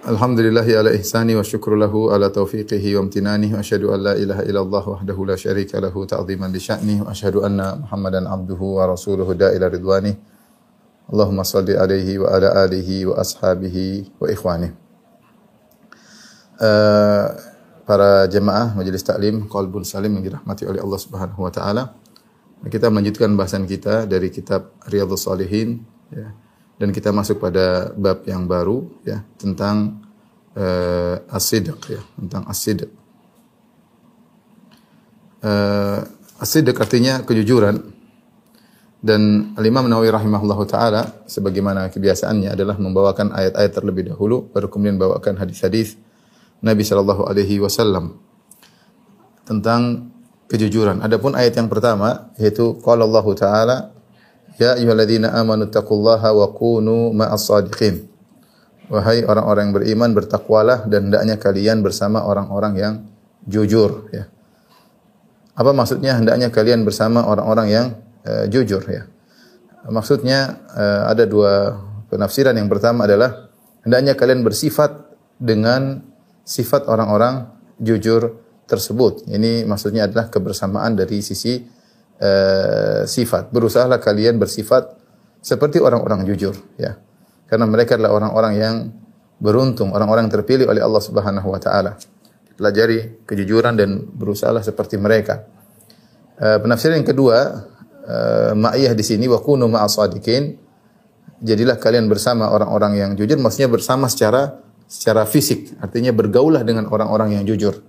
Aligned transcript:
Alhamdulillahi 0.00 0.80
ala 0.80 0.96
ihsani 0.96 1.36
wa 1.36 1.44
syukru 1.44 1.76
lahu 1.76 2.08
ala 2.08 2.32
taufiqihi 2.32 2.96
wa 2.96 3.04
amtinani 3.04 3.52
wa 3.52 3.60
asyhadu 3.60 3.92
an 3.92 4.00
la 4.00 4.16
ilaha 4.16 4.48
illallah 4.48 4.80
wahdahu 4.96 5.28
la 5.28 5.36
syarika 5.36 5.76
lahu 5.76 6.08
ta'ziman 6.08 6.48
li 6.48 6.56
sya'ni 6.56 7.04
wa 7.04 7.12
asyhadu 7.12 7.44
anna 7.44 7.76
Muhammadan 7.76 8.24
abduhu 8.24 8.80
wa 8.80 8.88
rasuluhu 8.88 9.36
da'ila 9.36 9.68
ridwani. 9.68 10.16
Allahumma 11.04 11.44
salli 11.44 11.76
alaihi 11.76 12.16
wa 12.16 12.32
ala 12.32 12.64
alihi 12.64 13.12
wa 13.12 13.20
ashabihi 13.20 14.16
wa 14.16 14.26
ikhwani. 14.32 14.72
Uh, 16.56 17.36
para 17.84 18.24
jemaah 18.24 18.72
majelis 18.72 19.04
taklim 19.04 19.52
Qalbun 19.52 19.84
Salim 19.84 20.16
yang 20.16 20.24
dirahmati 20.24 20.64
oleh 20.64 20.80
Allah 20.80 20.96
Subhanahu 20.96 21.44
wa 21.44 21.52
taala. 21.52 21.92
Kita 22.72 22.88
melanjutkan 22.88 23.36
bahasan 23.36 23.68
kita 23.68 24.08
dari 24.08 24.32
kitab 24.32 24.72
Riyadhus 24.88 25.28
Salihin 25.28 25.84
ya. 26.08 26.32
Dan 26.80 26.96
kita 26.96 27.12
masuk 27.12 27.44
pada 27.44 27.92
bab 27.92 28.24
yang 28.24 28.48
baru 28.48 28.88
ya 29.04 29.20
tentang 29.36 30.00
uh, 30.56 31.20
as-sidq 31.28 31.76
ya, 31.92 32.00
tentang 32.16 32.48
as-sidq. 32.48 32.88
Uh, 35.44 36.00
as-sidq 36.40 36.72
artinya 36.80 37.20
kejujuran. 37.20 38.00
Dan 39.00 39.52
Al-Imam 39.56 39.88
Nawawi 39.88 40.12
rahimahullahu 40.12 40.68
taala 40.68 41.24
sebagaimana 41.24 41.88
kebiasaannya 41.88 42.52
adalah 42.52 42.76
membawakan 42.76 43.32
ayat-ayat 43.32 43.72
terlebih 43.72 44.12
dahulu 44.12 44.52
baru 44.52 44.68
kemudian 44.68 45.00
bawakan 45.00 45.40
hadis-hadis 45.40 45.96
Nabi 46.60 46.84
sallallahu 46.84 47.24
alaihi 47.24 47.56
wasallam 47.64 48.20
tentang 49.48 50.12
kejujuran. 50.52 51.00
Adapun 51.00 51.32
ayat 51.32 51.56
yang 51.56 51.72
pertama 51.72 52.28
yaitu 52.36 52.76
qala 52.84 53.08
Allah 53.08 53.26
taala 53.32 53.76
ya 54.60 54.76
ayyuhalladzina 54.76 55.32
amanu 55.32 55.72
taqullaha 55.72 56.36
wa 56.36 56.52
kunu 56.52 57.16
ma'as 57.16 57.48
sadiqin. 57.48 58.04
Wahai 58.92 59.24
orang-orang 59.24 59.70
yang 59.70 59.74
beriman 59.80 60.10
bertakwalah 60.12 60.84
dan 60.84 61.08
hendaknya 61.08 61.40
kalian 61.40 61.80
bersama 61.80 62.26
orang-orang 62.26 62.72
yang 62.76 62.94
jujur 63.48 64.12
ya. 64.12 64.28
Apa 65.56 65.72
maksudnya 65.72 66.20
hendaknya 66.20 66.52
kalian 66.52 66.84
bersama 66.84 67.24
orang-orang 67.24 67.66
yang 67.72 67.86
uh, 68.28 68.44
jujur 68.50 68.84
ya. 68.84 69.08
Maksudnya 69.88 70.60
uh, 70.76 71.08
ada 71.08 71.24
dua 71.24 71.80
penafsiran. 72.12 72.52
Yang 72.52 72.68
pertama 72.76 73.08
adalah 73.08 73.48
hendaknya 73.86 74.18
kalian 74.18 74.44
bersifat 74.44 75.08
dengan 75.40 76.04
sifat 76.44 76.84
orang-orang 76.90 77.48
jujur 77.80 78.36
tersebut. 78.68 79.24
Ini 79.30 79.64
maksudnya 79.64 80.10
adalah 80.10 80.28
kebersamaan 80.28 80.98
dari 80.98 81.24
sisi 81.24 81.62
uh, 82.20 83.02
sifat. 83.08 83.50
Berusahalah 83.50 83.98
kalian 83.98 84.36
bersifat 84.36 84.94
seperti 85.40 85.80
orang-orang 85.80 86.28
jujur 86.28 86.54
ya. 86.76 87.00
Karena 87.48 87.66
mereka 87.66 87.98
adalah 87.98 88.14
orang-orang 88.14 88.52
yang 88.54 88.74
beruntung, 89.40 89.90
orang-orang 89.90 90.30
terpilih 90.30 90.68
oleh 90.70 90.84
Allah 90.84 91.02
Subhanahu 91.02 91.48
wa 91.50 91.58
taala. 91.58 91.98
Pelajari 92.54 93.24
kejujuran 93.24 93.74
dan 93.74 94.04
berusahalah 94.04 94.60
seperti 94.60 95.00
mereka. 95.00 95.48
Uh, 96.36 96.60
penafsiran 96.60 97.00
yang 97.00 97.08
kedua, 97.08 97.66
uh, 98.04 98.52
ma'iyah 98.52 98.92
di 98.92 99.02
sini 99.02 99.26
wa 99.26 99.40
kunu 99.40 99.66
ma'as. 99.66 99.96
Jadilah 101.40 101.80
kalian 101.80 102.04
bersama 102.04 102.52
orang-orang 102.52 103.00
yang 103.00 103.10
jujur, 103.16 103.40
maksudnya 103.40 103.72
bersama 103.72 104.12
secara 104.12 104.60
secara 104.84 105.24
fisik, 105.24 105.72
artinya 105.80 106.12
bergaulah 106.12 106.60
dengan 106.60 106.84
orang-orang 106.92 107.40
yang 107.40 107.48
jujur. 107.48 107.80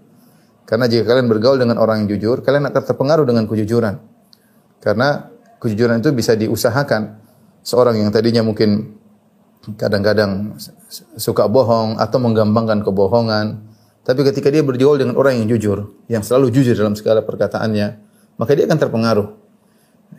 Karena 0.63 0.87
jika 0.87 1.03
kalian 1.03 1.27
bergaul 1.27 1.59
dengan 1.59 1.75
orang 1.83 2.05
yang 2.05 2.15
jujur, 2.15 2.47
kalian 2.47 2.63
akan 2.71 2.81
terpengaruh 2.87 3.27
dengan 3.27 3.43
kejujuran. 3.43 4.10
Karena 4.81 5.29
kejujuran 5.61 6.01
itu 6.01 6.09
bisa 6.11 6.33
diusahakan. 6.33 7.21
Seorang 7.61 8.01
yang 8.01 8.09
tadinya 8.09 8.41
mungkin 8.41 8.97
kadang-kadang 9.77 10.57
suka 11.15 11.45
bohong 11.45 12.01
atau 12.01 12.17
menggampangkan 12.17 12.81
kebohongan, 12.81 13.61
tapi 14.01 14.25
ketika 14.25 14.49
dia 14.49 14.65
bergaul 14.65 14.97
dengan 14.97 15.13
orang 15.13 15.37
yang 15.37 15.47
jujur, 15.53 15.93
yang 16.09 16.25
selalu 16.25 16.49
jujur 16.49 16.73
dalam 16.73 16.97
segala 16.97 17.21
perkataannya, 17.21 17.87
maka 18.41 18.51
dia 18.57 18.65
akan 18.65 18.79
terpengaruh. 18.81 19.27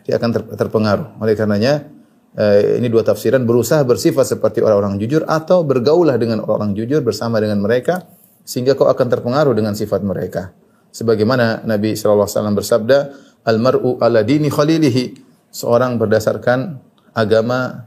Dia 0.07 0.15
akan 0.15 0.29
ter 0.31 0.41
terpengaruh. 0.55 1.19
Oleh 1.19 1.35
karenanya, 1.35 1.91
eh, 2.39 2.79
ini 2.79 2.87
dua 2.87 3.03
tafsiran 3.03 3.43
berusaha 3.43 3.83
bersifat 3.83 4.39
seperti 4.39 4.63
orang-orang 4.63 4.95
jujur 5.03 5.27
atau 5.27 5.67
bergaulah 5.67 6.15
dengan 6.15 6.47
orang-orang 6.47 6.79
jujur 6.79 7.03
bersama 7.03 7.43
dengan 7.43 7.59
mereka 7.59 8.07
sehingga 8.47 8.79
kau 8.79 8.87
akan 8.87 9.07
terpengaruh 9.11 9.51
dengan 9.51 9.75
sifat 9.75 9.99
mereka. 9.99 10.55
Sebagaimana 10.93 11.67
Nabi 11.67 11.97
wasallam 11.97 12.55
bersabda, 12.55 13.11
"Al-mar'u 13.43 13.99
ala 13.99 14.23
dini 14.23 14.47
khalilihi." 14.47 15.21
Seorang 15.53 16.01
berdasarkan 16.01 16.81
agama 17.13 17.85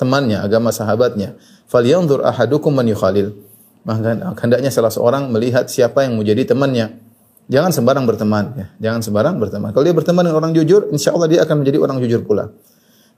temannya, 0.00 0.40
agama 0.40 0.72
sahabatnya. 0.72 1.36
Falyanzur 1.68 2.24
ahadukum 2.24 2.72
man 2.72 2.88
yukhalil. 2.88 3.36
Maka 3.84 4.38
hendaknya 4.40 4.70
salah 4.72 4.88
seorang 4.88 5.28
melihat 5.28 5.68
siapa 5.68 6.06
yang 6.06 6.16
menjadi 6.16 6.56
temannya. 6.56 7.02
Jangan 7.50 7.74
sembarang 7.74 8.04
berteman, 8.06 8.44
ya. 8.54 8.66
Jangan 8.78 9.00
sembarang 9.02 9.34
berteman. 9.36 9.74
Kalau 9.74 9.84
dia 9.84 9.92
berteman 9.92 10.22
dengan 10.24 10.38
orang 10.40 10.52
jujur, 10.54 10.88
insya 10.94 11.12
Allah 11.12 11.28
dia 11.28 11.40
akan 11.44 11.60
menjadi 11.60 11.78
orang 11.82 11.98
jujur 12.00 12.22
pula. 12.22 12.54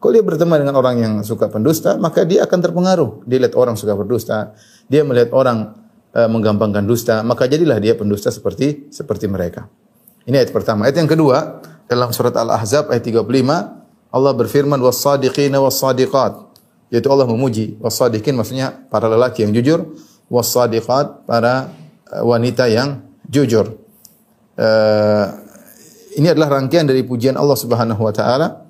Kalau 0.01 0.13
dia 0.13 0.25
berteman 0.25 0.61
dengan 0.61 0.75
orang 0.81 0.97
yang 1.01 1.15
suka 1.23 1.49
pendusta, 1.53 1.97
maka 2.01 2.25
dia 2.25 2.45
akan 2.45 2.59
terpengaruh. 2.61 3.11
Dia 3.29 3.39
lihat 3.41 3.55
orang 3.55 3.77
suka 3.77 3.95
berdusta, 3.95 4.57
dia 4.89 5.05
melihat 5.05 5.31
orang 5.37 5.77
uh, 6.13 6.29
menggampangkan 6.29 6.85
dusta, 6.85 7.21
maka 7.25 7.49
jadilah 7.49 7.81
dia 7.81 7.97
pendusta 7.97 8.33
seperti 8.33 8.89
seperti 8.93 9.29
mereka. 9.29 9.69
Ini 10.25 10.41
ayat 10.41 10.53
pertama. 10.53 10.89
Ayat 10.89 11.05
yang 11.05 11.09
kedua 11.09 11.61
dalam 11.89 12.11
surat 12.11 12.33
Al-Ahzab 12.33 12.89
ayat 12.91 13.05
35 13.05 13.85
Allah 14.15 14.31
berfirman 14.31 14.79
was-sadiqina 14.79 15.59
was-sadiqat. 15.59 16.55
Yaitu 16.95 17.11
Allah 17.11 17.27
memuji. 17.27 17.75
Was-sadiqin 17.83 18.39
maksudnya 18.39 18.87
para 18.87 19.11
lelaki 19.11 19.43
yang 19.43 19.51
jujur, 19.51 19.99
was-sadiqat 20.31 21.27
para 21.27 21.75
uh, 22.15 22.23
wanita 22.23 22.71
yang 22.71 23.03
jujur. 23.27 23.75
Uh, 24.55 25.27
ini 26.15 26.31
adalah 26.31 26.63
rangkaian 26.63 26.87
dari 26.87 27.03
pujian 27.03 27.35
Allah 27.35 27.59
Subhanahu 27.59 27.99
wa 27.99 28.15
taala. 28.15 28.63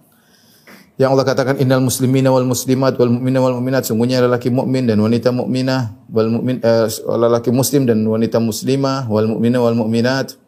Yang 0.96 1.10
Allah 1.12 1.26
katakan 1.28 1.56
innal 1.60 1.84
muslimina 1.84 2.32
wal 2.32 2.48
muslimat 2.48 2.96
wal 2.96 3.12
mu'mina 3.12 3.44
wal 3.44 3.60
mu'minat. 3.60 3.84
Sungguhnya 3.84 4.24
lelaki 4.24 4.48
mukmin 4.48 4.88
dan 4.88 4.96
wanita 5.04 5.28
mukminah 5.28 6.08
wal 6.08 6.32
mukmin 6.32 6.64
uh, 6.64 6.88
lelaki 7.20 7.52
muslim 7.52 7.84
dan 7.84 8.00
wanita 8.08 8.40
muslimah 8.40 9.12
wal 9.12 9.28
mu'mina 9.28 9.60
wal 9.60 9.76
mu'minat 9.76 10.40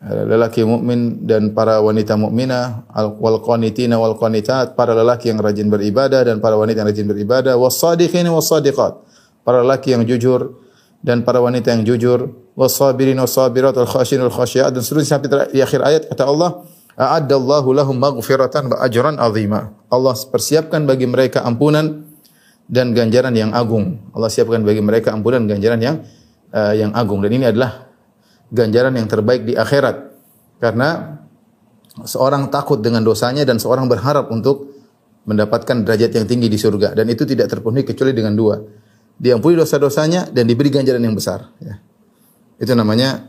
lelaki 0.00 0.64
mukmin 0.64 1.28
dan 1.28 1.52
para 1.52 1.76
wanita 1.84 2.16
mukminah 2.16 2.88
wal 3.20 3.44
qanitina 3.44 4.00
wal 4.00 4.16
qanitat 4.16 4.72
para 4.72 4.96
lelaki 4.96 5.28
yang 5.28 5.36
rajin 5.36 5.68
beribadah 5.68 6.24
dan 6.24 6.40
para 6.40 6.56
wanita 6.56 6.80
yang 6.80 6.88
rajin 6.88 7.04
beribadah 7.04 7.52
was 7.60 7.76
sadiqin 7.76 8.24
was 8.32 8.48
sadiqat. 8.48 8.96
Para 9.44 9.60
lelaki 9.60 9.92
yang 9.92 10.08
jujur 10.08 10.56
dan 11.04 11.20
para 11.20 11.44
wanita 11.44 11.76
yang 11.76 11.84
jujur 11.84 12.32
was 12.56 12.72
sabirin 12.72 13.20
was 13.20 13.36
sabirat 13.36 13.76
wal 13.76 13.88
khashin 13.88 14.24
wal 14.24 14.32
khasyiat 14.32 14.72
dan 14.72 14.80
seterusnya 14.80 15.20
sampai 15.20 15.52
di 15.52 15.60
akhir 15.60 15.80
ayat 15.84 16.02
kata 16.08 16.24
Allah 16.24 16.64
a'addallahu 16.96 17.68
lahum 17.76 17.96
maghfiratan 18.00 18.72
wa 18.72 18.76
ajran 18.80 19.20
azima. 19.20 19.76
Allah 19.92 20.16
persiapkan 20.16 20.88
bagi 20.88 21.04
mereka 21.04 21.44
ampunan 21.44 22.08
dan 22.70 22.96
ganjaran 22.96 23.36
yang 23.36 23.52
agung. 23.52 24.00
Allah 24.16 24.32
siapkan 24.32 24.64
bagi 24.64 24.80
mereka 24.80 25.12
ampunan 25.12 25.44
dan 25.44 25.60
ganjaran 25.60 25.80
yang 25.82 25.96
uh, 26.56 26.72
yang 26.72 26.94
agung. 26.96 27.20
Dan 27.20 27.36
ini 27.36 27.50
adalah 27.50 27.89
ganjaran 28.50 28.94
yang 28.94 29.06
terbaik 29.06 29.46
di 29.46 29.54
akhirat. 29.54 30.10
Karena 30.60 31.16
seorang 32.04 32.52
takut 32.52 32.78
dengan 32.78 33.02
dosanya 33.02 33.42
dan 33.48 33.56
seorang 33.56 33.88
berharap 33.88 34.28
untuk 34.30 34.70
mendapatkan 35.24 35.86
derajat 35.86 36.10
yang 36.16 36.26
tinggi 36.26 36.48
di 36.50 36.58
surga 36.58 36.96
dan 36.96 37.06
itu 37.08 37.24
tidak 37.24 37.48
terpenuhi 37.48 37.86
kecuali 37.86 38.12
dengan 38.12 38.34
dua. 38.34 38.60
Diampuni 39.20 39.52
dosa-dosanya 39.56 40.32
dan 40.32 40.48
diberi 40.48 40.72
ganjaran 40.72 41.04
yang 41.04 41.12
besar, 41.12 41.52
ya. 41.60 41.76
Itu 42.56 42.72
namanya 42.72 43.28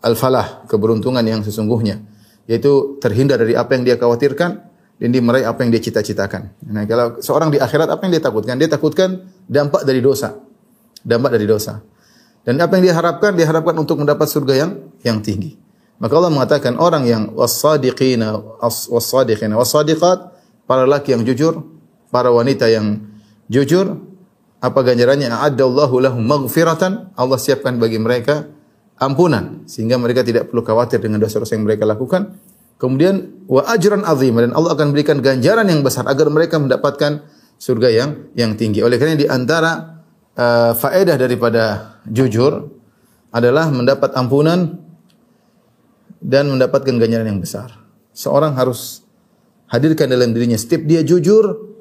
al-falah, 0.00 0.64
keberuntungan 0.64 1.20
yang 1.20 1.44
sesungguhnya, 1.44 2.00
yaitu 2.48 2.96
terhindar 2.96 3.36
dari 3.36 3.52
apa 3.52 3.76
yang 3.76 3.84
dia 3.84 4.00
khawatirkan 4.00 4.50
dan 4.98 5.08
dia 5.12 5.20
meraih 5.20 5.44
apa 5.44 5.62
yang 5.62 5.70
dia 5.70 5.84
cita-citakan. 5.84 6.56
Nah, 6.72 6.88
kalau 6.88 7.20
seorang 7.20 7.52
di 7.52 7.60
akhirat 7.60 7.92
apa 7.92 8.02
yang 8.08 8.12
dia 8.16 8.24
takutkan? 8.24 8.56
Dia 8.56 8.68
takutkan 8.72 9.08
dampak 9.44 9.84
dari 9.84 10.00
dosa. 10.00 10.32
Dampak 11.04 11.30
dari 11.36 11.44
dosa. 11.44 11.84
Dan 12.48 12.56
apa 12.64 12.80
yang 12.80 12.88
diharapkan? 12.88 13.36
Diharapkan 13.36 13.76
untuk 13.76 14.00
mendapat 14.00 14.24
surga 14.24 14.54
yang 14.56 14.70
yang 15.04 15.20
tinggi. 15.20 15.60
Maka 16.00 16.16
Allah 16.16 16.32
mengatakan 16.32 16.80
orang 16.80 17.04
yang 17.04 17.36
was-sadiqina 17.36 18.40
was-sadiqina 18.64 19.60
was-sadiqat, 19.60 20.32
para 20.64 20.88
laki 20.88 21.12
yang 21.12 21.28
jujur, 21.28 21.60
para 22.08 22.32
wanita 22.32 22.72
yang 22.72 23.04
jujur, 23.52 24.00
apa 24.64 24.80
ganjarannya? 24.80 25.28
A'addallahu 25.28 26.00
lahum 26.00 26.24
maghfiratan. 26.24 27.12
Allah 27.20 27.36
siapkan 27.36 27.76
bagi 27.76 28.00
mereka 28.00 28.48
ampunan 28.96 29.68
sehingga 29.68 30.00
mereka 30.00 30.24
tidak 30.24 30.48
perlu 30.48 30.64
khawatir 30.64 31.04
dengan 31.04 31.20
dosa-dosa 31.20 31.54
yang 31.54 31.68
mereka 31.68 31.86
lakukan 31.86 32.34
Kemudian 32.78 33.42
wa 33.50 33.66
ajran 33.66 34.06
azim 34.06 34.38
dan 34.38 34.54
Allah 34.54 34.78
akan 34.78 34.94
berikan 34.94 35.18
ganjaran 35.18 35.66
yang 35.66 35.82
besar 35.82 36.06
agar 36.06 36.30
mereka 36.30 36.62
mendapatkan 36.62 37.26
surga 37.58 37.88
yang 37.90 38.10
yang 38.38 38.54
tinggi. 38.54 38.86
Oleh 38.86 39.02
karena 39.02 39.18
di 39.18 39.26
antara 39.26 39.97
uh, 40.38 40.72
faedah 40.78 41.18
daripada 41.18 41.98
jujur 42.06 42.70
adalah 43.34 43.68
mendapat 43.68 44.14
ampunan 44.14 44.78
dan 46.22 46.48
mendapatkan 46.48 46.94
ganjaran 46.96 47.36
yang 47.36 47.42
besar. 47.42 47.74
Seorang 48.14 48.54
harus 48.54 49.04
hadirkan 49.68 50.08
dalam 50.08 50.32
dirinya 50.32 50.56
setiap 50.56 50.86
dia 50.86 51.04
jujur, 51.04 51.74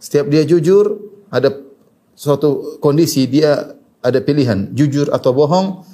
setiap 0.00 0.30
dia 0.30 0.46
jujur 0.46 0.98
ada 1.28 1.52
suatu 2.16 2.80
kondisi 2.80 3.28
dia 3.28 3.76
ada 4.00 4.18
pilihan 4.22 4.72
jujur 4.72 5.12
atau 5.12 5.34
bohong. 5.36 5.84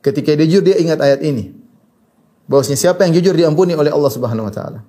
Ketika 0.00 0.32
dia 0.32 0.48
jujur 0.48 0.64
dia 0.64 0.80
ingat 0.80 0.98
ayat 1.04 1.20
ini 1.20 1.52
bahwasanya 2.48 2.80
siapa 2.80 3.04
yang 3.04 3.12
jujur 3.20 3.36
diampuni 3.36 3.76
oleh 3.76 3.92
Allah 3.92 4.10
Subhanahu 4.10 4.48
wa 4.48 4.54
taala. 4.54 4.80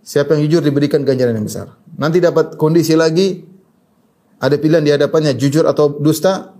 Siapa 0.00 0.32
yang 0.38 0.48
jujur 0.48 0.64
diberikan 0.64 1.04
ganjaran 1.04 1.36
yang 1.36 1.44
besar. 1.44 1.76
Nanti 1.98 2.24
dapat 2.24 2.56
kondisi 2.56 2.96
lagi 2.96 3.49
ada 4.40 4.56
pilihan 4.56 4.82
di 4.82 4.90
hadapannya 4.90 5.36
jujur 5.36 5.68
atau 5.68 6.00
dusta, 6.00 6.56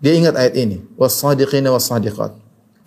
dia 0.00 0.16
ingat 0.16 0.34
ayat 0.34 0.56
ini, 0.56 0.80
was-sadiqina 0.96 1.68
was-sadiqat. 1.70 2.32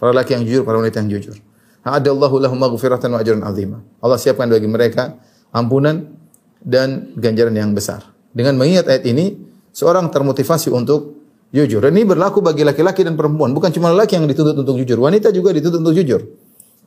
Para 0.01 0.11
laki 0.11 0.35
yang 0.35 0.43
jujur, 0.43 0.63
para 0.65 0.81
wanita 0.81 0.99
yang 1.05 1.15
jujur. 1.15 1.37
A'adallahu 1.85 2.41
lahum 2.41 2.57
maghfiratan 2.57 3.13
wa 3.13 3.21
ajran. 3.21 3.39
Allah 3.45 4.17
siapkan 4.17 4.49
bagi 4.49 4.67
mereka 4.67 5.15
ampunan 5.53 6.17
dan 6.59 7.13
ganjaran 7.15 7.53
yang 7.53 7.71
besar. 7.71 8.03
Dengan 8.33 8.57
mengingat 8.57 8.89
ayat 8.89 9.05
ini, 9.05 9.37
seorang 9.71 10.09
termotivasi 10.09 10.73
untuk 10.73 11.21
jujur. 11.53 11.85
Dan 11.85 11.93
ini 11.93 12.03
berlaku 12.03 12.41
bagi 12.41 12.65
laki-laki 12.65 13.05
dan 13.05 13.13
perempuan. 13.13 13.53
Bukan 13.53 13.69
cuma 13.69 13.93
laki 13.93 14.17
yang 14.17 14.25
dituntut 14.25 14.57
untuk 14.57 14.75
jujur. 14.81 14.97
Wanita 14.97 15.29
juga 15.29 15.53
dituntut 15.53 15.79
untuk 15.85 15.95
jujur 15.95 16.21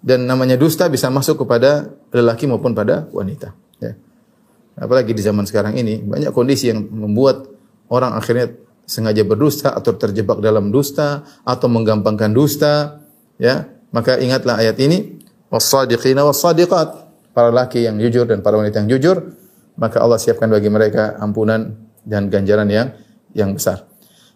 dan 0.07 0.23
namanya 0.29 0.55
dusta 0.55 0.87
bisa 0.87 1.11
masuk 1.11 1.43
kepada 1.43 1.91
lelaki 2.15 2.47
maupun 2.47 2.79
pada 2.79 3.11
wanita. 3.11 3.51
Ya. 3.83 3.99
Apalagi 4.77 5.17
di 5.17 5.25
zaman 5.25 5.49
sekarang 5.49 5.75
ini 5.81 6.05
banyak 6.05 6.31
kondisi 6.37 6.69
yang 6.69 6.85
membuat 6.85 7.49
orang 7.89 8.13
akhirnya 8.13 8.53
sengaja 8.85 9.25
berdusta 9.25 9.73
atau 9.73 9.97
terjebak 9.97 10.39
dalam 10.45 10.69
dusta 10.69 11.25
atau 11.43 11.67
menggampangkan 11.73 12.31
dusta. 12.37 13.03
Ya, 13.41 13.73
maka 13.93 14.21
ingatlah 14.21 14.61
ayat 14.61 14.77
ini 14.81 15.21
was-sadiqina 15.49 16.25
para 17.37 17.51
laki 17.53 17.85
yang 17.85 18.01
jujur 18.01 18.25
dan 18.25 18.41
para 18.41 18.57
wanita 18.57 18.81
yang 18.85 18.97
jujur 18.97 19.37
maka 19.77 20.01
Allah 20.01 20.17
siapkan 20.17 20.49
bagi 20.49 20.73
mereka 20.73 21.21
ampunan 21.21 21.77
dan 22.01 22.33
ganjaran 22.33 22.69
yang 22.73 22.97
yang 23.37 23.53
besar. 23.53 23.85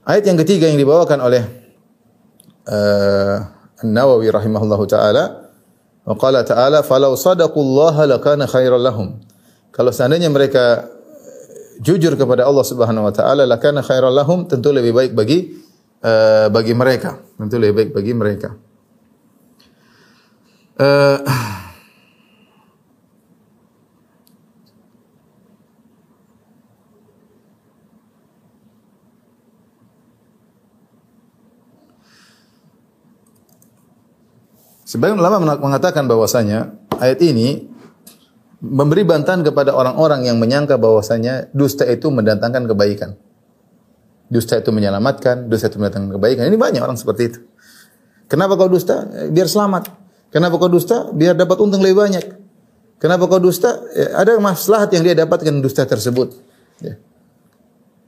Ayat 0.04 0.28
yang 0.28 0.36
ketiga 0.44 0.68
yang 0.68 0.76
dibawakan 0.76 1.20
oleh 1.24 1.42
uh, 2.68 3.36
An-Nawawi 3.80 4.28
rahimahullahu 4.28 4.84
taala 4.84 5.40
Wa 6.00 6.16
qala 6.16 6.42
ta'ala 6.42 6.80
falau 6.80 7.14
sadaqullaha 7.14 8.08
lakana 8.08 8.48
khairan 8.48 8.80
lahum. 8.80 9.08
Kalau 9.70 9.94
seandainya 9.94 10.26
mereka 10.28 10.90
jujur 11.80 12.18
kepada 12.18 12.44
Allah 12.44 12.66
Subhanahu 12.66 13.08
wa 13.08 13.14
taala 13.14 13.48
lakana 13.48 13.80
khairan 13.80 14.12
lahum 14.12 14.44
tentu 14.44 14.74
lebih 14.74 14.92
baik 14.92 15.12
bagi 15.16 15.56
uh, 16.04 16.50
bagi 16.52 16.74
mereka. 16.76 17.22
Tentu 17.38 17.56
lebih 17.56 17.74
baik 17.78 17.90
bagi 17.96 18.12
mereka. 18.12 18.50
Uh, 20.76 21.18
Sebagian 34.90 35.22
ulama 35.22 35.54
mengatakan 35.54 36.10
bahwasanya 36.10 36.74
ayat 36.98 37.22
ini 37.22 37.69
memberi 38.60 39.08
bantahan 39.08 39.40
kepada 39.40 39.72
orang-orang 39.72 40.28
yang 40.28 40.36
menyangka 40.36 40.76
bahwasanya 40.76 41.48
dusta 41.56 41.88
itu 41.88 42.12
mendatangkan 42.12 42.68
kebaikan. 42.68 43.16
Dusta 44.30 44.60
itu 44.60 44.70
menyelamatkan, 44.70 45.50
dusta 45.50 45.72
itu 45.72 45.80
mendatangkan 45.80 46.20
kebaikan. 46.20 46.44
Ini 46.46 46.56
banyak 46.60 46.80
orang 46.84 46.94
seperti 47.00 47.22
itu. 47.34 47.40
Kenapa 48.30 48.54
kau 48.54 48.70
dusta? 48.70 49.10
Biar 49.32 49.50
selamat. 49.50 49.90
Kenapa 50.30 50.54
kau 50.60 50.70
dusta? 50.70 51.10
Biar 51.10 51.34
dapat 51.34 51.58
untung 51.58 51.82
lebih 51.82 51.98
banyak. 51.98 52.24
Kenapa 53.02 53.26
kau 53.26 53.42
dusta? 53.42 53.80
Ya, 53.96 54.22
ada 54.22 54.38
maslahat 54.38 54.94
yang 54.94 55.02
dia 55.02 55.18
dapatkan 55.18 55.50
dusta 55.58 55.82
tersebut. 55.82 56.36
Ya. 56.78 56.94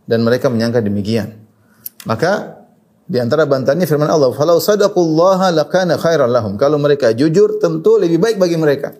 Dan 0.07 0.23
mereka 0.23 0.47
menyangka 0.47 0.79
demikian. 0.79 1.43
Maka 2.07 2.63
di 3.09 3.19
antara 3.19 3.49
bantahannya 3.49 3.89
firman 3.89 4.07
Allah, 4.07 4.31
"Falau 4.31 4.63
sadaqullaha 4.63 5.51
lakana 5.51 5.99
khairan 5.99 6.31
lahum." 6.31 6.55
Kalau 6.55 6.79
mereka 6.79 7.11
jujur, 7.11 7.59
tentu 7.59 7.99
lebih 7.99 8.23
baik 8.23 8.37
bagi 8.39 8.55
mereka. 8.55 8.95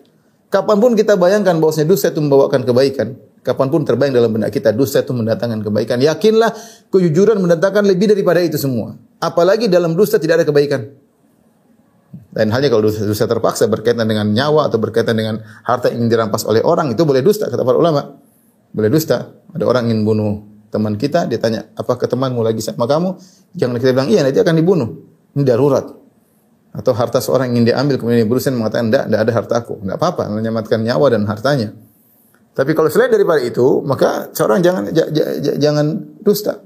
Kapan 0.53 0.77
pun 0.77 0.93
kita 0.93 1.17
bayangkan 1.17 1.57
bahwasanya 1.57 1.89
dosa 1.89 2.13
itu 2.13 2.21
membawakan 2.21 2.61
kebaikan, 2.61 3.17
kapan 3.41 3.73
pun 3.73 3.81
terbayang 3.81 4.13
dalam 4.13 4.29
benak 4.29 4.53
kita 4.53 4.69
dosa 4.69 5.01
itu 5.01 5.09
mendatangkan 5.09 5.65
kebaikan, 5.65 5.97
yakinlah 5.97 6.53
kejujuran 6.93 7.41
mendatangkan 7.41 7.81
lebih 7.89 8.13
daripada 8.13 8.37
itu 8.37 8.61
semua. 8.61 8.93
Apalagi 9.17 9.65
dalam 9.65 9.97
dosa 9.97 10.21
tidak 10.21 10.37
ada 10.37 10.45
kebaikan. 10.45 10.93
Dan 12.29 12.53
halnya 12.53 12.69
kalau 12.69 12.85
dosa, 12.85 13.01
dosa 13.01 13.25
terpaksa 13.25 13.65
berkaitan 13.65 14.05
dengan 14.05 14.29
nyawa 14.29 14.69
atau 14.69 14.77
berkaitan 14.77 15.17
dengan 15.17 15.41
harta 15.65 15.89
yang 15.89 16.05
dirampas 16.05 16.45
oleh 16.45 16.61
orang 16.61 16.93
itu 16.93 17.01
boleh 17.01 17.25
dusta 17.25 17.49
kata 17.49 17.65
para 17.65 17.77
ulama. 17.81 18.13
Boleh 18.77 18.93
dusta. 18.93 19.33
Ada 19.57 19.65
orang 19.65 19.89
ingin 19.89 20.05
bunuh 20.05 20.33
teman 20.69 21.01
kita, 21.01 21.25
dia 21.25 21.41
tanya, 21.41 21.65
apakah 21.73 22.05
temanmu 22.05 22.45
lagi 22.45 22.61
sama 22.61 22.85
kamu? 22.85 23.17
Jangan 23.57 23.77
kita 23.81 23.93
bilang, 23.93 24.09
iya 24.09 24.21
nanti 24.21 24.37
akan 24.37 24.53
dibunuh. 24.53 24.89
Ini 25.33 25.41
darurat. 25.45 26.02
Atau 26.73 26.97
harta 26.97 27.21
seorang 27.21 27.53
ingin 27.53 27.69
diambil, 27.69 28.01
kemudian 28.01 28.25
dia 28.25 28.29
berusaha 28.29 28.49
mengatakan, 28.49 28.89
enggak, 28.89 29.03
enggak 29.05 29.21
ada 29.21 29.33
hartaku. 29.37 29.73
Enggak 29.85 29.97
apa-apa, 30.01 30.23
menyelamatkan 30.33 30.79
nyawa 30.81 31.07
dan 31.13 31.23
hartanya. 31.29 31.69
Tapi 32.53 32.73
kalau 32.73 32.89
selain 32.89 33.13
daripada 33.13 33.41
itu, 33.41 33.81
maka 33.85 34.29
seorang 34.33 34.61
jangan 34.61 34.89
jangan 35.57 35.85
dusta. 36.21 36.61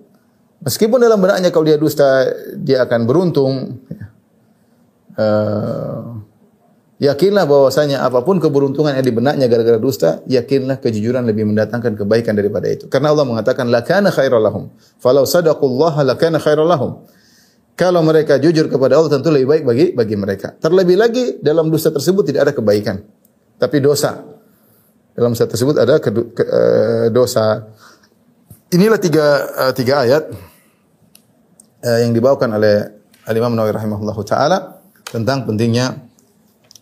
Meskipun 0.63 0.99
dalam 0.99 1.19
benaknya 1.19 1.51
kalau 1.51 1.67
dia 1.67 1.79
dusta, 1.79 2.27
dia 2.55 2.83
akan 2.87 3.07
beruntung. 3.07 3.83
Uh, 5.17 6.17
Yakinlah 6.97 7.45
bahwasanya 7.45 8.01
apa 8.01 8.25
pun 8.25 8.41
keberuntungan 8.41 8.89
yang 8.89 9.05
di 9.05 9.13
benaknya 9.13 9.45
gara-gara 9.45 9.77
dusta, 9.77 10.25
yakinlah 10.25 10.81
kejujuran 10.81 11.29
lebih 11.29 11.45
mendatangkan 11.45 11.93
kebaikan 11.93 12.33
daripada 12.33 12.65
itu. 12.73 12.89
Karena 12.89 13.13
Allah 13.13 13.21
mengatakan 13.21 13.69
lakana 13.69 14.09
khairal 14.09 14.41
lahum. 14.41 14.73
Falau 14.97 15.21
sadaqullaha 15.21 16.01
lakana 16.01 16.41
khairal 16.41 16.65
lahum. 16.65 17.05
Kalau 17.77 18.01
mereka 18.01 18.41
jujur 18.41 18.65
kepada 18.73 18.97
Allah 18.97 19.13
tentu 19.13 19.29
lebih 19.29 19.45
baik 19.53 19.63
bagi 19.69 19.85
bagi 19.93 20.15
mereka. 20.17 20.57
Terlebih 20.57 20.97
lagi 20.97 21.37
dalam 21.45 21.69
dosa 21.69 21.93
tersebut 21.93 22.25
tidak 22.25 22.49
ada 22.49 22.53
kebaikan, 22.57 23.05
tapi 23.61 23.77
dosa. 23.77 24.17
Dalam 25.13 25.37
dosa 25.37 25.45
tersebut 25.45 25.77
ada 25.77 26.01
ke, 26.01 26.09
ke, 26.09 26.41
uh, 26.41 27.05
dosa. 27.13 27.69
Inilah 28.73 28.97
tiga 28.97 29.25
uh, 29.53 29.73
tiga 29.77 30.01
ayat 30.09 30.25
uh, 31.85 31.99
yang 32.01 32.17
dibawakan 32.17 32.57
oleh 32.57 32.81
Al 33.29 33.35
Imam 33.37 33.53
Nawawi 33.53 33.77
rahimahullahu 33.77 34.25
taala 34.25 34.81
tentang 35.13 35.45
pentingnya 35.45 36.01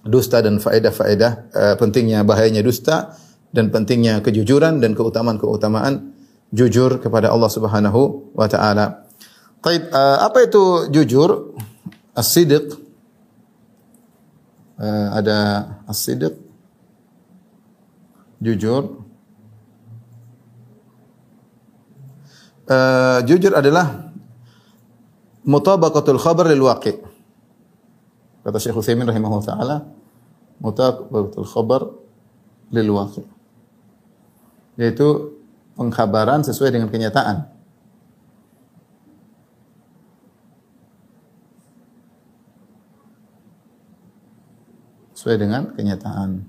dusta 0.08 0.39
dan 0.39 0.63
faedah-faedah 0.63 1.31
uh, 1.51 1.75
pentingnya 1.75 2.24
bahayanya 2.24 2.63
dusta 2.63 3.20
dan 3.51 3.67
pentingnya 3.67 4.24
kejujuran 4.24 4.79
dan 4.79 4.96
keutamaan-keutamaan 4.96 6.15
jujur 6.55 7.03
kepada 7.03 7.36
Allah 7.36 7.51
Subhanahu 7.51 8.31
wa 8.31 8.48
taala. 8.48 9.04
Taib, 9.65 9.89
uh, 9.89 10.22
apa 10.22 10.45
itu 10.45 10.93
jujur? 10.93 11.57
As-sidq 12.13 12.77
uh, 14.77 15.07
ada 15.17 15.38
as-sidq 15.89 16.38
jujur. 18.45 19.01
Uh, 22.69 23.25
jujur 23.25 23.57
adalah 23.57 24.13
mutabaqatul 25.45 26.22
khabar 26.22 26.50
lil 26.50 26.65
waqi' 26.65 26.98
kata 28.41 28.57
Syekh 28.57 28.77
Utsaimin 28.77 29.05
rahimahullah 29.05 29.45
taala 29.45 29.77
mutabaqatul 30.62 31.50
khabar 31.50 31.89
lil 32.69 32.89
waqi. 32.93 33.25
Yaitu 34.77 35.34
pengkhabaran 35.74 36.45
sesuai 36.45 36.69
dengan 36.69 36.93
kenyataan. 36.93 37.54
Sesuai 45.25 45.41
dengan 45.41 45.74
kenyataan. 45.74 46.46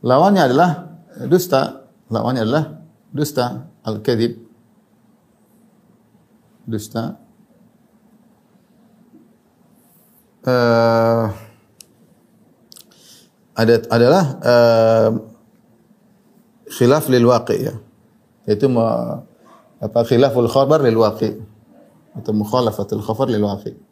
Lawannya 0.00 0.48
adalah 0.48 0.96
dusta. 1.28 1.84
Lawannya 2.08 2.40
adalah 2.40 2.80
dusta, 3.12 3.68
al-kadhib. 3.84 4.48
Dusta 6.64 7.20
uh, 10.48 11.28
ada 13.52 13.74
adalah 13.92 14.24
uh, 14.40 15.10
khilaf 16.72 17.12
lil 17.12 17.28
waqi 17.28 17.56
ya. 17.60 17.76
Itu 18.48 18.72
apa 18.72 20.00
khilaful 20.08 20.48
khabar 20.48 20.80
lil 20.80 20.96
waqi 20.96 21.36
atau 22.16 22.32
mukhalafatul 22.32 23.04
khabar 23.04 23.28
lil 23.28 23.44
waqi. 23.44 23.87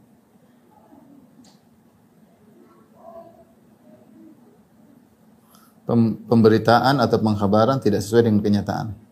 Pemberitaan 6.26 6.98
atau 6.98 7.22
pengkhabaran 7.22 7.78
tidak 7.78 8.02
sesuai 8.02 8.26
dengan 8.26 8.42
kenyataan. 8.42 9.06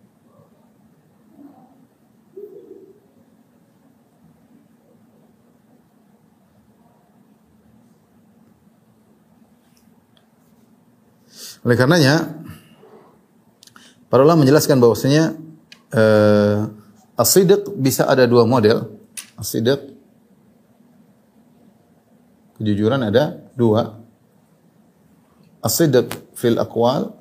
Oleh 11.64 11.81
karenanya, 11.81 12.28
para 14.12 14.21
ulama 14.21 14.45
menjelaskan 14.45 14.76
bahwasanya 14.76 15.33
eh, 15.97 16.61
as-sidq 17.16 17.73
bisa 17.81 18.04
ada 18.04 18.28
dua 18.28 18.45
model. 18.45 18.93
As-sidq 19.40 19.81
kejujuran 22.61 23.00
ada 23.09 23.49
dua. 23.57 24.03
As-sidq 25.64 26.37
fil 26.37 26.61
aqwal. 26.61 27.16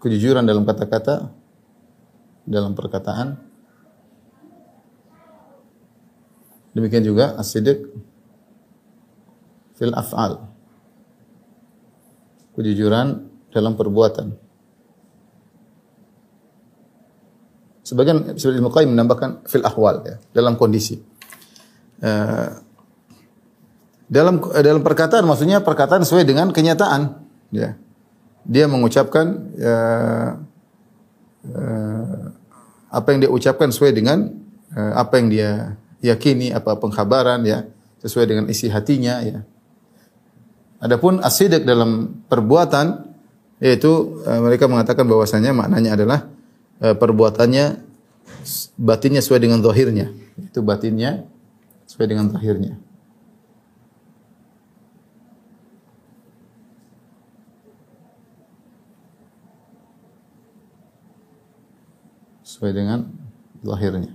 Kejujuran 0.00 0.48
dalam 0.48 0.64
kata-kata 0.64 1.30
dalam 2.48 2.72
perkataan. 2.74 3.38
Demikian 6.72 7.04
juga 7.04 7.36
as-sidq 7.36 7.92
fil 9.76 9.92
af'al. 9.92 10.48
Kejujuran 12.56 13.28
dalam 13.52 13.76
perbuatan. 13.76 14.32
Sebagian 17.84 18.40
seperti 18.40 18.62
Ibnu 18.62 18.72
menambahkan 18.72 19.44
fil 19.44 19.66
ahwal 19.68 20.00
ya, 20.06 20.16
dalam 20.32 20.56
kondisi. 20.56 20.96
Eh, 22.00 22.50
dalam 24.12 24.44
dalam 24.60 24.84
perkataan 24.84 25.24
maksudnya 25.24 25.64
perkataan 25.64 26.04
sesuai 26.04 26.28
dengan 26.28 26.52
kenyataan 26.52 27.16
ya 27.48 27.80
dia 28.44 28.68
mengucapkan 28.68 29.26
eh, 29.56 30.30
eh, 31.48 32.22
apa 32.92 33.08
yang 33.16 33.18
dia 33.24 33.30
ucapkan 33.32 33.72
sesuai 33.72 33.96
dengan 33.96 34.28
eh, 34.76 34.92
apa 34.92 35.16
yang 35.16 35.32
dia 35.32 35.50
yakini 36.04 36.52
apa 36.52 36.76
pengkhabaran 36.76 37.40
ya 37.48 37.64
sesuai 38.04 38.28
dengan 38.28 38.44
isi 38.52 38.68
hatinya 38.68 39.24
ya 39.24 39.40
Adapun 40.82 41.22
asidik 41.22 41.62
dalam 41.62 42.26
perbuatan 42.26 43.06
yaitu 43.62 44.18
eh, 44.26 44.40
mereka 44.42 44.66
mengatakan 44.66 45.06
bahwasanya 45.06 45.54
maknanya 45.54 45.94
adalah 45.94 46.26
eh, 46.82 46.98
perbuatannya 46.98 47.78
batinnya 48.74 49.22
sesuai 49.22 49.46
dengan 49.46 49.62
zahirnya. 49.62 50.10
Itu 50.42 50.66
batinnya 50.66 51.22
sesuai 51.86 52.06
dengan 52.10 52.34
zahirnya. 52.34 52.74
Sesuai 62.52 62.76
dengan 62.76 63.08
zahirnya. 63.64 64.12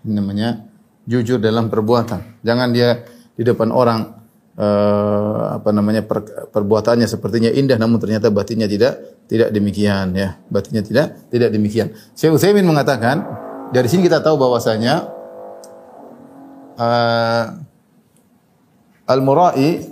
Ini 0.00 0.16
namanya 0.16 0.64
jujur 1.04 1.36
dalam 1.36 1.68
perbuatan. 1.68 2.40
Jangan 2.40 2.72
dia 2.72 3.04
di 3.36 3.44
depan 3.44 3.68
orang 3.68 4.16
eh, 4.56 5.44
apa 5.60 5.76
namanya 5.76 6.08
per- 6.08 6.48
perbuatannya 6.48 7.04
sepertinya 7.04 7.52
indah 7.52 7.76
namun 7.76 8.00
ternyata 8.00 8.32
batinnya 8.32 8.64
tidak 8.64 8.96
tidak 9.28 9.52
demikian 9.52 10.16
ya. 10.16 10.40
Batinnya 10.48 10.80
tidak 10.80 11.28
tidak 11.28 11.52
demikian. 11.52 11.92
Syekh 12.16 12.32
Utsaimin 12.32 12.64
mengatakan 12.64 13.28
dari 13.68 13.84
sini 13.92 14.08
kita 14.08 14.24
tahu 14.24 14.40
bahwasanya 14.40 15.04
eh, 16.80 17.44
al-murai 19.04 19.84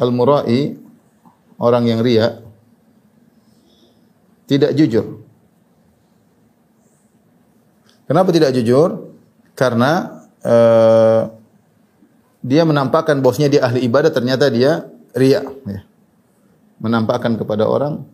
al-murai 0.00 0.80
orang 1.60 1.84
yang 1.84 2.00
ria 2.00 2.47
tidak 4.48 4.72
jujur. 4.72 5.20
Kenapa 8.08 8.32
tidak 8.32 8.56
jujur? 8.56 9.12
Karena 9.52 10.24
eh, 10.40 11.22
dia 12.40 12.62
menampakkan 12.64 13.20
bosnya 13.20 13.52
dia 13.52 13.66
ahli 13.68 13.84
ibadah 13.84 14.08
ternyata 14.08 14.48
dia 14.48 14.88
ria 15.12 15.42
ya. 15.66 15.80
menampakkan 16.78 17.34
kepada 17.34 17.66
orang 17.66 18.06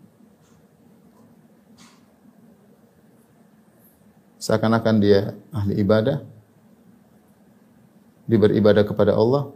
seakan-akan 4.41 4.97
dia 4.99 5.37
ahli 5.53 5.77
ibadah 5.79 6.25
dia 8.25 8.39
beribadah 8.41 8.85
kepada 8.89 9.13
Allah 9.13 9.53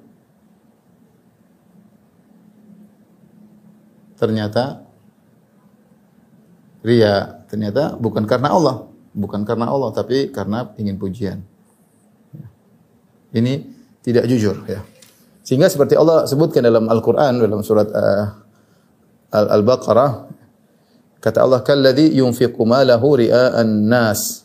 ternyata 4.20 4.87
ria 6.88 7.44
ternyata 7.52 8.00
bukan 8.00 8.24
karena 8.24 8.56
Allah 8.56 8.88
bukan 9.12 9.44
karena 9.44 9.68
Allah 9.68 9.92
tapi 9.92 10.32
karena 10.32 10.72
ingin 10.80 10.96
pujian 10.96 11.44
ini 13.36 13.60
tidak 14.00 14.24
jujur 14.24 14.56
ya. 14.64 14.80
Sehingga 15.44 15.68
seperti 15.68 15.96
Allah 15.96 16.28
sebutkan 16.28 16.60
dalam 16.60 16.88
Al-Qur'an 16.88 17.40
dalam 17.40 17.64
surat 17.64 17.88
uh, 17.88 18.24
Al-Baqarah 19.32 20.28
kata 21.20 21.44
Allah 21.44 21.60
kalladzi 21.64 22.16
yunfiqu 22.20 22.64
malahu 22.68 23.20
ria'an 23.20 23.88
nas 23.88 24.44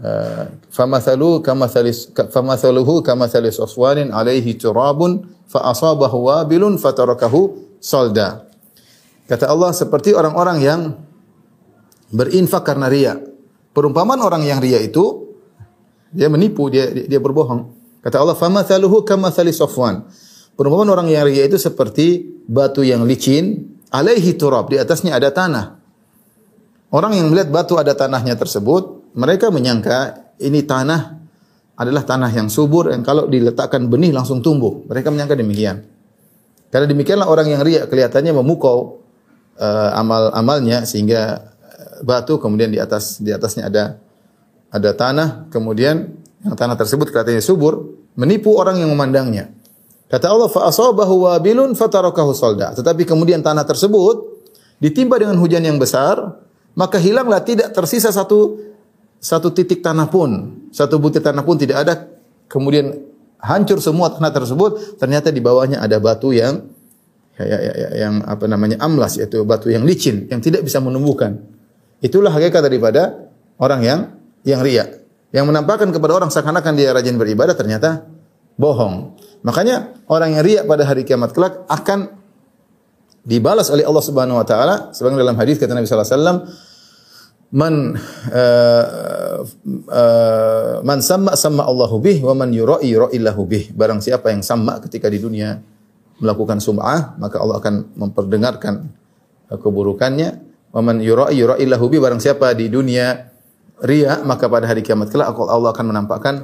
uh, 0.00 0.48
famathalu 0.68 1.40
kamathalis 1.40 2.08
famathaluhu 2.12 3.00
kamathalis 3.00 3.60
aswanin 3.60 4.12
alaihi 4.12 4.56
turabun 4.56 5.28
fa 5.48 5.72
asabahu 5.72 6.28
wabilun 6.28 6.76
fatarakahu 6.76 7.76
salda. 7.80 8.48
Kata 9.28 9.48
Allah 9.48 9.72
seperti 9.72 10.12
orang-orang 10.12 10.58
yang 10.60 10.80
berinfak 12.12 12.62
karena 12.62 12.86
riya. 12.92 13.18
Perumpamaan 13.72 14.20
orang 14.20 14.44
yang 14.44 14.60
riya 14.60 14.78
itu 14.84 15.32
dia 16.12 16.28
menipu, 16.28 16.68
dia 16.68 16.92
dia 16.92 17.18
berbohong. 17.18 17.72
Kata 18.04 18.20
Allah, 18.20 18.36
"Famathaluhu 18.36 19.02
kamathali 19.08 19.50
Safwan." 19.50 20.04
Perumpamaan 20.52 20.92
orang 20.92 21.08
yang 21.08 21.24
ria 21.24 21.48
itu 21.48 21.56
seperti 21.56 22.28
batu 22.44 22.84
yang 22.84 23.08
licin, 23.08 23.72
alaihi 23.88 24.36
turab, 24.36 24.68
di 24.68 24.76
atasnya 24.76 25.16
ada 25.16 25.32
tanah. 25.32 25.80
Orang 26.92 27.16
yang 27.16 27.32
melihat 27.32 27.48
batu 27.48 27.80
ada 27.80 27.96
tanahnya 27.96 28.36
tersebut, 28.36 29.16
mereka 29.16 29.48
menyangka 29.48 30.28
ini 30.36 30.60
tanah 30.60 31.24
adalah 31.80 32.04
tanah 32.04 32.28
yang 32.28 32.52
subur 32.52 32.92
yang 32.92 33.00
kalau 33.00 33.24
diletakkan 33.32 33.88
benih 33.88 34.12
langsung 34.12 34.44
tumbuh. 34.44 34.84
Mereka 34.92 35.08
menyangka 35.08 35.40
demikian. 35.40 35.88
Karena 36.68 36.84
demikianlah 36.84 37.28
orang 37.32 37.48
yang 37.48 37.60
ria 37.64 37.88
kelihatannya 37.88 38.36
memukau 38.36 39.00
uh, 39.56 39.90
amal-amalnya 39.96 40.84
sehingga 40.84 41.51
batu 42.02 42.36
kemudian 42.36 42.68
di 42.68 42.82
atas 42.82 43.22
di 43.22 43.30
atasnya 43.30 43.70
ada 43.70 43.84
ada 44.72 44.90
tanah, 44.96 45.52
kemudian 45.52 46.16
yang 46.42 46.56
tanah 46.56 46.74
tersebut 46.80 47.12
kelihatannya 47.12 47.44
subur, 47.44 47.92
menipu 48.16 48.56
orang 48.56 48.80
yang 48.80 48.88
memandangnya. 48.88 49.52
Kata 50.08 50.32
Allah, 50.32 50.48
fa 50.48 50.68
asabahu 50.68 51.28
wabilun 51.28 51.76
fatarakahu 51.76 52.32
salda. 52.32 52.72
Tetapi 52.76 53.04
kemudian 53.04 53.44
tanah 53.44 53.68
tersebut 53.68 54.44
ditimpa 54.80 55.20
dengan 55.20 55.36
hujan 55.36 55.60
yang 55.60 55.76
besar, 55.76 56.40
maka 56.72 56.96
hilanglah 56.96 57.44
tidak 57.44 57.72
tersisa 57.76 58.08
satu 58.08 58.60
satu 59.22 59.54
titik 59.54 59.84
tanah 59.84 60.08
pun, 60.10 60.56
satu 60.74 60.98
butir 60.98 61.20
tanah 61.20 61.44
pun 61.44 61.60
tidak 61.60 61.84
ada. 61.84 61.94
Kemudian 62.48 62.96
hancur 63.40 63.80
semua 63.80 64.08
tanah 64.08 64.32
tersebut, 64.32 64.96
ternyata 64.96 65.28
di 65.28 65.40
bawahnya 65.40 65.84
ada 65.84 66.00
batu 66.00 66.32
yang 66.32 66.64
ya, 67.36 67.44
ya, 67.44 67.58
ya, 67.60 67.88
yang 68.08 68.14
apa 68.24 68.44
namanya 68.48 68.80
amlas 68.80 69.20
yaitu 69.20 69.44
batu 69.44 69.68
yang 69.68 69.84
licin 69.84 70.28
yang 70.32 70.40
tidak 70.40 70.64
bisa 70.64 70.80
menumbuhkan. 70.80 71.51
Itulah 72.02 72.34
hakikat 72.34 72.66
daripada 72.66 73.30
orang 73.62 73.80
yang 73.86 74.00
yang 74.42 74.60
riak 74.60 75.02
yang 75.32 75.48
menampakkan 75.48 75.88
kepada 75.88 76.12
orang 76.18 76.28
seakan-akan 76.28 76.74
dia 76.76 76.92
rajin 76.92 77.16
beribadah 77.16 77.56
ternyata 77.56 78.04
bohong. 78.60 79.16
Makanya 79.42 80.04
orang 80.06 80.36
yang 80.36 80.42
riak 80.44 80.64
pada 80.68 80.84
hari 80.84 81.08
kiamat 81.08 81.32
kelak 81.32 81.64
akan 81.66 82.20
dibalas 83.24 83.72
oleh 83.72 83.82
Allah 83.82 84.04
Subhanahu 84.04 84.38
wa 84.38 84.46
taala. 84.46 84.92
Sebagaimana 84.92 85.24
dalam 85.24 85.38
hadis 85.40 85.56
kata 85.56 85.72
Nabi 85.72 85.88
sallallahu 85.88 86.06
alaihi 86.06 86.20
wasallam 86.20 86.38
man 87.52 87.74
uh, 88.28 88.84
uh, 89.88 90.74
man 90.84 90.98
sama 91.00 91.32
sama 91.34 91.64
Allahu 91.64 91.96
bih 91.96 92.20
wa 92.20 92.36
man 92.36 92.52
yurai 92.52 92.92
yuraillahu 92.92 93.40
bih. 93.48 93.64
Barang 93.72 94.04
siapa 94.04 94.30
yang 94.30 94.44
sama 94.44 94.84
ketika 94.84 95.08
di 95.08 95.16
dunia 95.16 95.64
melakukan 96.20 96.60
sum'ah 96.60 97.16
maka 97.16 97.40
Allah 97.40 97.56
akan 97.56 97.96
memperdengarkan 97.96 98.84
keburukannya 99.48 100.51
wa 100.72 100.80
man 100.80 100.98
yurai 101.04 101.36
yuraillahu 101.36 101.84
bih 101.92 102.00
barang 102.00 102.20
siapa 102.20 102.56
di 102.56 102.72
dunia 102.72 103.28
ria 103.84 104.24
maka 104.24 104.48
pada 104.48 104.64
hari 104.64 104.80
kiamat 104.80 105.12
kelak 105.12 105.28
Allah 105.36 105.70
akan 105.70 105.84
menampakkan 105.92 106.34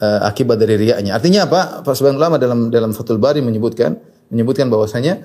uh, 0.00 0.20
akibat 0.26 0.58
dari 0.58 0.80
riaknya. 0.80 1.14
Artinya 1.14 1.46
apa? 1.46 1.60
Pak 1.86 1.94
Subhan 1.94 2.18
ulama 2.18 2.40
dalam 2.40 2.72
dalam 2.72 2.90
Fathul 2.90 3.20
Bari 3.20 3.44
menyebutkan 3.44 3.94
menyebutkan 4.32 4.66
bahwasanya 4.72 5.22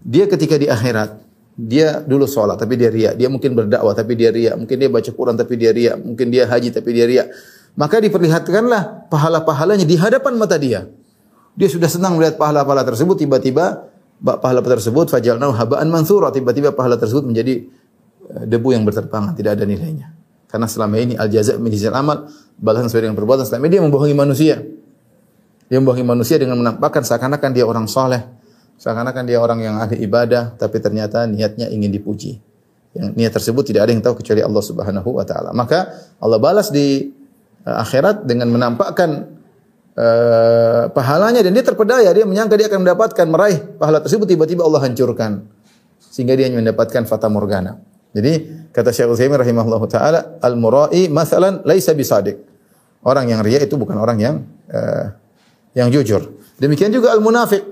dia 0.00 0.24
ketika 0.26 0.56
di 0.56 0.66
akhirat 0.66 1.20
dia 1.60 2.00
dulu 2.00 2.24
sholat 2.24 2.56
tapi 2.56 2.80
dia 2.80 2.88
riak, 2.88 3.20
dia 3.20 3.28
mungkin 3.28 3.52
berdakwah 3.52 3.92
tapi 3.92 4.16
dia 4.16 4.32
riak, 4.32 4.56
mungkin 4.56 4.80
dia 4.80 4.88
baca 4.88 5.10
Quran 5.12 5.36
tapi 5.36 5.54
dia 5.60 5.70
riak, 5.76 6.00
mungkin 6.00 6.32
dia 6.32 6.48
haji 6.48 6.72
tapi 6.72 6.90
dia 6.96 7.04
riak. 7.04 7.28
Maka 7.76 8.00
diperlihatkanlah 8.00 9.12
pahala-pahalanya 9.12 9.84
di 9.84 9.94
hadapan 9.94 10.40
mata 10.40 10.56
dia. 10.56 10.88
Dia 11.54 11.68
sudah 11.68 11.86
senang 11.86 12.16
melihat 12.16 12.40
pahala-pahala 12.40 12.82
tersebut, 12.88 13.20
tiba-tiba 13.20 13.89
pahala 14.20 14.60
tersebut 14.60 15.08
fajalnahu 15.08 15.56
haba'an 15.56 15.88
mansura, 15.88 16.28
tiba-tiba 16.28 16.76
pahala 16.76 17.00
tersebut 17.00 17.24
menjadi 17.24 17.64
eh, 18.30 18.44
debu 18.44 18.76
yang 18.76 18.84
berterbangan, 18.84 19.32
tidak 19.32 19.56
ada 19.56 19.64
nilainya. 19.64 20.12
Karena 20.50 20.66
selama 20.66 20.98
ini 20.98 21.14
al 21.14 21.30
jaza 21.30 21.56
min 21.56 21.70
amal, 21.94 22.26
balasan 22.58 22.90
sesuai 22.90 23.08
dengan 23.08 23.16
perbuatan. 23.16 23.46
Selama 23.46 23.70
ini 23.70 23.72
dia 23.78 23.82
membohongi 23.86 24.16
manusia. 24.18 24.56
Dia 25.70 25.78
membohongi 25.78 26.02
manusia 26.02 26.36
dengan 26.42 26.58
menampakkan 26.58 27.06
seakan-akan 27.06 27.50
dia 27.54 27.62
orang 27.62 27.86
soleh, 27.86 28.26
seakan-akan 28.82 29.22
dia 29.30 29.38
orang 29.38 29.62
yang 29.62 29.78
ahli 29.78 30.02
ibadah, 30.02 30.58
tapi 30.58 30.82
ternyata 30.82 31.30
niatnya 31.30 31.70
ingin 31.70 31.94
dipuji. 31.94 32.42
Yang 32.90 33.06
niat 33.14 33.32
tersebut 33.32 33.62
tidak 33.62 33.86
ada 33.86 33.90
yang 33.94 34.02
tahu 34.02 34.18
kecuali 34.18 34.42
Allah 34.42 34.62
Subhanahu 34.66 35.10
wa 35.14 35.22
taala. 35.22 35.54
Maka 35.54 36.10
Allah 36.18 36.42
balas 36.42 36.74
di 36.74 37.06
uh, 37.62 37.76
akhirat 37.86 38.26
dengan 38.26 38.50
menampakkan 38.50 39.39
uh, 40.00 40.82
pahalanya 40.96 41.44
dan 41.44 41.52
dia 41.52 41.64
terpedaya, 41.64 42.08
dia 42.16 42.24
menyangka 42.24 42.56
dia 42.56 42.72
akan 42.72 42.80
mendapatkan 42.80 43.26
meraih 43.28 43.60
pahala 43.76 44.00
tersebut 44.00 44.24
tiba-tiba 44.24 44.64
Allah 44.64 44.80
hancurkan 44.88 45.44
sehingga 46.00 46.32
dia 46.34 46.48
hanya 46.48 46.64
mendapatkan 46.64 47.04
fata 47.04 47.28
morgana. 47.28 47.76
Jadi 48.10 48.66
kata 48.74 48.90
Syekh 48.90 49.12
Utsaimin 49.12 49.38
rahimahullahu 49.38 49.86
taala 49.86 50.40
al-murai 50.42 51.06
masalan 51.06 51.62
laisa 51.62 51.94
bisadik. 51.94 52.42
Orang 53.00 53.30
yang 53.30 53.40
ria 53.40 53.62
itu 53.62 53.78
bukan 53.78 53.96
orang 53.96 54.18
yang 54.18 54.36
uh, 54.72 55.14
yang 55.72 55.88
jujur. 55.94 56.26
Demikian 56.58 56.90
juga 56.90 57.14
al-munafik. 57.14 57.64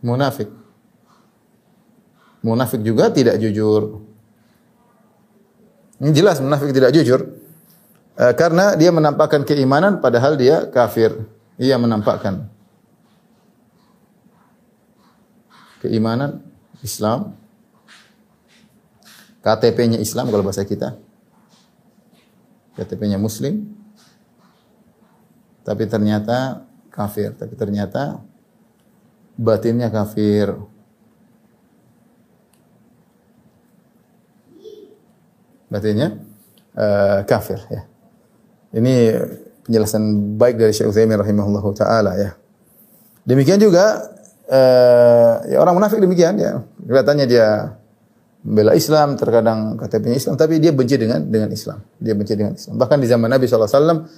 Munafik. 0.00 0.48
Munafik 2.40 2.80
juga 2.80 3.12
tidak 3.12 3.36
jujur. 3.36 4.09
Ini 6.00 6.16
jelas 6.16 6.40
munafik 6.40 6.72
tidak 6.72 6.96
jujur. 6.96 7.28
E, 8.16 8.24
karena 8.32 8.72
dia 8.72 8.88
menampakkan 8.88 9.44
keimanan 9.44 10.00
padahal 10.00 10.40
dia 10.40 10.64
kafir. 10.72 11.12
Ia 11.60 11.76
menampakkan 11.76 12.48
keimanan 15.84 16.40
Islam. 16.80 17.36
KTP-nya 19.44 20.00
Islam 20.00 20.32
kalau 20.32 20.44
bahasa 20.44 20.64
kita. 20.64 20.96
KTP-nya 22.80 23.20
Muslim. 23.20 23.68
Tapi 25.64 25.84
ternyata 25.84 26.64
kafir. 26.88 27.36
Tapi 27.36 27.52
ternyata 27.60 28.24
batinnya 29.36 29.92
kafir. 29.92 30.56
Batinnya 35.70 36.18
uh, 36.74 37.22
kafir 37.24 37.62
ya. 37.70 37.86
Ini 38.74 38.94
penjelasan 39.66 40.34
baik 40.38 40.58
dari 40.58 40.74
Syekh 40.74 40.90
Utsaimin 40.90 41.18
rahimahullah 41.18 41.64
taala 41.74 42.12
ya. 42.18 42.30
Demikian 43.22 43.62
juga 43.62 44.10
uh, 44.50 45.34
ya 45.46 45.56
orang 45.62 45.78
munafik 45.78 46.02
demikian 46.02 46.36
ya. 46.42 46.60
Kelihatannya 46.82 47.26
dia 47.30 47.78
membela 48.40 48.72
Islam, 48.72 49.20
terkadang 49.20 49.76
KTP-nya 49.76 50.16
Islam, 50.16 50.34
tapi 50.34 50.58
dia 50.58 50.72
benci 50.74 50.96
dengan 50.96 51.22
dengan 51.22 51.52
Islam. 51.52 51.84
Dia 52.00 52.16
benci 52.16 52.34
dengan 52.34 52.56
Islam. 52.56 52.74
Bahkan 52.80 52.98
di 52.98 53.06
zaman 53.06 53.28
Nabi 53.28 53.44
SAW, 53.44 54.08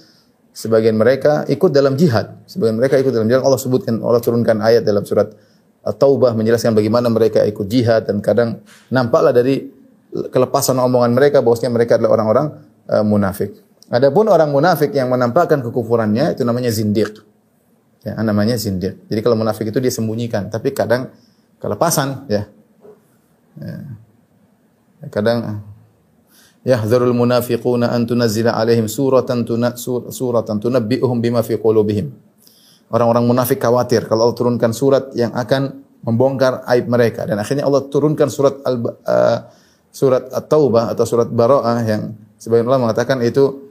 Sebagian 0.53 0.93
mereka 0.93 1.49
ikut 1.49 1.73
dalam 1.73 1.97
jihad. 1.97 2.45
Sebagian 2.45 2.77
mereka 2.77 3.01
ikut 3.01 3.09
dalam 3.09 3.25
jihad. 3.25 3.41
Allah 3.41 3.57
sebutkan, 3.57 3.97
Allah 4.05 4.21
turunkan 4.21 4.61
ayat 4.61 4.85
dalam 4.85 5.01
surat 5.01 5.33
At-Taubah 5.81 6.37
menjelaskan 6.37 6.77
bagaimana 6.77 7.09
mereka 7.09 7.41
ikut 7.41 7.65
jihad 7.65 8.05
dan 8.05 8.21
kadang 8.21 8.61
nampaklah 8.93 9.33
dari 9.33 9.65
kelepasan 10.29 10.77
omongan 10.77 11.11
mereka 11.17 11.41
bahwasanya 11.41 11.71
mereka 11.73 11.97
adalah 11.97 12.21
orang-orang 12.21 12.45
uh, 12.89 13.05
munafik. 13.05 13.57
Adapun 13.89 14.29
orang 14.29 14.49
munafik 14.49 14.93
yang 14.93 15.11
menampakkan 15.11 15.59
kekufurannya 15.61 16.33
itu 16.33 16.41
namanya 16.45 16.71
zindiq. 16.73 17.21
Ya, 18.03 18.19
namanya 18.19 18.55
zindiq. 18.59 19.07
Jadi 19.07 19.19
kalau 19.23 19.39
munafik 19.39 19.69
itu 19.69 19.79
dia 19.79 19.93
sembunyikan, 19.93 20.51
tapi 20.51 20.75
kadang 20.75 21.13
kelepasan 21.61 22.27
ya. 22.27 22.47
ya. 23.59 23.75
Kadang 25.11 25.63
Yahzarul 26.63 27.11
munafiquna 27.11 27.91
an 27.91 28.07
tunazzila 28.07 28.55
alaihim 28.55 28.87
suratan 28.87 29.43
tuna, 29.43 29.75
sur, 29.75 30.07
suratan 30.07 30.63
tunabbi'uhum 30.63 31.19
bima 31.19 31.43
fi 31.43 31.59
qulubihim. 31.59 32.07
Orang-orang 32.87 33.27
munafik 33.27 33.59
khawatir 33.59 34.07
kalau 34.07 34.31
Allah 34.31 34.37
turunkan 34.37 34.71
surat 34.71 35.11
yang 35.11 35.35
akan 35.35 35.83
membongkar 36.07 36.63
aib 36.71 36.87
mereka 36.87 37.27
dan 37.27 37.39
akhirnya 37.39 37.67
Allah 37.67 37.83
turunkan 37.87 38.27
surat 38.31 38.59
al 38.63 38.79
uh, 38.79 39.37
surat 39.93 40.25
At-Taubah 40.33 40.89
atau 40.89 41.05
surat 41.05 41.29
Bara'ah 41.29 41.85
yang 41.85 42.17
sebagian 42.41 42.65
ulama 42.65 42.89
mengatakan 42.89 43.21
itu 43.21 43.69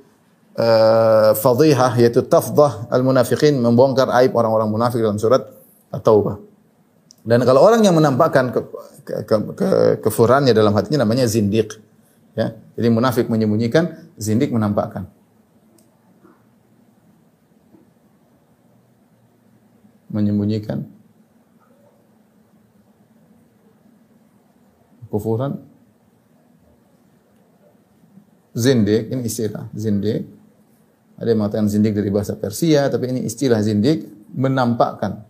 uh, 0.55 1.35
fadhihah 1.35 1.99
yaitu 1.99 2.23
tafdah 2.23 2.87
al-munafiqin 2.95 3.59
membongkar 3.59 4.07
aib 4.23 4.31
orang-orang 4.39 4.71
munafik 4.71 5.03
dalam 5.03 5.19
surat 5.19 5.43
At-Taubah. 5.91 6.39
Dan 7.27 7.43
kalau 7.43 7.63
orang 7.63 7.83
yang 7.83 7.95
menampakkan 7.99 8.55
ke, 8.55 8.61
ke, 9.03 9.15
ke, 9.27 9.35
ke 9.55 9.69
kefurannya 10.03 10.55
dalam 10.55 10.75
hatinya 10.75 11.03
namanya 11.03 11.27
zindiq. 11.27 11.79
Ya, 12.33 12.57
jadi 12.79 12.89
munafik 12.89 13.29
menyembunyikan, 13.29 14.09
zindik 14.17 14.49
menampakkan. 14.51 15.05
Menyembunyikan 20.09 20.89
kufuran. 25.13 25.72
Zindik, 28.53 29.09
ini 29.09 29.23
istilah. 29.25 29.69
Zindik. 29.73 30.29
Ada 31.17 31.29
yang 31.33 31.39
mengatakan 31.45 31.69
zindik 31.69 31.97
dari 31.97 32.09
bahasa 32.13 32.37
Persia, 32.37 32.89
tapi 32.89 33.13
ini 33.13 33.21
istilah 33.25 33.61
zindik 33.65 34.05
menampakkan. 34.33 35.25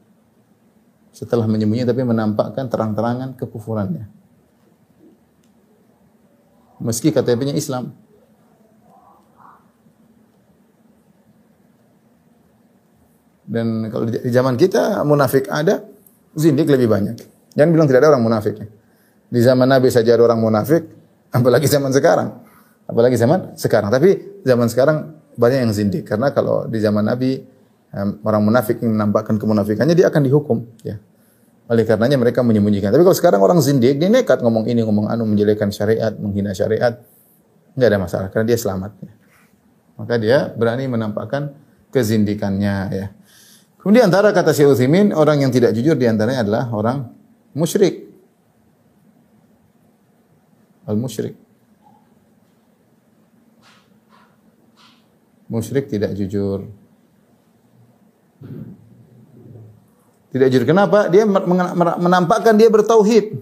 Setelah 1.13 1.45
menyembunyikan, 1.45 1.93
tapi 1.93 2.03
menampakkan 2.07 2.67
terang-terangan 2.73 3.37
kekufurannya 3.37 4.23
meski 6.83 7.15
KTP-nya 7.15 7.55
Islam. 7.55 7.95
Dan 13.47 13.91
kalau 13.91 14.09
di 14.11 14.19
zaman 14.33 14.59
kita 14.59 15.03
munafik 15.07 15.47
ada, 15.47 15.87
zindik 16.35 16.67
lebih 16.67 16.91
banyak. 16.91 17.17
Jangan 17.55 17.71
bilang 17.71 17.87
tidak 17.87 18.07
ada 18.07 18.11
orang 18.17 18.25
munafik. 18.25 18.57
Di 19.33 19.41
zaman 19.41 19.69
Nabi 19.69 19.89
saja 19.93 20.17
ada 20.17 20.25
orang 20.25 20.41
munafik, 20.41 20.83
apalagi 21.33 21.69
zaman 21.69 21.93
sekarang. 21.93 22.42
Apalagi 22.93 23.17
zaman 23.17 23.57
sekarang. 23.57 23.89
Tapi 23.89 24.41
zaman 24.45 24.69
sekarang 24.69 24.97
banyak 25.33 25.65
yang 25.65 25.73
zindik 25.73 26.05
karena 26.05 26.29
kalau 26.31 26.69
di 26.69 26.77
zaman 26.77 27.09
Nabi 27.09 27.41
orang 28.25 28.43
munafik 28.45 28.81
yang 28.85 28.97
menampakkan 28.97 29.37
kemunafikannya 29.37 29.97
dia 29.97 30.09
akan 30.09 30.23
dihukum, 30.25 30.65
ya. 30.85 30.97
Oleh 31.69 31.89
karenanya 31.89 32.21
mereka 32.21 32.45
menyembunyikan. 32.45 32.93
Tapi 32.93 33.01
kalau 33.01 33.17
sekarang 33.17 33.41
orang 33.41 33.61
zindik, 33.65 33.97
dia 33.97 34.09
nekat 34.13 34.45
ngomong 34.45 34.69
ini, 34.69 34.85
ngomong 34.85 35.09
anu, 35.09 35.25
menjelekkan 35.25 35.73
syariat, 35.73 36.13
menghina 36.13 36.53
syariat. 36.53 37.01
Enggak 37.73 37.89
ada 37.89 37.99
masalah, 38.01 38.29
karena 38.29 38.47
dia 38.53 38.59
selamat. 38.61 38.93
Maka 39.97 40.15
dia 40.21 40.53
berani 40.53 40.85
menampakkan 40.89 41.57
kezindikannya. 41.93 42.77
Ya. 42.93 43.07
Kemudian 43.81 44.13
antara 44.13 44.37
kata 44.37 44.53
Syekh 44.53 44.73
Utsaimin, 44.73 45.17
orang 45.17 45.45
yang 45.45 45.53
tidak 45.53 45.73
jujur 45.73 45.97
di 45.97 46.05
antaranya 46.09 46.45
adalah 46.45 46.65
orang 46.73 47.09
musyrik. 47.57 48.09
Al-musyrik. 50.89 51.37
Musyrik 51.37 51.42
tidak 55.61 56.17
jujur. 56.17 56.65
Tidak 60.33 60.49
jujur. 60.49 60.65
Kenapa? 60.65 61.13
Dia 61.13 61.29
menampakkan 62.01 62.57
dia 62.57 62.73
bertauhid. 62.73 63.37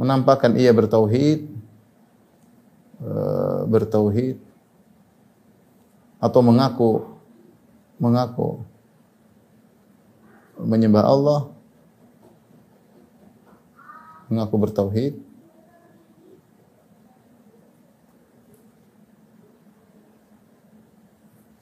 Menampakkan 0.00 0.56
ia 0.56 0.72
bertauhid, 0.72 1.44
eh, 3.04 3.60
bertauhid, 3.68 4.40
atau 6.16 6.40
mengaku, 6.40 7.04
mengaku 8.00 8.64
menyembah 10.56 11.04
Allah, 11.04 11.40
mengaku 14.32 14.56
bertauhid, 14.56 15.20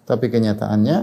Tapi 0.08 0.26
kenyataannya 0.32 0.96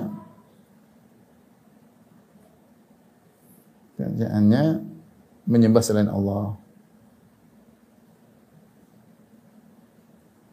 kenyataannya 4.01 4.63
menyembah 5.45 5.83
selain 5.85 6.09
Allah. 6.09 6.57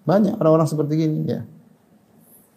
Banyak 0.04 0.36
orang-orang 0.36 0.68
seperti 0.68 0.92
gini 1.00 1.24
ya. 1.24 1.48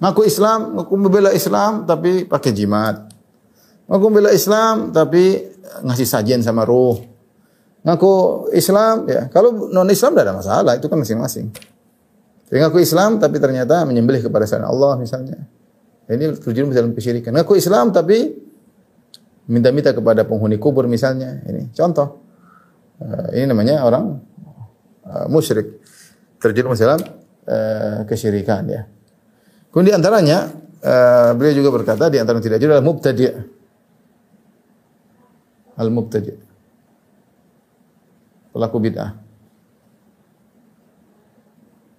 Ngaku 0.03 0.27
Islam, 0.27 0.75
ngaku 0.75 0.93
membela 0.99 1.31
Islam 1.31 1.87
tapi 1.87 2.27
pakai 2.27 2.51
jimat. 2.51 3.07
Ngaku 3.87 4.03
membela 4.11 4.35
Islam 4.35 4.91
tapi 4.91 5.47
ngasih 5.85 6.07
sajian 6.09 6.43
sama 6.43 6.67
roh. 6.67 6.99
Ngaku 7.85 8.13
Islam, 8.51 9.05
ya. 9.05 9.29
Kalau 9.29 9.69
non 9.69 9.87
Islam 9.93 10.17
tidak 10.17 10.25
ada 10.25 10.35
masalah, 10.35 10.73
itu 10.73 10.89
kan 10.89 10.97
masing-masing. 10.97 11.53
Ngaku 12.49 12.81
Islam 12.81 13.21
tapi 13.21 13.37
ternyata 13.37 13.85
menyembelih 13.85 14.25
kepada 14.25 14.43
selain 14.49 14.67
Allah 14.67 14.97
misalnya. 14.97 15.45
Ini 16.05 16.37
terjun 16.37 16.69
dalam 16.69 16.93
kesyirikan. 16.93 17.33
Ngaku 17.33 17.57
Islam 17.57 17.89
tapi 17.89 18.29
minta-minta 19.49 19.89
kepada 19.89 20.21
penghuni 20.21 20.61
kubur 20.61 20.85
misalnya. 20.85 21.41
Ini 21.49 21.73
contoh. 21.73 22.21
Eh, 23.01 23.41
ini 23.41 23.49
namanya 23.49 23.81
orang 23.83 24.21
uh, 25.03 25.25
musyrik. 25.27 25.81
Terjun 26.37 26.69
dalam 26.77 27.01
uh, 27.49 28.05
kesyirikan 28.05 28.63
ya. 28.69 28.85
Kemudian 29.73 29.97
di 29.97 29.99
antaranya 29.99 30.37
beliau 31.33 31.57
juga 31.57 31.73
berkata 31.73 32.13
di 32.13 32.21
antara 32.21 32.37
tidak 32.37 32.61
jujur 32.61 32.77
adalah 32.77 32.85
mubtadi'. 32.85 33.33
Al-mubtadi'. 35.75 36.37
Pelaku 38.53 38.77
bid'ah. 38.79 39.11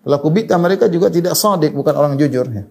Pelaku 0.07 0.29
bid'ah 0.31 0.59
mereka 0.63 0.87
juga 0.87 1.11
tidak 1.11 1.35
sadik, 1.35 1.75
bukan 1.75 1.95
orang 1.99 2.15
jujur 2.15 2.47
ya. 2.47 2.65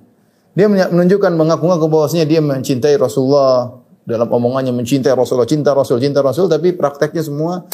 Dia 0.56 0.72
menunjukkan 0.72 1.36
mengaku-ngaku 1.36 1.86
bahwasanya 1.92 2.24
dia 2.24 2.40
mencintai 2.40 2.96
Rasulullah 2.96 3.76
dalam 4.08 4.32
omongannya 4.32 4.72
mencintai 4.72 5.12
Rasulullah, 5.12 5.50
cinta 5.50 5.76
Rasul, 5.76 6.00
cinta 6.00 6.24
Rasul, 6.24 6.48
tapi 6.48 6.72
prakteknya 6.72 7.26
semua 7.26 7.68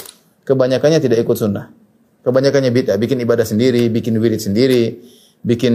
kebanyakannya 0.47 0.97
tidak 0.97 1.21
ikut 1.21 1.37
sunnah. 1.37 1.69
Kebanyakannya 2.25 2.71
bid'ah, 2.73 2.97
bikin 2.97 3.21
ibadah 3.21 3.45
sendiri, 3.45 3.91
bikin 3.93 4.17
wirid 4.17 4.41
sendiri, 4.41 4.97
bikin 5.45 5.73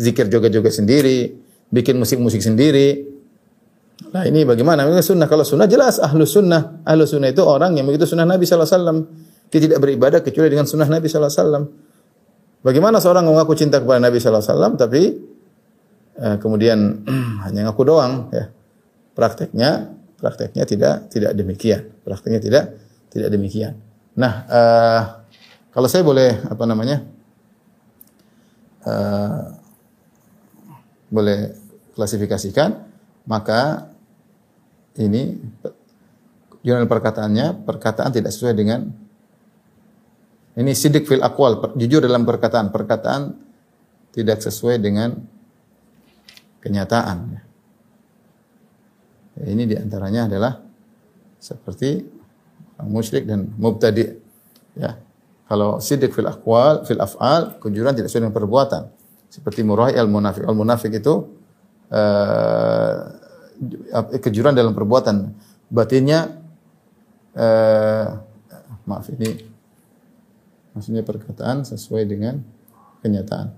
zikir 0.00 0.28
joget-joget 0.32 0.72
sendiri, 0.72 1.36
bikin 1.68 2.00
musik-musik 2.00 2.40
sendiri. 2.40 3.08
Nah 4.12 4.24
ini 4.28 4.44
bagaimana? 4.44 4.84
Ini 4.84 5.00
sunnah. 5.00 5.26
Kalau 5.26 5.44
sunnah 5.44 5.68
jelas 5.68 5.96
ahlu 5.98 6.28
sunnah. 6.28 6.84
Ahlu 6.84 7.08
sunnah 7.08 7.32
itu 7.32 7.40
orang 7.42 7.74
yang 7.76 7.88
begitu 7.88 8.04
sunnah 8.04 8.28
Nabi 8.28 8.44
SAW. 8.44 8.68
Dia 9.48 9.60
tidak 9.62 9.78
beribadah 9.80 10.20
kecuali 10.20 10.52
dengan 10.52 10.68
sunnah 10.68 10.88
Nabi 10.88 11.08
SAW. 11.08 11.86
Bagaimana 12.60 13.00
seorang 13.00 13.24
mengaku 13.24 13.56
cinta 13.56 13.80
kepada 13.80 14.02
Nabi 14.02 14.20
SAW 14.20 14.76
tapi 14.76 15.02
eh, 15.02 15.25
kemudian 16.16 17.04
hanya 17.44 17.68
ngaku 17.68 17.82
doang 17.84 18.32
ya. 18.32 18.50
Prakteknya 19.16 19.96
prakteknya 20.20 20.64
tidak 20.64 21.08
tidak 21.12 21.32
demikian. 21.36 21.92
Prakteknya 22.04 22.40
tidak 22.40 22.64
tidak 23.12 23.28
demikian. 23.32 23.80
Nah, 24.16 24.32
eh, 24.48 25.00
kalau 25.72 25.88
saya 25.88 26.04
boleh 26.04 26.40
apa 26.48 26.64
namanya? 26.64 27.04
Eh, 28.86 29.44
boleh 31.06 31.38
klasifikasikan, 31.94 32.76
maka 33.28 33.88
ini 34.98 35.36
jurnal 36.66 36.90
perkataannya 36.90 37.62
perkataan 37.62 38.10
tidak 38.10 38.34
sesuai 38.34 38.54
dengan 38.58 38.90
ini 40.56 40.72
sidik 40.72 41.04
fil 41.04 41.20
akwal, 41.20 41.60
jujur 41.76 42.00
dalam 42.00 42.24
perkataan. 42.24 42.72
Perkataan 42.72 43.36
tidak 44.16 44.40
sesuai 44.40 44.80
dengan 44.80 45.12
kenyataan. 46.66 47.38
Ya, 49.38 49.44
ini 49.46 49.70
di 49.70 49.78
antaranya 49.78 50.26
adalah 50.26 50.58
seperti 51.38 52.02
musyrik 52.82 53.30
dan 53.30 53.54
mubtadi. 53.54 54.18
Ya. 54.74 54.98
Kalau 55.46 55.78
sidik 55.78 56.10
fil 56.10 56.26
akwal, 56.26 56.82
fil 56.82 56.98
af'al, 56.98 57.62
kejujuran 57.62 57.94
tidak 57.94 58.10
sesuai 58.10 58.26
dengan 58.26 58.34
perbuatan. 58.34 58.82
Seperti 59.30 59.62
murahi 59.62 59.94
al 59.94 60.10
munafik. 60.10 60.42
Al 60.42 60.58
munafik 60.58 60.98
itu 60.98 61.14
uh, 61.94 62.98
kejujuran 64.18 64.58
dalam 64.58 64.74
perbuatan. 64.74 65.30
Batinnya 65.70 66.34
uh, 67.38 68.06
maaf 68.90 69.06
ini 69.14 69.54
Maksudnya 70.76 71.00
perkataan 71.00 71.64
sesuai 71.64 72.04
dengan 72.04 72.44
kenyataan. 73.00 73.48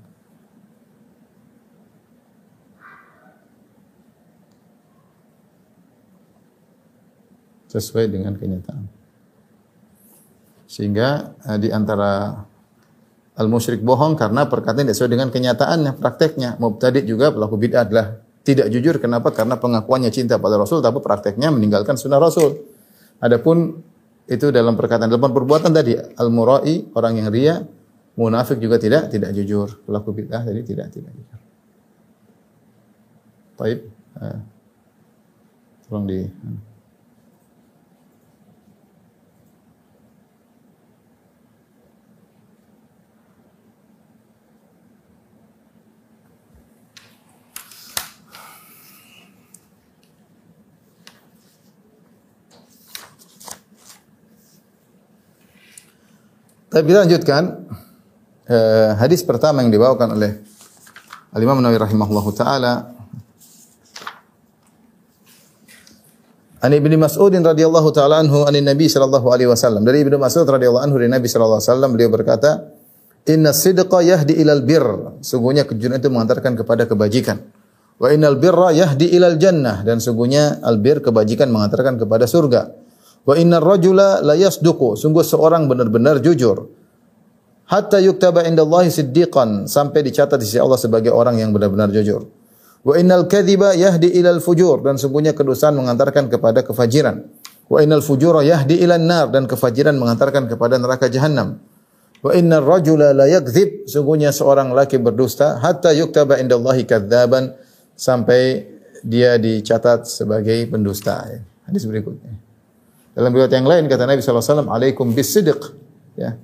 Sesuai 7.69 8.09
dengan 8.09 8.35
kenyataan. 8.35 8.89
Sehingga 10.69 11.37
eh, 11.49 11.59
di 11.61 11.69
antara 11.69 12.45
al-musyrik 13.39 13.85
bohong 13.85 14.19
karena 14.19 14.49
perkataan 14.51 14.89
tidak 14.89 14.97
sesuai 14.97 15.13
dengan 15.15 15.29
kenyataannya, 15.29 15.93
prakteknya. 16.01 16.59
Mubtadi 16.59 17.07
juga 17.07 17.31
pelaku 17.31 17.55
bid'ah 17.61 17.87
adalah 17.87 18.07
tidak 18.43 18.73
jujur. 18.73 18.99
Kenapa? 18.99 19.31
Karena 19.31 19.61
pengakuannya 19.61 20.11
cinta 20.11 20.41
pada 20.41 20.59
Rasul, 20.59 20.81
tapi 20.81 20.99
prakteknya 20.99 21.53
meninggalkan 21.53 21.95
sunnah 21.95 22.19
Rasul. 22.19 22.57
Adapun 23.21 23.85
itu 24.29 24.53
dalam 24.53 24.77
perkataan 24.77 25.09
dalam 25.09 25.33
perbuatan 25.33 25.73
tadi 25.73 25.97
al-murai 25.97 26.93
orang 26.93 27.13
yang 27.17 27.29
ria 27.33 27.65
munafik 28.13 28.61
juga 28.61 28.77
tidak 28.77 29.09
tidak 29.09 29.33
jujur 29.33 29.81
pelaku 29.89 30.13
bid'ah 30.13 30.45
tadi 30.45 30.61
tidak 30.69 30.93
tidak 30.93 31.13
jujur 31.17 31.41
Baik 33.57 33.79
uh, 34.21 34.39
tolong 35.89 36.05
di 36.05 36.21
Tapi 56.69 56.85
kita 56.85 57.09
lanjutkan. 57.09 57.43
Uh, 58.49 58.97
hadis 58.97 59.21
pertama 59.25 59.61
yang 59.61 59.69
dibawakan 59.69 60.17
oleh 60.17 60.41
Al 61.37 61.41
Imam 61.45 61.61
Nawawi 61.61 61.85
rahimahullahu 61.85 62.33
taala. 62.33 62.97
An 66.61 66.73
Ibnu 66.73 66.97
Mas'ud 66.97 67.29
radhiyallahu 67.29 67.89
taala 67.93 68.25
anhu 68.25 68.49
an 68.49 68.57
Nabi 68.57 68.89
sallallahu 68.89 69.29
alaihi 69.29 69.53
wasallam. 69.53 69.85
Dari 69.85 70.01
Ibnu 70.01 70.17
Mas'ud 70.17 70.49
radhiyallahu 70.49 70.81
anhu 70.81 70.97
dari 70.97 71.13
Nabi 71.13 71.29
sallallahu 71.29 71.61
alaihi 71.61 71.73
wasallam 71.73 71.91
beliau 71.93 72.11
berkata 72.13 72.51
Inna 73.29 73.53
sidqa 73.53 74.01
yahdi 74.01 74.41
ilal 74.41 74.65
bir. 74.65 74.85
Sungguhnya 75.21 75.69
kejujuran 75.69 76.01
itu 76.01 76.09
mengantarkan 76.09 76.57
kepada 76.57 76.89
kebajikan. 76.89 77.45
Wa 78.01 78.09
innal 78.13 78.41
birra 78.41 78.73
yahdi 78.73 79.13
ilal 79.13 79.37
jannah. 79.37 79.85
Dan 79.85 80.01
sungguhnya 80.01 80.65
al 80.65 80.81
bir 80.81 81.05
kebajikan 81.05 81.53
mengantarkan 81.53 82.01
kepada 82.01 82.25
surga 82.25 82.88
Wa 83.29 83.37
innar 83.37 83.61
rajula 83.61 84.25
la 84.25 84.33
yasduqu. 84.33 84.97
Sungguh 84.97 85.21
seorang 85.21 85.69
benar-benar 85.69 86.25
jujur. 86.25 86.65
Hatta 87.69 88.01
yuktaba 88.01 88.49
indallahi 88.49 88.89
siddiqan. 88.89 89.69
Sampai 89.69 90.01
dicatat 90.01 90.41
di 90.41 90.49
sisi 90.49 90.57
Allah 90.57 90.81
sebagai 90.81 91.13
orang 91.13 91.37
yang 91.37 91.53
benar-benar 91.53 91.93
jujur. 91.93 92.25
Wa 92.81 92.97
innal 92.97 93.29
kadhiba 93.29 93.77
yahdi 93.77 94.09
ilal 94.17 94.41
fujur. 94.41 94.81
Dan 94.81 94.97
sungguhnya 94.97 95.37
kedustaan 95.37 95.77
mengantarkan 95.77 96.33
kepada 96.33 96.65
kefajiran. 96.65 97.29
Wa 97.69 97.85
innal 97.85 98.01
fujura 98.01 98.41
yahdi 98.41 98.81
ilal 98.81 99.05
nar. 99.05 99.29
Dan 99.29 99.45
kefajiran 99.45 99.93
mengantarkan 100.01 100.49
kepada 100.49 100.81
neraka 100.81 101.13
jahannam. 101.13 101.61
Wa 102.25 102.33
innar 102.33 102.65
rajula 102.65 103.13
la 103.13 103.29
yakdzib. 103.29 103.85
Sungguhnya 103.93 104.33
seorang 104.33 104.73
laki 104.73 104.97
berdusta. 104.97 105.61
Hatta 105.61 105.93
yuktaba 105.93 106.41
indallahi 106.41 106.89
kadzaban. 106.89 107.53
Sampai 107.93 108.65
dia 109.05 109.37
dicatat 109.37 110.09
sebagai 110.09 110.65
pendusta. 110.73 111.29
Hadis 111.69 111.85
berikutnya. 111.85 112.48
Dalam 113.19 113.35
riwayat 113.35 113.51
yang 113.51 113.67
lain 113.67 113.91
kata 113.91 114.07
Nabi 114.07 114.23
SAW, 114.23 114.71
alaikum 114.71 115.11
bisidq. 115.11 115.75
Ya. 116.15 116.39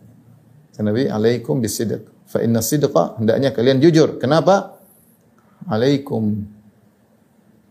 Kata 0.74 0.82
Nabi, 0.82 1.06
alaikum 1.06 1.62
bisidq. 1.62 2.02
Fa 2.26 2.42
inna 2.42 2.58
sidqa, 2.66 3.14
hendaknya 3.14 3.54
kalian 3.54 3.78
jujur. 3.78 4.18
Kenapa? 4.18 4.74
Alaikum 5.70 6.42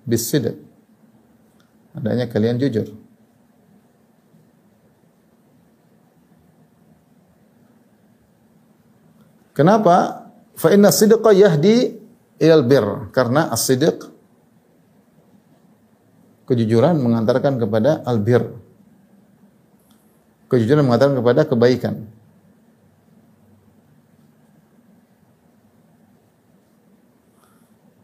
bisidq. 0.08 0.56
Hendaknya 2.00 2.32
kalian 2.32 2.56
jujur. 2.64 2.96
Kenapa? 9.52 10.32
Fa 10.56 10.72
inna 10.72 10.96
sidqa 10.96 11.36
yahdi 11.36 12.00
ilal 12.40 12.64
bir. 12.64 13.12
Karena 13.12 13.52
as-sidq 13.52 14.00
kejujuran 16.48 17.04
mengantarkan 17.04 17.60
kepada 17.60 18.00
al-bir 18.08 18.63
kejujuran 20.54 20.86
mengatakan 20.86 21.18
kepada 21.18 21.42
kebaikan. 21.50 22.06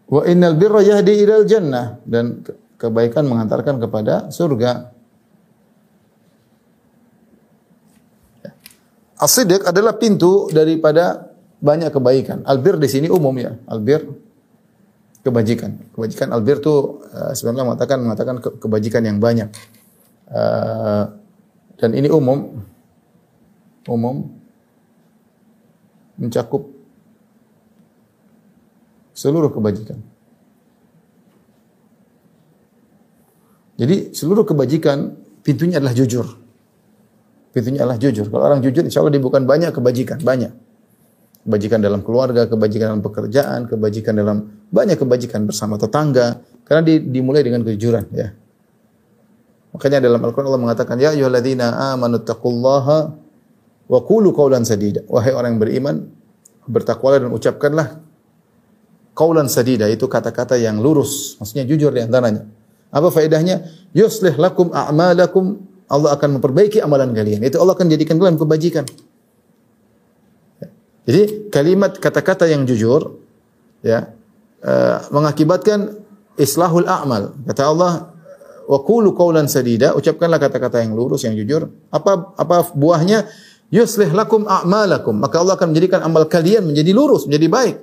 Wa 0.09 0.25
innal 0.25 0.57
birra 0.57 0.81
yahdi 0.81 1.21
ilal 1.21 1.45
jannah 1.45 2.01
dan 2.01 2.41
kebaikan 2.81 3.29
mengantarkan 3.29 3.77
kepada 3.77 4.33
surga. 4.33 4.89
As-sidq 9.21 9.69
adalah 9.69 10.01
pintu 10.01 10.49
daripada 10.49 11.29
banyak 11.61 11.93
kebaikan. 11.93 12.41
Albir 12.47 12.81
di 12.81 12.89
sini 12.89 13.05
umum 13.11 13.35
ya. 13.37 13.53
Albir 13.69 14.01
kebajikan. 15.21 15.77
Kebajikan 15.91 16.31
albir 16.31 16.63
itu 16.63 17.03
uh, 17.11 17.35
sebenarnya 17.35 17.67
mengatakan 17.67 17.97
mengatakan 17.99 18.35
kebajikan 18.39 19.03
yang 19.05 19.19
banyak. 19.19 19.51
Uh, 20.31 21.18
dan 21.79 21.95
ini 21.95 22.11
umum 22.11 22.59
umum 23.87 24.27
mencakup 26.19 26.67
seluruh 29.15 29.51
kebajikan. 29.51 29.99
Jadi 33.79 34.11
seluruh 34.11 34.43
kebajikan 34.43 35.15
pintunya 35.39 35.79
adalah 35.79 35.95
jujur. 35.95 36.27
Pintunya 37.55 37.87
adalah 37.87 37.95
jujur. 37.95 38.27
Kalau 38.27 38.43
orang 38.43 38.59
jujur, 38.59 38.83
insya 38.83 38.99
Allah 38.99 39.15
dia 39.15 39.23
bukan 39.23 39.47
banyak 39.47 39.71
kebajikan, 39.71 40.19
banyak. 40.19 40.51
Kebajikan 41.47 41.79
dalam 41.79 42.03
keluarga, 42.03 42.45
kebajikan 42.45 42.91
dalam 42.91 43.03
pekerjaan, 43.03 43.71
kebajikan 43.71 44.13
dalam 44.19 44.37
banyak 44.67 44.99
kebajikan 44.99 45.47
bersama 45.47 45.79
tetangga. 45.79 46.43
Karena 46.67 46.83
di, 46.83 46.99
dimulai 47.07 47.41
dengan 47.41 47.63
kejujuran. 47.63 48.11
Ya. 48.11 48.35
Makanya 49.69 50.01
dalam 50.01 50.21
Al-Quran 50.21 50.47
Allah 50.49 50.63
mengatakan, 50.65 50.97
Ya 50.97 51.13
ayyuhalladzina 51.13 51.93
amanu 51.93 52.21
taqullaha 52.21 53.13
wa 53.89 53.99
qulu 54.01 54.33
qawlan 54.33 54.65
sadida. 54.65 55.05
Wahai 55.05 55.33
orang 55.33 55.57
yang 55.57 55.61
beriman, 55.61 55.95
bertakwalah 56.65 57.25
dan 57.25 57.31
ucapkanlah 57.33 58.01
qawlan 59.13 59.45
sadida. 59.45 59.85
Itu 59.89 60.09
kata-kata 60.09 60.57
yang 60.57 60.81
lurus. 60.81 61.37
Maksudnya 61.37 61.69
jujur 61.69 61.93
di 61.93 62.01
antaranya. 62.01 62.49
Apa 62.89 63.13
faedahnya? 63.13 63.65
Yuslih 63.93 64.37
lakum 64.41 64.73
a'malakum. 64.73 65.61
Allah 65.89 66.13
akan 66.13 66.37
memperbaiki 66.37 66.81
amalan 66.85 67.13
kalian. 67.13 67.41
Itu 67.41 67.57
Allah 67.57 67.73
akan 67.73 67.89
jadikan 67.89 68.21
kalian 68.21 68.37
kebajikan. 68.37 68.85
Jadi 71.09 71.49
kalimat 71.49 71.97
kata-kata 71.97 72.45
yang 72.45 72.69
jujur 72.69 73.17
ya 73.81 74.13
uh, 74.61 74.97
mengakibatkan 75.09 75.97
islahul 76.37 76.85
a'mal. 76.85 77.33
Kata 77.49 77.63
Allah 77.65 77.91
wa 78.69 78.79
qulu 78.85 79.17
qawlan 79.17 79.49
sadida, 79.49 79.97
ucapkanlah 79.97 80.37
kata-kata 80.37 80.85
yang 80.85 80.93
lurus 80.93 81.25
yang 81.25 81.33
jujur. 81.33 81.73
Apa 81.89 82.37
apa 82.37 82.69
buahnya? 82.77 83.25
Yuslih 83.69 84.13
lakum 84.13 84.45
a'malakum. 84.49 85.17
Maka 85.17 85.41
Allah 85.41 85.53
akan 85.57 85.73
menjadikan 85.73 86.01
amal 86.01 86.25
kalian 86.25 86.69
menjadi 86.69 86.89
lurus, 86.93 87.29
menjadi 87.29 87.47
baik. 87.49 87.75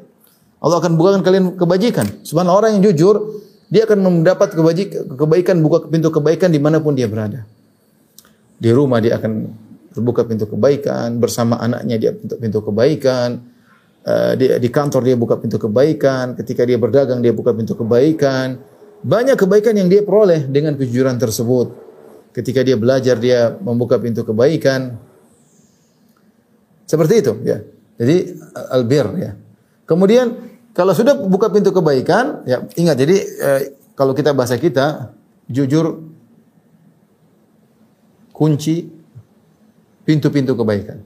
Allah 0.59 0.83
akan 0.83 0.99
bukakan 0.99 1.21
kalian 1.23 1.45
kebajikan. 1.55 2.07
Subhanallah 2.27 2.59
orang 2.59 2.71
yang 2.79 2.91
jujur 2.91 3.43
dia 3.71 3.87
akan 3.87 3.99
mendapat 4.23 4.55
kebaikan, 5.15 5.59
buka 5.63 5.87
pintu 5.91 6.11
kebaikan 6.11 6.51
di 6.55 6.59
mana 6.63 6.79
pun 6.79 6.95
dia 6.95 7.11
berada. 7.11 7.47
Di 8.59 8.71
rumah 8.71 9.03
dia 9.03 9.19
akan 9.19 9.47
terbuka 9.95 10.27
pintu 10.27 10.47
kebaikan, 10.47 11.19
bersama 11.19 11.59
anaknya 11.59 11.97
dia 11.99 12.11
pintu, 12.15 12.35
pintu 12.39 12.59
kebaikan, 12.63 13.43
uh, 14.07 14.33
di, 14.39 14.47
di 14.59 14.69
kantor 14.71 15.03
dia 15.07 15.17
buka 15.19 15.35
pintu 15.39 15.59
kebaikan, 15.59 16.35
ketika 16.39 16.63
dia 16.67 16.79
berdagang 16.79 17.23
dia 17.23 17.35
buka 17.35 17.55
pintu 17.55 17.75
kebaikan. 17.79 18.59
Banyak 19.07 19.39
kebaikan 19.39 19.79
yang 19.79 19.87
dia 19.87 20.03
peroleh 20.03 20.51
dengan 20.51 20.75
kejujuran 20.75 21.15
tersebut. 21.15 21.71
Ketika 22.35 22.67
dia 22.67 22.75
belajar 22.75 23.15
dia 23.23 23.55
membuka 23.63 24.03
pintu 24.03 24.27
kebaikan. 24.27 24.99
Seperti 26.91 27.23
itu 27.23 27.33
ya. 27.47 27.63
Jadi 28.03 28.35
albir 28.75 29.07
ya. 29.23 29.31
Kemudian 29.87 30.35
kalau 30.75 30.91
sudah 30.91 31.15
buka 31.15 31.55
pintu 31.55 31.71
kebaikan, 31.71 32.43
ya 32.51 32.67
ingat 32.75 32.99
jadi 32.99 33.17
eh, 33.23 33.61
kalau 33.95 34.11
kita 34.11 34.35
bahasa 34.35 34.59
kita 34.59 35.15
jujur 35.47 36.03
kunci 38.35 38.91
pintu-pintu 40.03 40.59
kebaikan. 40.59 40.99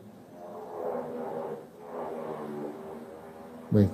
Baik. 3.70 3.92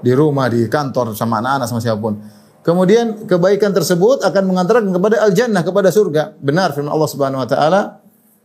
Di 0.00 0.12
rumah, 0.14 0.46
di 0.52 0.68
kantor 0.68 1.16
sama 1.16 1.40
anak-anak 1.40 1.66
sama 1.66 1.80
siapa 1.80 1.98
pun. 1.98 2.39
Kemudian 2.60 3.24
kebaikan 3.24 3.72
tersebut 3.72 4.20
akan 4.20 4.42
mengantarkan 4.44 4.92
kepada 4.92 5.16
al-jannah, 5.24 5.64
kepada 5.64 5.88
surga. 5.88 6.36
Benar 6.44 6.76
firman 6.76 6.92
Allah 6.92 7.08
Subhanahu 7.08 7.40
wa 7.40 7.48
taala, 7.48 7.80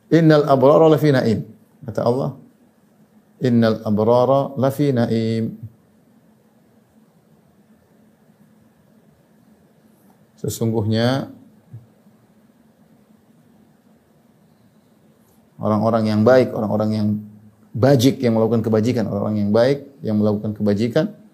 "Innal 0.08 0.48
abrara 0.48 0.88
lafi 0.88 1.12
na'im." 1.12 1.44
Kata 1.84 2.00
Allah, 2.08 2.30
"Innal 3.44 3.84
abrara 3.84 4.56
lafi 4.56 4.96
na'im." 4.96 5.60
Sesungguhnya 10.40 11.28
orang-orang 15.60 16.08
yang 16.08 16.22
baik, 16.24 16.56
orang-orang 16.56 16.90
yang 16.96 17.08
bajik 17.76 18.24
yang 18.24 18.40
melakukan 18.40 18.64
kebajikan, 18.64 19.12
orang-orang 19.12 19.44
yang 19.44 19.52
baik 19.52 19.92
yang 20.00 20.16
melakukan 20.16 20.56
kebajikan 20.56 21.25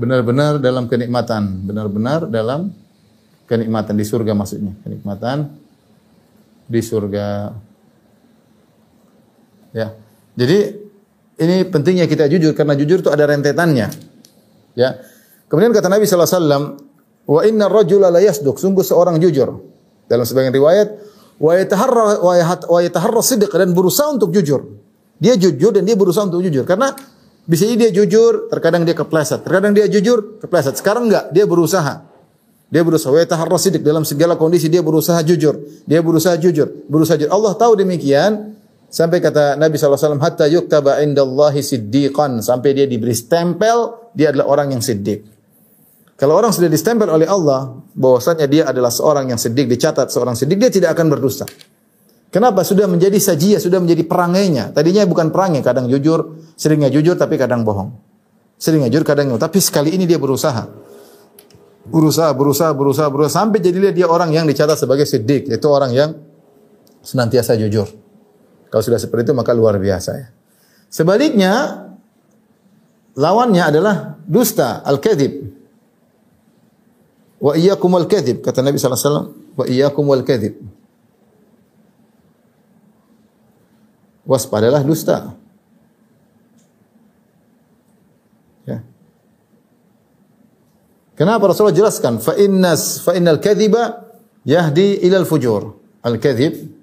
benar-benar 0.00 0.56
dalam 0.56 0.88
kenikmatan, 0.88 1.68
benar-benar 1.68 2.24
dalam 2.32 2.72
kenikmatan 3.44 3.94
di 4.00 4.04
surga 4.08 4.32
maksudnya, 4.32 4.72
kenikmatan 4.80 5.52
di 6.64 6.80
surga. 6.80 7.52
Ya. 9.76 9.92
Jadi 10.40 10.58
ini 11.40 11.56
pentingnya 11.68 12.08
kita 12.08 12.24
jujur 12.32 12.56
karena 12.56 12.72
jujur 12.72 13.04
itu 13.04 13.10
ada 13.12 13.28
rentetannya. 13.28 13.92
Ya. 14.72 14.96
Kemudian 15.50 15.74
kata 15.76 15.92
Nabi 15.92 16.06
sallallahu 16.08 16.30
alaihi 16.30 16.40
wasallam, 16.40 16.64
"Wa 17.26 17.40
inna 17.44 17.66
rajula 17.68 18.08
la 18.08 18.22
yasduq." 18.22 18.56
Sungguh 18.56 18.86
seorang 18.86 19.20
jujur. 19.20 19.60
Dalam 20.06 20.24
sebagian 20.24 20.54
riwayat, 20.54 20.88
"Wa 21.42 21.58
yataharra 21.58 22.22
wa 22.22 22.78
yataharra 22.80 23.20
sidq" 23.20 23.50
dan 23.50 23.74
berusaha 23.74 24.14
untuk 24.14 24.30
jujur. 24.30 24.64
Dia 25.20 25.36
jujur 25.36 25.74
dan 25.74 25.84
dia 25.84 25.98
berusaha 25.98 26.24
untuk 26.24 26.40
jujur 26.40 26.64
karena 26.64 26.96
bisa 27.50 27.66
jadi 27.66 27.90
dia 27.90 27.90
jujur, 27.90 28.46
terkadang 28.46 28.86
dia 28.86 28.94
kepleset, 28.94 29.42
terkadang 29.42 29.74
dia 29.74 29.90
jujur, 29.90 30.38
kepleset. 30.38 30.78
Sekarang 30.78 31.10
enggak, 31.10 31.34
dia 31.34 31.50
berusaha. 31.50 32.06
Dia 32.70 32.86
berusaha 32.86 33.10
wa 33.10 33.18
yataharra 33.18 33.58
sidq 33.58 33.82
dalam 33.82 34.06
segala 34.06 34.38
kondisi 34.38 34.70
dia 34.70 34.78
berusaha 34.78 35.18
jujur. 35.26 35.58
Dia 35.90 35.98
berusaha 35.98 36.38
jujur, 36.38 36.70
berusaha 36.86 37.18
jujur. 37.18 37.34
Allah 37.34 37.58
tahu 37.58 37.74
demikian, 37.74 38.54
Sampai 38.90 39.22
kata 39.22 39.54
Nabi 39.54 39.78
SAW, 39.78 40.18
hatta 40.18 40.50
yuktaba 40.50 40.98
indallahi 40.98 41.62
siddiqan. 41.62 42.42
Sampai 42.42 42.74
dia 42.74 42.90
diberi 42.90 43.14
stempel, 43.14 44.10
dia 44.10 44.34
adalah 44.34 44.50
orang 44.50 44.74
yang 44.74 44.82
siddiq. 44.82 45.22
Kalau 46.18 46.34
orang 46.34 46.50
sudah 46.50 46.66
distempel 46.66 47.06
oleh 47.06 47.24
Allah, 47.24 47.80
bahwasanya 47.94 48.50
dia 48.50 48.66
adalah 48.66 48.90
seorang 48.90 49.30
yang 49.30 49.38
siddiq, 49.38 49.70
dicatat 49.70 50.10
seorang 50.10 50.34
siddiq, 50.34 50.58
dia 50.58 50.74
tidak 50.74 50.98
akan 50.98 51.06
berdusta. 51.06 51.46
Kenapa? 52.30 52.62
Sudah 52.62 52.86
menjadi 52.86 53.18
sajia, 53.18 53.58
sudah 53.58 53.82
menjadi 53.82 54.06
perangainya. 54.06 54.70
Tadinya 54.70 55.02
bukan 55.02 55.34
perangai, 55.34 55.66
kadang 55.66 55.90
jujur, 55.90 56.38
seringnya 56.54 56.86
jujur 56.86 57.18
tapi 57.18 57.34
kadang 57.34 57.66
bohong. 57.66 57.90
Seringnya 58.54 58.86
jujur, 58.86 59.02
kadang 59.02 59.34
bohong. 59.34 59.42
Tapi 59.42 59.58
sekali 59.58 59.90
ini 59.98 60.06
dia 60.06 60.22
berusaha. 60.22 60.70
Berusaha, 61.90 62.30
berusaha, 62.30 62.70
berusaha, 62.70 63.10
berusaha. 63.10 63.34
Sampai 63.34 63.58
jadilah 63.58 63.90
dia 63.90 64.06
orang 64.06 64.30
yang 64.30 64.46
dicatat 64.46 64.78
sebagai 64.78 65.10
siddiq. 65.10 65.50
Itu 65.50 65.66
orang 65.74 65.90
yang 65.90 66.14
senantiasa 67.02 67.58
jujur. 67.58 67.90
Kalau 68.70 68.82
sudah 68.86 69.02
seperti 69.02 69.30
itu 69.30 69.34
maka 69.34 69.50
luar 69.50 69.74
biasa 69.82 70.10
ya. 70.14 70.30
Sebaliknya 70.86 71.86
lawannya 73.18 73.62
adalah 73.66 74.14
dusta, 74.22 74.86
al-kadzib. 74.86 75.50
Wa 77.42 77.58
iyyakum 77.58 77.90
al-kadzib 77.98 78.38
kata 78.44 78.62
Nabi 78.62 78.78
sallallahu 78.78 78.94
alaihi 78.94 79.10
wasallam, 79.10 79.28
wa 79.58 79.64
iyyakum 79.66 80.06
al-kadzib. 80.14 80.54
Waspadalah 84.28 84.84
dusta. 84.84 85.34
Ya. 88.68 88.84
Kenapa 91.16 91.50
Rasulullah 91.50 91.76
jelaskan 91.76 92.20
fa 92.20 92.36
innas 92.36 93.00
fa 93.00 93.16
innal 93.16 93.40
kadhiba 93.40 94.12
yahdi 94.44 95.00
ilal 95.04 95.24
fujur. 95.24 95.76
Al-kadzib 96.00 96.80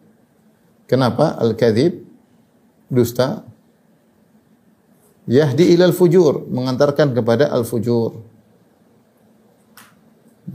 Kenapa? 0.87 1.35
Al-kadzib 1.35 1.99
dusta 2.87 3.43
yahdi 5.27 5.75
ilal 5.75 5.91
fujur, 5.91 6.47
mengantarkan 6.47 7.11
kepada 7.11 7.51
al-fujur. 7.51 8.23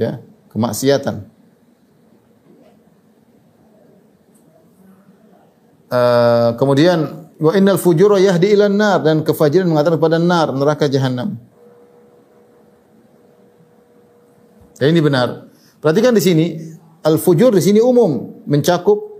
Ya, 0.00 0.24
kemaksiatan. 0.56 1.28
Uh, 5.92 6.56
kemudian 6.56 7.28
wa 7.36 7.52
innal 7.52 7.76
fujura 7.76 8.16
yahdi 8.16 8.48
ilan 8.56 8.72
nar 8.72 9.04
dan 9.04 9.20
kefajiran 9.20 9.68
mengantarkan 9.68 10.00
kepada 10.00 10.16
nar, 10.16 10.48
neraka 10.56 10.88
jahanam. 10.88 11.36
Dan 14.80 14.96
ini 14.96 15.04
benar. 15.04 15.52
Perhatikan 15.84 16.16
di 16.16 16.22
sini, 16.24 16.46
al-fujur 17.04 17.52
di 17.52 17.60
sini 17.60 17.84
umum, 17.84 18.40
mencakup 18.48 19.12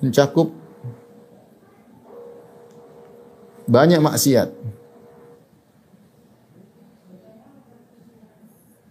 mencakup 0.00 0.48
banyak 3.68 4.00
maksiat. 4.00 4.48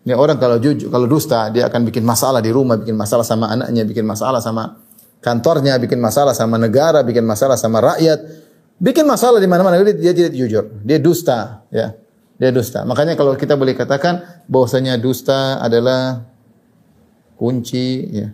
Ini 0.06 0.14
orang 0.18 0.38
kalau 0.38 0.62
jujur, 0.62 0.94
kalau 0.94 1.10
dusta, 1.10 1.50
dia 1.50 1.66
akan 1.66 1.90
bikin 1.90 2.06
masalah 2.06 2.46
di 2.46 2.54
rumah, 2.54 2.78
bikin 2.78 2.94
masalah 2.94 3.26
sama 3.26 3.50
anaknya, 3.50 3.90
bikin 3.90 4.06
masalah 4.06 4.38
sama 4.38 4.82
kantornya, 5.22 5.78
bikin 5.78 6.02
masalah 6.02 6.34
sama 6.34 6.58
negara, 6.58 7.06
bikin 7.06 7.24
masalah 7.24 7.56
sama 7.56 7.80
rakyat, 7.80 8.20
bikin 8.82 9.06
masalah 9.06 9.38
di 9.38 9.48
mana-mana. 9.48 9.78
Dia, 9.80 9.94
dia 9.94 10.14
tidak 10.18 10.34
jujur, 10.34 10.66
dia 10.82 10.98
dusta, 10.98 11.64
ya, 11.70 11.94
dia 12.42 12.50
dusta. 12.50 12.82
Makanya 12.84 13.14
kalau 13.14 13.38
kita 13.38 13.54
boleh 13.54 13.78
katakan 13.78 14.44
bahwasanya 14.50 14.98
dusta 14.98 15.62
adalah 15.62 16.26
kunci 17.38 18.10
ya. 18.10 18.30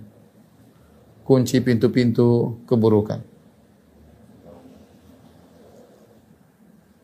Kunci 1.28 1.60
pintu-pintu 1.60 2.64
keburukan. 2.64 3.20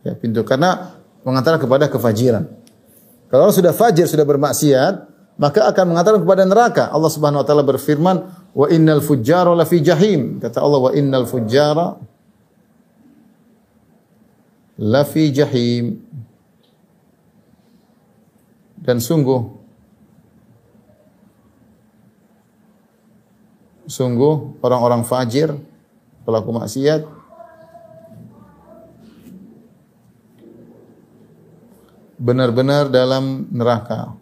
Ya, 0.04 0.16
pintu 0.16 0.48
karena 0.48 0.96
mengantar 1.28 1.60
kepada 1.60 1.92
kefajiran. 1.92 2.48
Kalau 3.28 3.52
sudah 3.52 3.76
fajir, 3.76 4.08
sudah 4.08 4.24
bermaksiat, 4.24 4.94
maka 5.36 5.68
akan 5.72 5.92
mengantar 5.92 6.16
kepada 6.20 6.44
neraka. 6.48 6.88
Allah 6.92 7.12
Subhanahu 7.12 7.44
wa 7.44 7.48
taala 7.48 7.64
berfirman, 7.68 8.43
"Wa 8.54 8.70
innal 8.70 9.02
fujjara 9.02 9.52
lafi 9.58 9.82
jahim." 9.82 10.40
Kata 10.40 10.62
Allah, 10.62 10.80
"Wa 10.90 10.92
innal 10.94 11.26
fujjara 11.26 11.98
lafi 14.80 15.34
jahim." 15.34 16.00
Dan 18.84 19.00
sungguh 19.00 19.64
sungguh 23.88 24.64
orang-orang 24.64 25.04
fajir 25.04 25.54
pelaku 26.24 26.50
maksiat 26.56 27.04
benar-benar 32.24 32.88
dalam 32.88 33.52
neraka. 33.52 34.16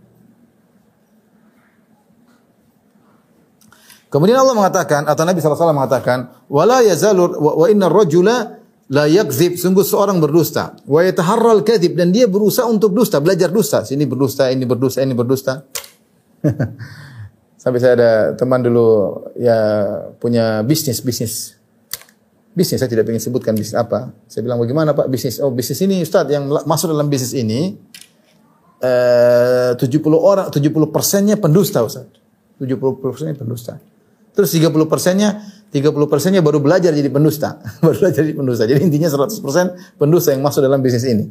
Kemudian 4.12 4.44
Allah 4.44 4.52
mengatakan 4.52 5.08
atau 5.08 5.24
Nabi 5.24 5.40
SAW 5.40 5.72
mengatakan, 5.72 6.28
"Wala 6.52 6.84
yazalur 6.84 7.32
wa, 7.40 7.64
wa 7.64 7.66
inna 7.72 7.88
rajula 7.88 8.60
la 8.92 9.08
yakzib." 9.08 9.56
Sungguh 9.56 9.88
seorang 9.88 10.20
berdusta. 10.20 10.76
Wa 10.84 11.00
yataharral 11.00 11.64
kadhib 11.64 11.96
dan 11.96 12.12
dia 12.12 12.28
berusaha 12.28 12.68
untuk 12.68 12.92
dusta, 12.92 13.24
belajar 13.24 13.48
dusta. 13.48 13.88
Sini 13.88 14.04
berdusta, 14.04 14.52
ini 14.52 14.68
berdusta, 14.68 15.00
ini 15.00 15.16
berdusta. 15.16 15.64
Sampai 17.62 17.80
saya 17.80 17.94
ada 17.96 18.12
teman 18.36 18.60
dulu 18.60 19.16
ya 19.40 19.56
punya 20.20 20.60
bisnis 20.66 21.00
bisnis 21.00 21.62
bisnis 22.52 22.84
saya 22.84 22.92
tidak 22.92 23.08
ingin 23.08 23.24
sebutkan 23.24 23.56
bisnis 23.56 23.80
apa. 23.80 24.12
Saya 24.28 24.44
bilang 24.44 24.60
bagaimana 24.60 24.92
Pak 24.92 25.08
bisnis? 25.08 25.40
Oh 25.40 25.54
bisnis 25.56 25.80
ini 25.88 26.04
Ustaz 26.04 26.28
yang 26.28 26.52
masuk 26.68 26.92
dalam 26.92 27.08
bisnis 27.08 27.32
ini 27.32 27.80
eh, 28.82 29.72
70 29.78 30.04
orang 30.12 30.52
70 30.52 30.68
persennya 30.92 31.40
pendusta 31.40 31.80
Ustaz. 31.86 32.12
70 32.60 32.76
persennya 33.00 33.38
pendusta. 33.40 33.80
Terus 34.32 34.50
30 34.56 34.72
persennya 34.88 35.44
30 35.72 35.96
persennya 36.12 36.44
baru 36.44 36.60
belajar 36.60 36.92
jadi 36.92 37.08
pendusta. 37.08 37.60
baru 37.84 37.96
belajar 37.96 38.22
jadi 38.28 38.36
pendusta. 38.36 38.64
Jadi 38.68 38.80
intinya 38.84 39.08
100 39.08 39.40
persen 39.40 39.66
pendusta 39.96 40.36
yang 40.36 40.44
masuk 40.44 40.60
dalam 40.60 40.84
bisnis 40.84 41.08
ini. 41.08 41.26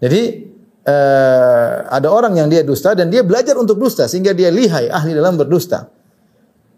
Jadi 0.00 0.22
eh, 0.88 1.74
ada 1.88 2.08
orang 2.08 2.32
yang 2.40 2.48
dia 2.48 2.64
dusta 2.64 2.96
dan 2.96 3.12
dia 3.12 3.20
belajar 3.20 3.56
untuk 3.60 3.76
dusta 3.76 4.08
sehingga 4.08 4.32
dia 4.32 4.48
lihai 4.48 4.88
ahli 4.88 5.12
dalam 5.12 5.36
berdusta. 5.36 5.92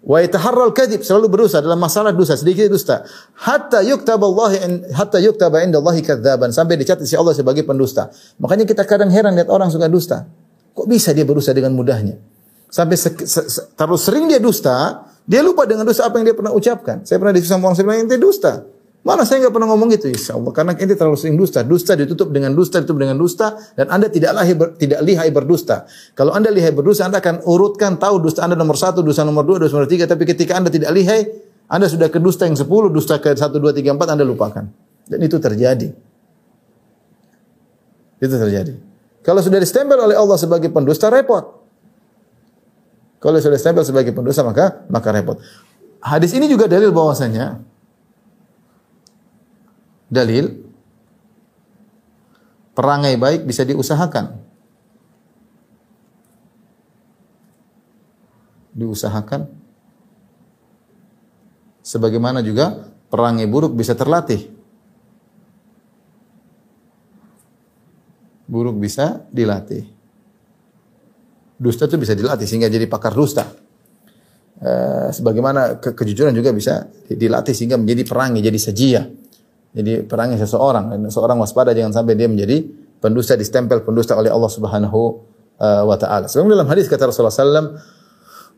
Wa 0.06 0.22
yataharral 0.22 0.70
kadhib 0.70 1.02
selalu 1.02 1.26
berdusta 1.26 1.58
dalam 1.58 1.82
masalah 1.82 2.14
dusta 2.14 2.38
sedikit 2.38 2.70
dusta. 2.70 3.02
Hatta 3.38 3.82
yuktaballahu 3.82 4.90
hatta 4.94 5.18
yuktaba 5.18 5.66
indallahi 5.66 6.02
kadzaban 6.02 6.54
sampai 6.54 6.78
dicatat 6.78 7.06
si 7.06 7.18
Allah 7.18 7.34
sebagai 7.34 7.66
pendusta. 7.66 8.10
Makanya 8.38 8.66
kita 8.66 8.86
kadang 8.86 9.10
heran 9.10 9.34
lihat 9.34 9.50
orang 9.50 9.70
suka 9.70 9.90
dusta. 9.90 10.26
Kok 10.74 10.86
bisa 10.86 11.10
dia 11.10 11.26
berdusta 11.26 11.50
dengan 11.50 11.74
mudahnya? 11.74 12.18
Sampai 12.70 12.98
se, 12.98 13.14
se, 13.26 13.40
se, 13.46 13.60
terlalu 13.74 13.98
sering 13.98 14.24
dia 14.30 14.38
dusta, 14.38 15.05
dia 15.26 15.42
lupa 15.42 15.66
dengan 15.66 15.82
dosa 15.82 16.06
apa 16.06 16.22
yang 16.22 16.30
dia 16.30 16.36
pernah 16.38 16.54
ucapkan. 16.54 17.02
Saya 17.02 17.18
pernah 17.18 17.34
diskusi 17.34 17.50
sama 17.50 17.66
orang 17.66 17.76
saya 17.76 17.98
ente 17.98 18.14
dusta. 18.14 18.62
Mana 19.06 19.22
saya 19.22 19.46
nggak 19.46 19.54
pernah 19.54 19.70
ngomong 19.70 19.90
gitu, 19.94 20.10
insya 20.10 20.34
Allah. 20.34 20.50
Karena 20.50 20.74
ente 20.74 20.94
terlalu 20.94 21.18
sering 21.18 21.38
dusta. 21.38 21.62
Dusta 21.66 21.94
ditutup 21.98 22.30
dengan 22.30 22.54
dusta, 22.54 22.78
ditutup 22.82 22.98
dengan 23.02 23.18
dusta. 23.18 23.54
Dan 23.74 23.90
anda 23.90 24.06
tidak 24.06 24.34
lahir, 24.34 24.54
tidak 24.78 25.02
lihai 25.02 25.30
berdusta. 25.30 25.86
Kalau 26.14 26.34
anda 26.34 26.50
lihai 26.50 26.74
berdusta, 26.74 27.06
anda 27.06 27.18
akan 27.22 27.42
urutkan 27.46 27.98
tahu 27.98 28.22
dusta 28.22 28.42
anda 28.42 28.58
nomor 28.58 28.74
satu, 28.78 29.02
dusta 29.06 29.22
nomor 29.22 29.46
dua, 29.46 29.62
dusta 29.62 29.78
nomor 29.78 29.90
tiga. 29.90 30.10
Tapi 30.10 30.26
ketika 30.26 30.58
anda 30.58 30.70
tidak 30.70 30.90
lihai, 30.94 31.22
anda 31.70 31.86
sudah 31.86 32.06
ke 32.10 32.18
dusta 32.18 32.50
yang 32.50 32.58
sepuluh, 32.58 32.90
dusta 32.90 33.18
ke 33.22 33.34
satu, 33.34 33.62
dua, 33.62 33.74
tiga, 33.74 33.94
empat, 33.94 34.10
anda 34.14 34.26
lupakan. 34.26 34.66
Dan 35.06 35.18
itu 35.22 35.38
terjadi. 35.38 35.90
Itu 38.18 38.34
terjadi. 38.34 38.74
Kalau 39.22 39.42
sudah 39.42 39.58
distempel 39.58 39.98
oleh 39.98 40.14
Allah 40.14 40.38
sebagai 40.38 40.70
pendusta, 40.70 41.10
repot. 41.10 41.55
Kalau 43.16 43.40
sudah 43.40 43.56
stempel 43.56 43.82
sebagai 43.82 44.12
pendosa 44.12 44.44
maka 44.44 44.84
maka 44.92 45.08
repot. 45.12 45.40
Hadis 46.04 46.36
ini 46.36 46.46
juga 46.46 46.68
dalil 46.68 46.92
bahwasanya 46.92 47.58
dalil 50.06 50.66
perangai 52.76 53.16
baik 53.16 53.48
bisa 53.48 53.64
diusahakan. 53.64 54.36
Diusahakan. 58.76 59.48
Sebagaimana 61.80 62.44
juga 62.44 62.92
perangai 63.08 63.48
buruk 63.48 63.72
bisa 63.72 63.96
terlatih. 63.96 64.52
Buruk 68.46 68.76
bisa 68.76 69.24
dilatih. 69.32 69.88
Dusta 71.56 71.88
itu 71.88 71.96
bisa 71.96 72.12
dilatih 72.12 72.44
sehingga 72.44 72.68
jadi 72.68 72.84
pakar 72.84 73.16
dusta. 73.16 73.48
Uh, 74.56 75.12
sebagaimana 75.12 75.80
ke 75.80 75.92
kejujuran 75.92 76.32
juga 76.32 76.52
bisa 76.52 76.88
dilatih 77.08 77.52
sehingga 77.52 77.76
menjadi 77.80 78.02
perangi, 78.08 78.40
jadi 78.44 78.58
sajia. 78.60 79.02
Jadi 79.76 80.08
perangi 80.08 80.40
seseorang 80.40 80.96
dan 80.96 81.00
seorang 81.12 81.36
waspada 81.36 81.76
jangan 81.76 81.92
sampai 81.92 82.16
dia 82.16 82.28
menjadi 82.28 82.64
pendusta 82.96 83.36
distempel 83.36 83.84
pendusta 83.84 84.16
oleh 84.16 84.32
Allah 84.32 84.48
Subhanahu 84.48 85.00
uh, 85.60 85.84
wa 85.84 85.96
taala. 86.00 86.28
Sebab 86.28 86.48
dalam 86.48 86.68
hadis 86.68 86.88
kata 86.88 87.12
Rasulullah 87.12 87.32
sallam, 87.32 87.76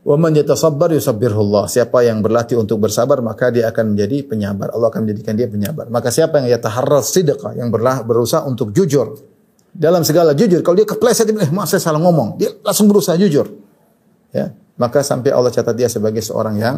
"Wa 0.07 0.15
man 0.15 0.39
yatasabbar 0.39 0.95
yusabbirullah." 0.95 1.67
Siapa 1.67 2.07
yang 2.07 2.23
berlatih 2.23 2.55
untuk 2.55 2.79
bersabar 2.79 3.19
maka 3.19 3.51
dia 3.51 3.67
akan 3.71 3.99
menjadi 3.99 4.27
penyabar. 4.31 4.71
Allah 4.71 4.95
akan 4.95 5.07
menjadikan 5.07 5.35
dia 5.35 5.51
penyabar. 5.51 5.91
Maka 5.91 6.15
siapa 6.15 6.39
yang 6.39 6.55
yataharrar 6.55 7.03
sidqa 7.03 7.59
yang 7.59 7.75
berusaha 7.75 8.47
untuk 8.47 8.71
jujur 8.71 9.38
dalam 9.73 10.03
segala 10.05 10.37
jujur. 10.37 10.61
Kalau 10.61 10.77
dia 10.77 10.87
kepleset, 10.87 11.29
eh 11.33 11.51
maaf 11.51 11.73
saya 11.73 11.83
salah 11.83 12.01
ngomong. 12.03 12.37
Dia 12.37 12.53
langsung 12.61 12.87
berusaha 12.87 13.17
jujur. 13.17 13.49
Ya, 14.31 14.53
maka 14.77 15.01
sampai 15.01 15.33
Allah 15.33 15.49
catat 15.49 15.73
dia 15.73 15.89
sebagai 15.89 16.21
seorang 16.21 16.61
yang 16.61 16.77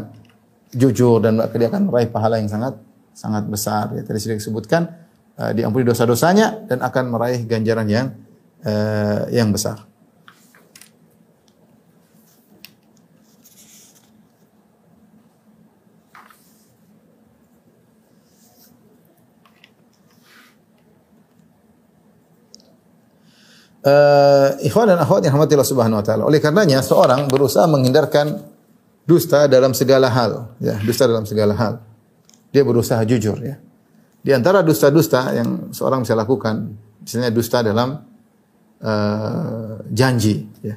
jujur 0.71 1.19
dan 1.19 1.43
dia 1.51 1.67
akan 1.67 1.91
meraih 1.91 2.07
pahala 2.07 2.39
yang 2.39 2.47
sangat 2.47 2.79
sangat 3.11 3.45
besar. 3.51 3.91
Ya, 3.99 4.07
tadi 4.07 4.19
sudah 4.23 4.37
disebutkan 4.39 4.83
uh, 5.35 5.51
diampuni 5.51 5.83
dosa-dosanya 5.83 6.71
dan 6.71 6.79
akan 6.81 7.11
meraih 7.11 7.43
ganjaran 7.43 7.91
yang 7.91 8.07
uh, 8.63 9.27
yang 9.35 9.51
besar. 9.51 9.90
Uh, 23.81 24.61
ikhwan 24.61 24.93
dan 24.93 25.01
akhwat 25.01 25.25
yang 25.25 25.33
rahmati 25.33 25.57
Allah 25.57 25.71
Subhanahu 25.73 25.99
wa 26.01 26.05
taala. 26.05 26.23
Oleh 26.29 26.37
karenanya 26.37 26.85
seorang 26.85 27.33
berusaha 27.33 27.65
menghindarkan 27.65 28.37
dusta 29.09 29.49
dalam 29.49 29.73
segala 29.73 30.13
hal, 30.13 30.53
ya, 30.61 30.77
dusta 30.85 31.09
dalam 31.09 31.25
segala 31.25 31.57
hal. 31.57 31.81
Dia 32.53 32.61
berusaha 32.61 33.01
jujur 33.09 33.41
ya. 33.41 33.57
Di 34.21 34.37
antara 34.37 34.61
dusta-dusta 34.61 35.33
yang 35.33 35.73
seorang 35.73 36.05
bisa 36.05 36.13
lakukan, 36.13 36.77
misalnya 37.01 37.33
dusta 37.33 37.65
dalam 37.65 38.05
uh, 38.85 39.81
janji, 39.89 40.45
ya. 40.61 40.77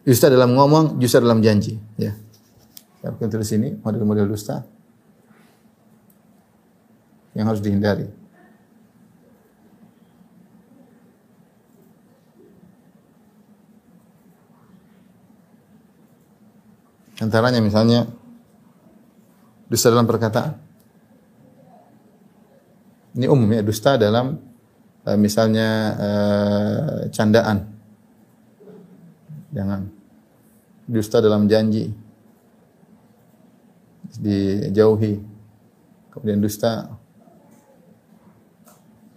Dusta 0.00 0.32
dalam 0.32 0.56
ngomong, 0.56 0.96
dusta 0.96 1.20
dalam 1.20 1.44
janji, 1.44 1.76
ya. 2.00 2.16
Saya 3.04 3.28
tulis 3.28 3.44
sini 3.44 3.76
model-model 3.76 4.24
dusta 4.24 4.64
yang 7.36 7.44
harus 7.44 7.60
dihindari. 7.60 8.21
Antaranya 17.22 17.62
misalnya 17.62 18.10
dusta 19.70 19.94
dalam 19.94 20.10
perkataan. 20.10 20.58
Ini 23.14 23.30
umum 23.30 23.46
ya, 23.54 23.62
dusta 23.62 23.94
dalam 23.94 24.42
uh, 25.06 25.18
misalnya 25.20 25.68
uh, 25.94 26.98
candaan. 27.14 27.70
Jangan 29.54 29.86
dusta 30.90 31.22
dalam 31.22 31.46
janji. 31.46 31.94
Dijauhi. 34.18 35.22
Kemudian 36.10 36.42
dusta 36.42 36.90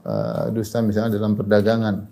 uh, 0.05 0.45
dusta 0.53 0.85
misalnya 0.85 1.17
dalam 1.17 1.33
perdagangan. 1.33 2.05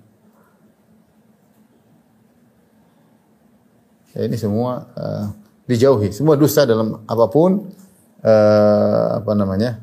Ya, 4.18 4.26
ini 4.26 4.38
semua 4.42 4.90
uh, 4.98 5.43
dijauhi. 5.70 6.12
Semua 6.12 6.36
dusta 6.40 6.68
dalam 6.68 7.04
apa 7.08 7.26
pun 7.32 7.72
uh, 8.24 9.08
apa 9.22 9.32
namanya? 9.34 9.80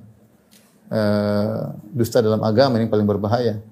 Uh, 0.90 1.70
dusta 1.94 2.18
dalam 2.18 2.42
agama 2.42 2.76
ini 2.82 2.90
paling 2.90 3.06
berbahaya. 3.06 3.62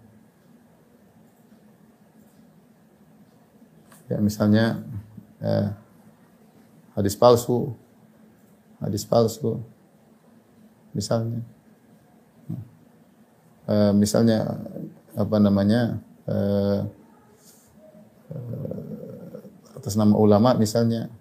Ya 4.09 4.17
misalnya 4.23 4.81
uh, 5.43 5.69
hadis 6.97 7.19
palsu, 7.19 7.77
hadis 8.81 9.05
palsu, 9.05 9.61
misalnya, 10.97 11.45
Eh, 13.69 13.93
misalnya 13.93 14.57
apa 15.13 15.37
namanya 15.37 16.01
eh, 16.25 16.81
eh, 18.33 19.77
atas 19.77 19.93
nama 19.93 20.17
ulama 20.17 20.57
misalnya, 20.57 21.13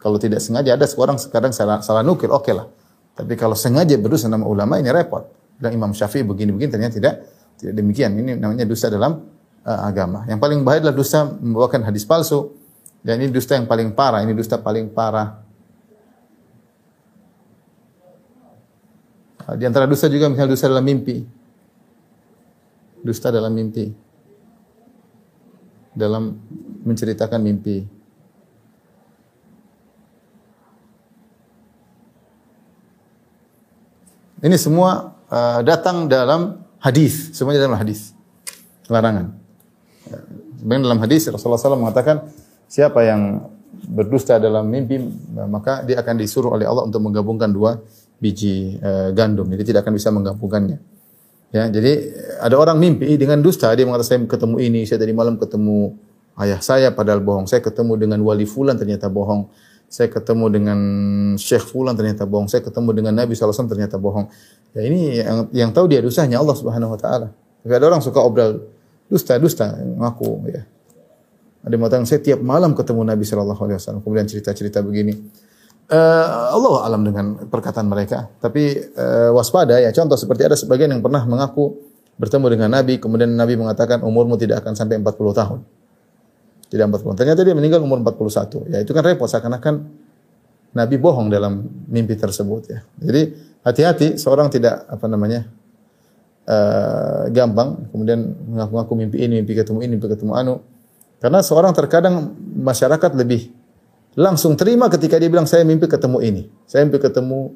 kalau 0.00 0.16
tidak 0.16 0.40
sengaja 0.40 0.80
ada 0.80 0.88
seorang 0.88 1.20
sekarang 1.20 1.52
salah, 1.52 1.84
salah 1.84 2.00
nukil, 2.00 2.32
oke 2.32 2.48
lah. 2.56 2.64
Tapi 3.12 3.36
kalau 3.36 3.52
sengaja 3.52 4.00
berdusta 4.00 4.32
nama 4.32 4.48
ulama 4.48 4.80
ini 4.80 4.88
repot. 4.88 5.28
Dan 5.60 5.76
Imam 5.76 5.92
Syafi'i 5.92 6.24
begini-begini 6.24 6.72
ternyata 6.72 6.96
tidak 6.96 7.14
tidak 7.60 7.76
demikian. 7.76 8.16
Ini 8.16 8.40
namanya 8.40 8.64
dusta 8.64 8.88
dalam 8.88 9.20
uh, 9.60 9.80
agama. 9.84 10.24
Yang 10.24 10.40
paling 10.40 10.64
bahaya 10.64 10.88
adalah 10.88 10.96
dusta 10.96 11.28
membawakan 11.28 11.84
hadis 11.84 12.08
palsu. 12.08 12.56
Dan 13.04 13.20
ini 13.20 13.28
dusta 13.28 13.60
yang 13.60 13.68
paling 13.68 13.92
parah. 13.92 14.24
Ini 14.24 14.32
dusta 14.32 14.56
paling 14.56 14.88
parah. 14.88 15.36
Uh, 19.44 19.54
Di 19.60 19.68
antara 19.68 19.84
dusta 19.84 20.08
juga 20.08 20.32
misalnya 20.32 20.56
dusta 20.56 20.64
dalam 20.72 20.84
mimpi. 20.88 21.16
Dusta 23.04 23.28
dalam 23.28 23.52
mimpi. 23.52 23.84
Dalam 25.92 26.40
menceritakan 26.88 27.40
mimpi. 27.44 27.99
Ini 34.40 34.56
semua 34.56 35.20
uh, 35.28 35.60
datang 35.60 36.08
dalam 36.08 36.64
hadis, 36.80 37.28
semuanya 37.36 37.68
dalam 37.68 37.76
hadis. 37.76 38.16
Larangan. 38.88 39.36
Sebenarnya 40.56 40.84
dalam 40.90 41.00
hadis 41.04 41.28
Rasulullah 41.28 41.60
SAW 41.60 41.78
mengatakan 41.78 42.26
siapa 42.66 43.04
yang 43.04 43.48
berdusta 43.70 44.40
dalam 44.40 44.66
mimpi 44.66 44.98
maka 45.48 45.86
dia 45.86 46.02
akan 46.02 46.20
disuruh 46.20 46.52
oleh 46.52 46.66
Allah 46.68 46.84
untuk 46.84 47.00
menggabungkan 47.00 47.52
dua 47.52 47.84
biji 48.16 48.80
uh, 48.80 49.12
gandum. 49.12 49.48
Jadi 49.52 49.72
tidak 49.72 49.84
akan 49.84 49.94
bisa 49.96 50.08
menggabungkannya. 50.08 50.78
Ya, 51.50 51.66
jadi 51.66 52.14
ada 52.38 52.54
orang 52.56 52.78
mimpi 52.78 53.18
dengan 53.18 53.42
dusta 53.42 53.74
dia 53.74 53.82
mengatakan 53.82 54.06
saya 54.06 54.20
ketemu 54.22 54.56
ini, 54.62 54.80
saya 54.86 55.02
tadi 55.02 55.10
malam 55.10 55.34
ketemu 55.34 55.98
ayah 56.40 56.60
saya 56.64 56.88
padahal 56.96 57.20
bohong. 57.20 57.44
Saya 57.44 57.60
ketemu 57.60 57.98
dengan 58.00 58.24
wali 58.24 58.48
fulan 58.48 58.80
ternyata 58.80 59.12
bohong 59.12 59.52
saya 59.90 60.06
ketemu 60.06 60.46
dengan 60.54 60.78
Syekh 61.34 61.66
Fulan 61.66 61.98
ternyata 61.98 62.22
bohong, 62.22 62.46
saya 62.46 62.62
ketemu 62.62 62.94
dengan 62.94 63.10
Nabi 63.10 63.34
SAW 63.34 63.66
ternyata 63.66 63.98
bohong. 63.98 64.30
Ya 64.70 64.86
ini 64.86 65.18
yang, 65.18 65.50
yang 65.50 65.70
tahu 65.74 65.90
dia 65.90 65.98
dosanya 65.98 66.38
Allah 66.38 66.54
Subhanahu 66.54 66.94
Wa 66.94 66.98
Taala. 67.02 67.28
Tapi 67.34 67.72
ada 67.74 67.90
orang 67.90 67.98
suka 67.98 68.22
obral 68.22 68.62
dusta, 69.10 69.34
dusta, 69.42 69.74
ngaku 69.74 70.46
ya. 70.46 70.62
Ada 71.66 71.74
yang 71.74 72.06
saya 72.06 72.22
tiap 72.22 72.38
malam 72.38 72.72
ketemu 72.72 73.02
Nabi 73.02 73.26
Shallallahu 73.26 73.60
Alaihi 73.66 73.76
Wasallam, 73.82 74.00
kemudian 74.06 74.30
cerita-cerita 74.30 74.78
begini. 74.80 75.12
Uh, 75.90 76.54
Allah 76.54 76.86
alam 76.86 77.02
dengan 77.02 77.50
perkataan 77.50 77.90
mereka. 77.90 78.30
Tapi 78.38 78.94
uh, 78.94 79.34
waspada 79.34 79.74
ya. 79.82 79.90
Contoh 79.90 80.14
seperti 80.14 80.46
ada 80.46 80.54
sebagian 80.54 80.94
yang 80.94 81.02
pernah 81.02 81.26
mengaku 81.26 81.82
bertemu 82.14 82.46
dengan 82.46 82.70
Nabi, 82.78 83.02
kemudian 83.02 83.34
Nabi 83.34 83.58
mengatakan 83.58 84.06
umurmu 84.06 84.38
tidak 84.38 84.62
akan 84.62 84.78
sampai 84.78 85.02
40 85.02 85.34
tahun. 85.34 85.58
Tidak 86.70 86.86
40. 86.86 87.18
Ternyata 87.18 87.42
dia 87.42 87.54
meninggal 87.58 87.82
umur 87.82 87.98
41. 87.98 88.70
Ya 88.70 88.78
itu 88.78 88.94
kan 88.94 89.02
repot 89.02 89.26
seakan-akan 89.26 89.74
Nabi 90.70 90.96
bohong 91.02 91.26
dalam 91.26 91.66
mimpi 91.90 92.14
tersebut 92.14 92.62
ya. 92.70 92.80
Jadi 93.02 93.34
hati-hati 93.66 94.14
seorang 94.14 94.46
tidak 94.54 94.86
apa 94.86 95.06
namanya 95.10 95.50
uh, 96.46 97.26
gampang 97.34 97.90
kemudian 97.90 98.22
mengaku-ngaku 98.22 98.92
mimpi 98.94 99.18
ini, 99.26 99.42
mimpi 99.42 99.58
ketemu 99.58 99.78
ini, 99.82 99.92
mimpi 99.98 100.08
ketemu 100.14 100.32
anu. 100.38 100.54
Karena 101.18 101.42
seorang 101.42 101.74
terkadang 101.74 102.32
masyarakat 102.38 103.12
lebih 103.18 103.50
langsung 104.14 104.54
terima 104.54 104.86
ketika 104.86 105.18
dia 105.18 105.26
bilang 105.26 105.50
saya 105.50 105.66
mimpi 105.66 105.90
ketemu 105.90 106.18
ini, 106.22 106.42
saya 106.70 106.86
mimpi 106.86 107.02
ketemu 107.02 107.50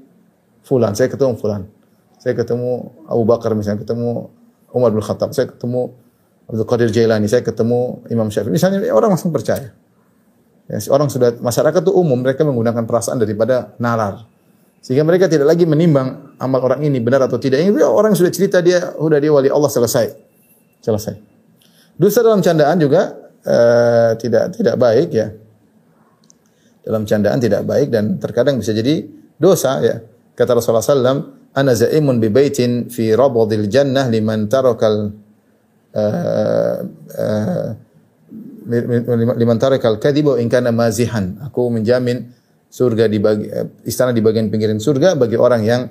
fulan, 0.67 0.93
saya 0.99 1.07
ketemu 1.07 1.39
fulan, 1.39 1.63
saya 2.19 2.35
ketemu 2.35 2.91
Abu 3.07 3.23
Bakar 3.25 3.55
misalnya, 3.55 3.87
ketemu 3.87 4.29
Umar 4.75 4.91
bin 4.91 5.01
Khattab, 5.01 5.31
saya 5.33 5.49
ketemu 5.49 5.95
Abdul 6.45 6.69
Qadir 6.69 6.91
Jailani, 6.93 7.25
saya 7.25 7.41
ketemu 7.41 8.05
Imam 8.13 8.29
Syafi'i. 8.29 8.53
Misalnya 8.53 8.85
orang 8.93 9.17
langsung 9.17 9.33
percaya. 9.33 9.73
Ya, 10.65 10.81
orang 10.93 11.13
sudah 11.13 11.37
masyarakat 11.41 11.81
itu 11.85 11.93
umum 11.93 12.21
mereka 12.21 12.45
menggunakan 12.45 12.85
perasaan 12.89 13.21
daripada 13.21 13.77
nalar. 13.77 14.29
Sehingga 14.85 15.05
mereka 15.05 15.29
tidak 15.29 15.49
lagi 15.49 15.65
menimbang 15.65 16.37
amal 16.37 16.61
orang 16.61 16.85
ini 16.85 17.01
benar 17.01 17.25
atau 17.25 17.41
tidak. 17.41 17.61
Ini 17.61 17.81
orang 17.85 18.13
sudah 18.13 18.33
cerita 18.33 18.61
dia 18.61 18.93
sudah 18.97 19.17
dia 19.17 19.33
wali 19.33 19.49
Allah 19.49 19.73
selesai. 19.73 20.13
Selesai. 20.85 21.17
Dusta 21.97 22.21
dalam 22.21 22.45
candaan 22.45 22.77
juga 22.77 23.17
uh, 23.45 24.13
tidak 24.21 24.53
tidak 24.57 24.77
baik 24.77 25.09
ya. 25.09 25.33
Dalam 26.85 27.09
candaan 27.09 27.41
tidak 27.41 27.65
baik 27.65 27.89
dan 27.89 28.21
terkadang 28.21 28.61
bisa 28.61 28.77
jadi 28.77 29.09
dosa 29.41 29.81
ya. 29.81 30.05
Kata 30.37 30.61
Rasulullah 30.61 30.85
SAW, 30.85 31.33
"Ana 31.57 31.73
za'imun 31.73 32.21
bi 32.21 32.29
baitin 32.29 32.93
fi 32.93 33.17
rabadil 33.17 33.73
jannah 33.73 34.05
liman 34.13 34.53
tarakal 34.53 35.17
liman 39.39 39.59
tarakal 39.61 40.01
kadhiba 40.03 40.41
in 40.43 40.51
kana 40.51 40.75
mazihan. 40.75 41.39
Aku 41.47 41.71
menjamin 41.71 42.35
surga 42.67 43.07
di 43.07 43.23
bagi, 43.23 43.47
istana 43.87 44.11
di 44.11 44.19
bagian 44.19 44.51
pinggiran 44.51 44.83
surga 44.83 45.15
bagi 45.15 45.39
orang 45.39 45.63
yang 45.63 45.83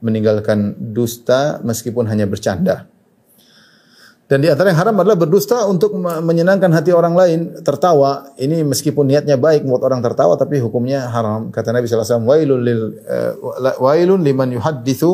meninggalkan 0.00 0.78
dusta 0.94 1.58
meskipun 1.66 2.06
hanya 2.06 2.30
bercanda. 2.30 2.86
Dan 4.30 4.46
di 4.46 4.46
antara 4.46 4.70
yang 4.70 4.78
haram 4.78 4.94
adalah 4.94 5.18
berdusta 5.18 5.66
untuk 5.66 5.98
menyenangkan 5.98 6.70
hati 6.70 6.94
orang 6.94 7.18
lain, 7.18 7.66
tertawa. 7.66 8.30
Ini 8.38 8.62
meskipun 8.62 9.10
niatnya 9.10 9.34
baik 9.34 9.66
membuat 9.66 9.90
orang 9.90 10.06
tertawa 10.06 10.38
tapi 10.38 10.62
hukumnya 10.62 11.10
haram. 11.10 11.50
Kata 11.50 11.74
Nabi 11.74 11.90
wasallam, 11.90 12.30
"Wailun 12.30 12.60
lil 12.62 12.80
uh, 13.10 13.74
wailun 13.82 14.22
liman 14.22 14.54
yuhadditsu 14.54 15.10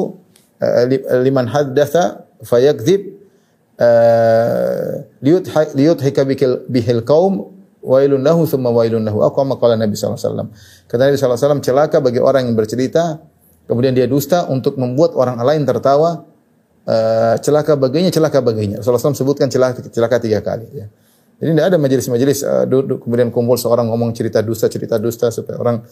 uh, 0.61 0.84
liman 1.24 1.49
haddatsa 1.49 2.28
fayakdzib 2.45 3.16
liut 5.20 5.45
liut 5.77 5.99
hika 6.01 6.22
bihil 6.68 7.05
kaum 7.05 7.57
wailun 7.87 8.20
lahu 8.27 8.43
thumma 8.51 8.74
wailun 8.74 9.07
lahu. 9.07 9.22
Aku 9.22 9.47
qala 9.57 9.79
Nabi 9.79 9.95
sallallahu 9.95 10.18
alaihi 10.18 10.29
wasallam. 10.29 10.49
Kata 10.91 11.01
Nabi 11.07 11.16
sallallahu 11.16 11.41
alaihi 11.47 11.66
celaka 11.66 11.97
bagi 12.03 12.20
orang 12.20 12.51
yang 12.51 12.57
bercerita 12.59 13.22
kemudian 13.70 13.95
dia 13.95 14.11
dusta 14.11 14.47
untuk 14.51 14.74
membuat 14.79 15.14
orang 15.14 15.39
lain 15.43 15.62
tertawa 15.66 16.27
uh, 16.87 17.35
celaka 17.39 17.79
baginya 17.79 18.11
celaka 18.11 18.43
baginya. 18.43 18.83
Rasulullah 18.83 19.03
SAW 19.03 19.18
sebutkan 19.18 19.47
celaka 19.47 19.87
celaka 19.87 20.18
tiga 20.18 20.43
kali 20.43 20.66
ya. 20.74 20.87
Jadi 21.37 21.53
tidak 21.53 21.66
ada 21.68 21.77
majelis-majelis 21.77 22.39
uh, 22.43 22.64
kemudian 23.03 23.29
kumpul 23.31 23.61
seorang 23.61 23.87
ngomong 23.87 24.11
cerita 24.16 24.43
dusta 24.43 24.66
cerita 24.66 24.99
dusta 24.99 25.31
supaya 25.31 25.61
orang 25.61 25.85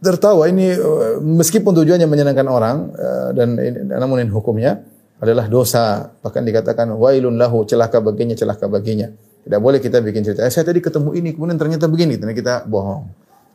tertawa 0.00 0.48
ini 0.48 0.72
meskipun 1.20 1.76
tujuannya 1.76 2.08
menyenangkan 2.08 2.48
orang 2.48 2.88
dan 3.36 3.52
namun 3.84 4.24
ini 4.24 4.32
hukumnya 4.32 4.80
adalah 5.20 5.46
dosa. 5.46 6.10
Bahkan 6.24 6.42
dikatakan 6.42 6.88
wailun 6.96 7.36
lahu 7.36 7.68
celaka 7.68 8.00
baginya 8.00 8.32
celaka 8.32 8.66
baginya. 8.66 9.12
Tidak 9.44 9.60
boleh 9.60 9.78
kita 9.80 10.00
bikin 10.00 10.24
cerita. 10.24 10.44
Eh, 10.44 10.52
saya 10.52 10.64
tadi 10.64 10.80
ketemu 10.80 11.12
ini 11.16 11.36
kemudian 11.36 11.56
ternyata 11.60 11.88
begini, 11.88 12.16
ternyata 12.16 12.36
kita 12.36 12.54
bohong. 12.68 13.08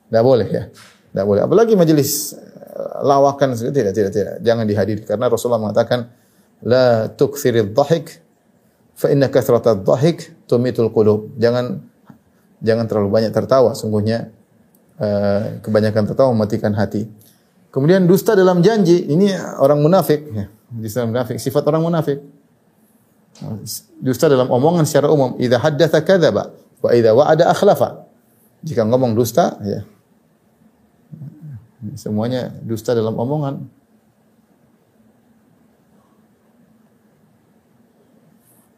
Tidak 0.09 0.24
boleh 0.24 0.47
ya. 0.47 0.63
Tidak 0.70 1.26
boleh. 1.26 1.41
Apalagi 1.45 1.74
majelis 1.74 2.38
eh, 2.38 2.95
lawakan 3.01 3.57
tidak 3.57 3.93
tidak 3.93 4.11
tidak. 4.13 4.36
Jangan 4.45 4.66
dihadiri 4.70 5.01
karena 5.05 5.26
Rasulullah 5.30 5.61
mengatakan 5.61 6.09
la 6.61 7.09
tuktsirid 7.09 7.74
dhahik 7.74 8.22
fa 8.95 9.11
inna 9.11 9.28
kathrata 9.28 9.74
dhahik 9.74 10.45
tumitul 10.45 10.93
qulub. 10.93 11.34
Jangan 11.41 11.82
jangan 12.61 12.86
terlalu 12.86 13.09
banyak 13.09 13.32
tertawa. 13.34 13.74
Sungguhnya 13.78 14.30
uh, 15.01 15.61
kebanyakan 15.61 16.03
tertawa 16.13 16.30
mematikan 16.34 16.74
hati. 16.74 17.05
Kemudian 17.70 18.07
dusta 18.07 18.34
dalam 18.34 18.63
janji. 18.63 19.03
Ini 19.11 19.59
orang 19.59 19.84
munafik. 19.84 20.22
Ya. 20.32 20.47
Dusta 20.72 21.05
munafik, 21.05 21.38
sifat 21.38 21.63
orang 21.70 21.84
munafik. 21.86 22.20
Dusta 23.99 24.32
dalam 24.32 24.47
omongan 24.47 24.88
secara 24.88 25.11
umum, 25.11 25.36
idza 25.38 25.59
haddatsa 25.59 26.01
kadzaba 26.01 26.55
wa 26.82 26.89
idza 26.95 27.11
wa'ada 27.11 27.51
akhlafa. 27.51 28.07
Jika 28.66 28.88
ngomong 28.88 29.13
dusta, 29.13 29.59
ya. 29.61 29.86
Semuanya 31.93 32.49
dusta 32.66 32.97
dalam 32.97 33.13
omongan. 33.13 33.61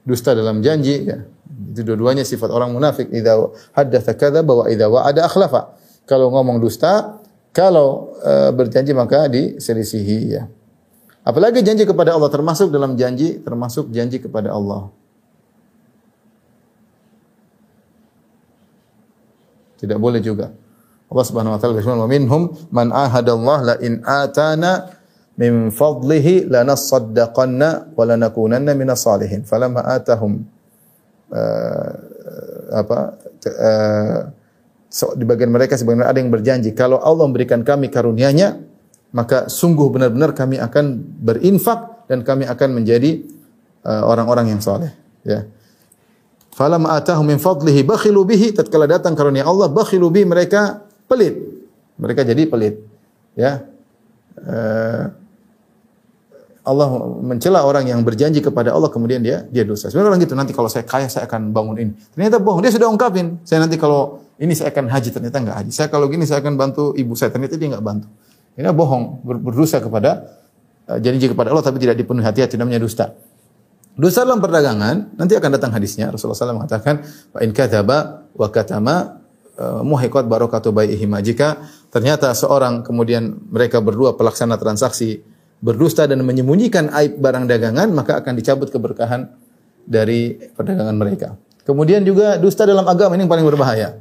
Dusta 0.04 0.36
dalam 0.36 0.60
janji, 0.60 1.08
ya. 1.08 1.24
Itu 1.72 1.88
dua-duanya 1.88 2.28
sifat 2.28 2.52
orang 2.52 2.76
munafik. 2.76 3.08
Idza 3.14 3.38
haddatsa 3.78 4.18
kadzaba 4.18 4.54
wa 4.64 4.66
idza 4.68 4.92
wa'ada 4.92 5.24
akhlafa. 5.24 5.78
Kalau 6.04 6.32
ngomong 6.34 6.60
dusta, 6.60 7.22
kalau 7.56 8.16
uh, 8.20 8.52
berjanji 8.52 8.92
maka 8.92 9.28
diselisihi 9.32 10.20
ya. 10.34 10.50
Apalagi 11.28 11.59
janji 11.59 11.84
kepada 11.84 12.15
Allah 12.15 12.32
termasuk 12.32 12.71
dalam 12.71 12.95
janji 12.95 13.43
termasuk 13.43 13.91
janji 13.91 14.23
kepada 14.23 14.55
Allah. 14.55 14.88
Tidak 19.75 19.99
boleh 19.99 20.23
juga. 20.23 20.55
Allah 21.11 21.25
Subhanahu 21.28 21.55
wa 21.55 21.59
taala 21.59 21.75
berfirman, 21.75 21.99
"Wa 21.99 22.07
minhum 22.07 22.41
man 22.71 22.95
ahadallah 22.95 23.57
la 23.59 23.75
in 23.84 23.99
atana 24.07 24.95
min 25.36 25.67
fadlihi 25.67 26.47
lanasaddaqanna 26.47 27.91
wa 27.91 28.03
lanakunanna 28.07 28.71
minas 28.71 29.03
salihin." 29.03 29.43
Falamma 29.43 29.84
atahum 29.84 30.47
uh, 31.32 31.91
apa 32.71 33.19
uh, 33.51 34.19
so, 34.88 35.11
di 35.15 35.28
bagian 35.28 35.51
mereka 35.51 35.75
sebagian 35.75 36.07
ada 36.07 36.19
yang 36.19 36.32
berjanji 36.32 36.71
kalau 36.71 37.03
Allah 37.03 37.28
memberikan 37.28 37.67
kami 37.67 37.91
karunia-Nya 37.91 38.66
maka 39.16 39.47
sungguh 39.47 39.88
benar-benar 39.91 40.36
kami 40.36 40.60
akan 40.60 40.99
berinfak 41.24 42.08
dan 42.12 42.24
kami 42.24 42.43
akan 42.47 42.70
menjadi 42.82 43.24
uh, 43.88 44.03
orang-orang 44.08 44.55
yang 44.55 44.60
soleh 44.60 44.91
ya 45.24 45.47
falam 46.51 46.84
atahum 46.89 47.28
min 47.28 47.39
fadlihi 47.39 47.84
bakhilu 47.88 48.28
bihi 48.28 48.51
tatkala 48.51 48.89
datang 48.89 49.16
karunia 49.16 49.47
Allah 49.47 49.72
bakhilu 49.72 50.12
bihi 50.12 50.28
mereka 50.28 50.84
pelit 51.08 51.36
mereka 51.95 52.28
jadi 52.28 52.43
pelit 52.49 52.84
ya 53.38 53.64
uh, 54.43 55.08
Allah 56.68 56.88
mencela 57.24 57.64
orang 57.64 57.88
yang 57.88 58.03
berjanji 58.03 58.43
kepada 58.43 58.76
Allah 58.76 58.91
kemudian 58.91 59.24
dia 59.24 59.47
dia 59.47 59.64
dosa. 59.64 59.88
Sebenarnya 59.88 60.12
orang 60.12 60.22
gitu 60.28 60.36
nanti 60.36 60.51
kalau 60.51 60.68
saya 60.68 60.84
kaya 60.84 61.08
saya 61.08 61.24
akan 61.24 61.55
bangun 61.55 61.80
ini. 61.80 61.91
Ternyata 62.12 62.43
bohong. 62.43 62.60
Dia 62.60 62.76
sudah 62.76 62.91
ungkapin. 62.91 63.39
Saya 63.47 63.64
nanti 63.64 63.80
kalau 63.80 64.20
ini 64.36 64.51
saya 64.51 64.76
akan 64.76 64.91
haji 64.91 65.10
ternyata 65.16 65.39
enggak 65.39 65.58
haji. 65.64 65.72
Saya 65.72 65.88
kalau 65.88 66.12
gini 66.12 66.28
saya 66.28 66.43
akan 66.43 66.60
bantu 66.60 66.91
ibu 66.99 67.16
saya 67.16 67.32
ternyata 67.32 67.55
dia 67.55 67.72
enggak 67.72 67.86
bantu. 67.88 68.12
Ini 68.58 68.74
bohong 68.74 69.22
ber, 69.22 69.38
berdosa 69.38 69.78
kepada 69.78 70.41
uh, 70.89 70.97
janji 70.97 71.30
kepada 71.30 71.53
Allah 71.53 71.62
tapi 71.62 71.78
tidak 71.78 71.95
dipenuhi 71.95 72.26
hati-hati 72.26 72.58
namanya 72.58 72.82
dusta. 72.82 73.14
Dosa 73.97 74.26
dalam 74.26 74.41
perdagangan 74.41 75.18
nanti 75.18 75.34
akan 75.38 75.49
datang 75.58 75.74
hadisnya 75.74 76.14
Rasulullah 76.14 76.38
SAW 76.38 76.58
mengatakan 76.58 77.01
wa 77.34 77.39
in 77.41 77.49
kadzaba 77.53 78.30
wa 78.34 78.47
katama 78.49 79.22
uh, 79.58 79.82
muhiqat 79.86 80.26
barakatu 80.26 80.70
bai'ihima 80.74 81.22
jika 81.22 81.62
ternyata 81.89 82.34
seorang 82.34 82.86
kemudian 82.86 83.38
mereka 83.49 83.82
berdua 83.82 84.14
pelaksana 84.18 84.58
transaksi 84.58 85.22
berdusta 85.58 86.05
dan 86.05 86.22
menyembunyikan 86.22 86.93
aib 86.93 87.18
barang 87.18 87.49
dagangan, 87.49 87.89
maka 87.89 88.22
akan 88.22 88.38
dicabut 88.38 88.70
keberkahan 88.70 89.34
dari 89.88 90.38
perdagangan 90.53 90.95
mereka. 90.95 91.28
Kemudian 91.66 92.05
juga 92.05 92.39
dusta 92.39 92.64
dalam 92.64 92.86
agama 92.88 93.18
ini 93.18 93.28
yang 93.28 93.32
paling 93.32 93.47
berbahaya. 93.47 93.97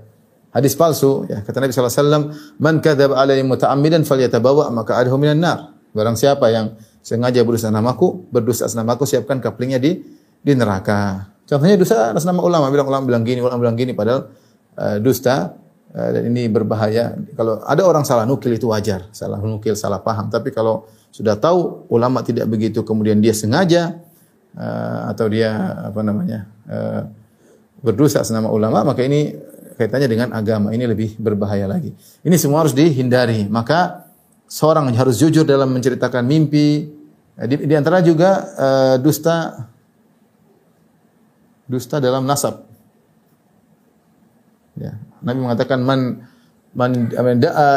Hadis 0.57 0.72
palsu, 0.72 1.28
ya 1.28 1.44
kata 1.44 1.61
Nabi 1.61 1.68
SAW, 1.76 2.32
Man 2.57 2.80
kadzab 2.80 3.12
alaihi 3.12 3.44
muta'ammidan 3.44 4.09
falyatabawa 4.09 4.72
maka 4.72 4.96
adhu 4.96 5.20
minan 5.20 5.44
nar. 5.44 5.76
Barang 5.92 6.16
siapa 6.16 6.48
yang 6.48 6.80
sengaja 7.04 7.44
berdusta 7.44 7.68
namaku, 7.68 8.24
berdusta 8.32 8.64
atas 8.64 8.72
namaku, 8.72 9.04
siapkan 9.04 9.36
kaplingnya 9.36 9.76
di 9.76 10.00
di 10.40 10.52
neraka. 10.57 11.28
Contohnya 11.44 11.76
dusta 11.76 12.16
atas 12.16 12.24
nama 12.24 12.40
ulama, 12.40 12.72
bilang 12.72 12.88
ulama 12.88 13.04
bilang 13.04 13.20
gini, 13.28 13.44
ulama 13.44 13.61
bilang 13.61 13.76
gini, 13.76 13.92
padahal 13.92 14.32
uh, 14.80 14.96
dusta 14.96 15.61
uh, 15.92 16.09
dan 16.16 16.24
ini 16.24 16.48
berbahaya. 16.48 17.12
Kalau 17.36 17.61
ada 17.61 17.84
orang 17.84 18.09
salah 18.09 18.24
nukil 18.24 18.57
itu 18.57 18.72
wajar, 18.72 19.12
salah 19.12 19.36
nukil, 19.36 19.76
salah 19.76 20.00
paham. 20.00 20.32
Tapi 20.32 20.57
kalau 20.57 20.88
sudah 21.12 21.36
tahu 21.36 21.84
ulama 21.92 22.24
tidak 22.24 22.48
begitu 22.48 22.80
kemudian 22.80 23.20
dia 23.20 23.36
sengaja 23.36 24.00
uh, 24.57 25.12
atau 25.12 25.28
dia 25.28 25.52
apa 25.92 26.00
namanya 26.00 26.48
uh, 26.64 27.09
berdosa 27.80 28.20
senama 28.20 28.52
ulama 28.52 28.84
maka 28.84 29.04
ini 29.04 29.32
kaitannya 29.76 30.08
dengan 30.08 30.28
agama 30.32 30.72
ini 30.72 30.88
lebih 30.88 31.20
berbahaya 31.20 31.68
lagi. 31.68 31.92
Ini 32.24 32.36
semua 32.40 32.64
harus 32.64 32.72
dihindari. 32.72 33.46
Maka 33.46 34.08
seorang 34.48 34.88
harus 34.96 35.20
jujur 35.20 35.44
dalam 35.44 35.70
menceritakan 35.70 36.24
mimpi. 36.24 36.90
Di, 37.36 37.54
di 37.68 37.74
antara 37.76 38.00
juga 38.00 38.30
uh, 38.56 38.96
dusta 38.96 39.68
dusta 41.68 42.00
dalam 42.00 42.24
nasab. 42.24 42.64
Ya, 44.76 44.96
Nabi 45.20 45.38
mengatakan 45.44 45.80
man 45.84 46.24
man 46.72 46.92
da'a 47.40 47.68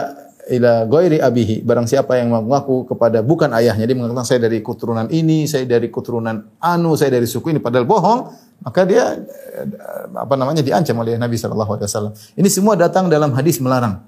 ila 0.50 0.90
ghairi 0.90 1.22
abihi. 1.22 1.62
Barang 1.62 1.86
siapa 1.86 2.18
yang 2.18 2.34
mengaku 2.34 2.90
kepada 2.90 3.22
bukan 3.22 3.54
ayahnya, 3.54 3.86
dia 3.86 3.96
mengatakan 3.96 4.26
saya 4.26 4.40
dari 4.50 4.60
keturunan 4.66 5.06
ini, 5.14 5.46
saya 5.46 5.64
dari 5.70 5.88
keturunan 5.94 6.58
anu, 6.58 6.98
saya 6.98 7.14
dari 7.14 7.30
suku 7.30 7.54
ini 7.54 7.62
padahal 7.62 7.86
bohong, 7.86 8.20
maka 8.66 8.82
dia 8.84 9.14
eh, 9.22 9.66
apa 10.18 10.34
namanya 10.34 10.66
diancam 10.66 10.98
oleh 11.00 11.16
Nabi 11.16 11.38
sallallahu 11.38 11.72
alaihi 11.78 11.88
wasallam. 11.88 12.14
Ini 12.34 12.50
semua 12.50 12.74
datang 12.74 13.08
dalam 13.08 13.30
hadis 13.38 13.62
melarang. 13.62 14.02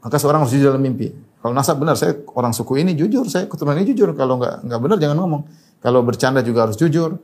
Maka 0.00 0.16
seorang 0.22 0.46
harus 0.46 0.54
jujur 0.54 0.70
dalam 0.70 0.82
mimpi. 0.86 1.10
Kalau 1.42 1.50
nasab 1.50 1.82
benar, 1.82 1.98
saya 1.98 2.14
orang 2.38 2.54
suku 2.54 2.78
ini 2.78 2.94
jujur, 2.94 3.26
saya 3.26 3.50
keturunan 3.50 3.74
ini 3.82 3.90
jujur. 3.90 4.14
Kalau 4.14 4.38
enggak 4.38 4.62
enggak 4.62 4.80
benar 4.80 4.96
jangan 5.02 5.16
ngomong. 5.18 5.42
Kalau 5.82 6.00
bercanda 6.06 6.40
juga 6.46 6.70
harus 6.70 6.78
jujur. 6.78 7.18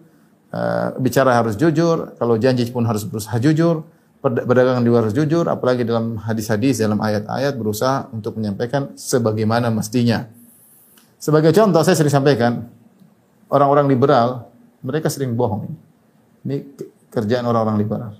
Uh, 0.53 0.93
bicara 1.01 1.32
harus 1.32 1.57
jujur, 1.57 2.12
kalau 2.20 2.36
janji 2.36 2.68
pun 2.68 2.84
harus 2.84 3.09
berusaha 3.09 3.40
jujur 3.40 3.88
berdagangan 4.23 4.87
di 4.87 4.89
luar 4.89 5.11
jujur, 5.11 5.51
apalagi 5.51 5.83
dalam 5.83 6.14
hadis-hadis, 6.14 6.79
dalam 6.79 7.03
ayat-ayat 7.03 7.59
berusaha 7.59 8.07
untuk 8.14 8.39
menyampaikan 8.39 8.95
sebagaimana 8.95 9.66
mestinya. 9.75 10.31
Sebagai 11.18 11.51
contoh, 11.51 11.83
saya 11.83 11.99
sering 11.99 12.14
sampaikan, 12.14 12.70
orang-orang 13.51 13.91
liberal, 13.91 14.47
mereka 14.87 15.11
sering 15.11 15.35
bohong. 15.35 15.75
Ini 16.47 16.62
kerjaan 17.11 17.47
orang-orang 17.51 17.79
liberal. 17.83 18.12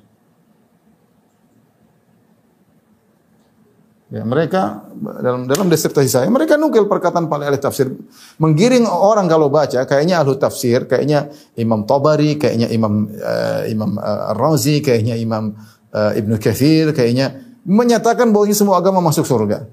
Ya, 4.13 4.29
mereka 4.29 4.85
dalam 5.25 5.49
dalam 5.49 5.73
disertasi 5.73 6.11
saya, 6.11 6.29
mereka 6.29 6.61
nukil 6.61 6.85
perkataan 6.85 7.33
paling 7.33 7.49
ahli 7.49 7.57
tafsir, 7.57 7.89
menggiring 8.37 8.85
orang 8.85 9.25
kalau 9.25 9.49
baca, 9.49 9.89
kayaknya 9.89 10.21
ahli 10.21 10.37
tafsir, 10.37 10.85
kayaknya 10.85 11.33
Imam 11.57 11.89
Tabari, 11.89 12.37
kayaknya 12.37 12.69
Imam 12.69 13.09
uh, 13.09 13.65
Imam 13.65 13.97
uh, 13.97 14.37
Razi, 14.37 14.85
kayaknya 14.85 15.17
Imam 15.17 15.57
uh, 15.93 16.13
Ibnu 16.17 16.41
Katsir 16.41 16.91
kayaknya 16.97 17.39
menyatakan 17.63 18.33
bahwa 18.35 18.51
semua 18.51 18.81
agama 18.81 18.99
masuk 18.99 19.23
surga. 19.23 19.69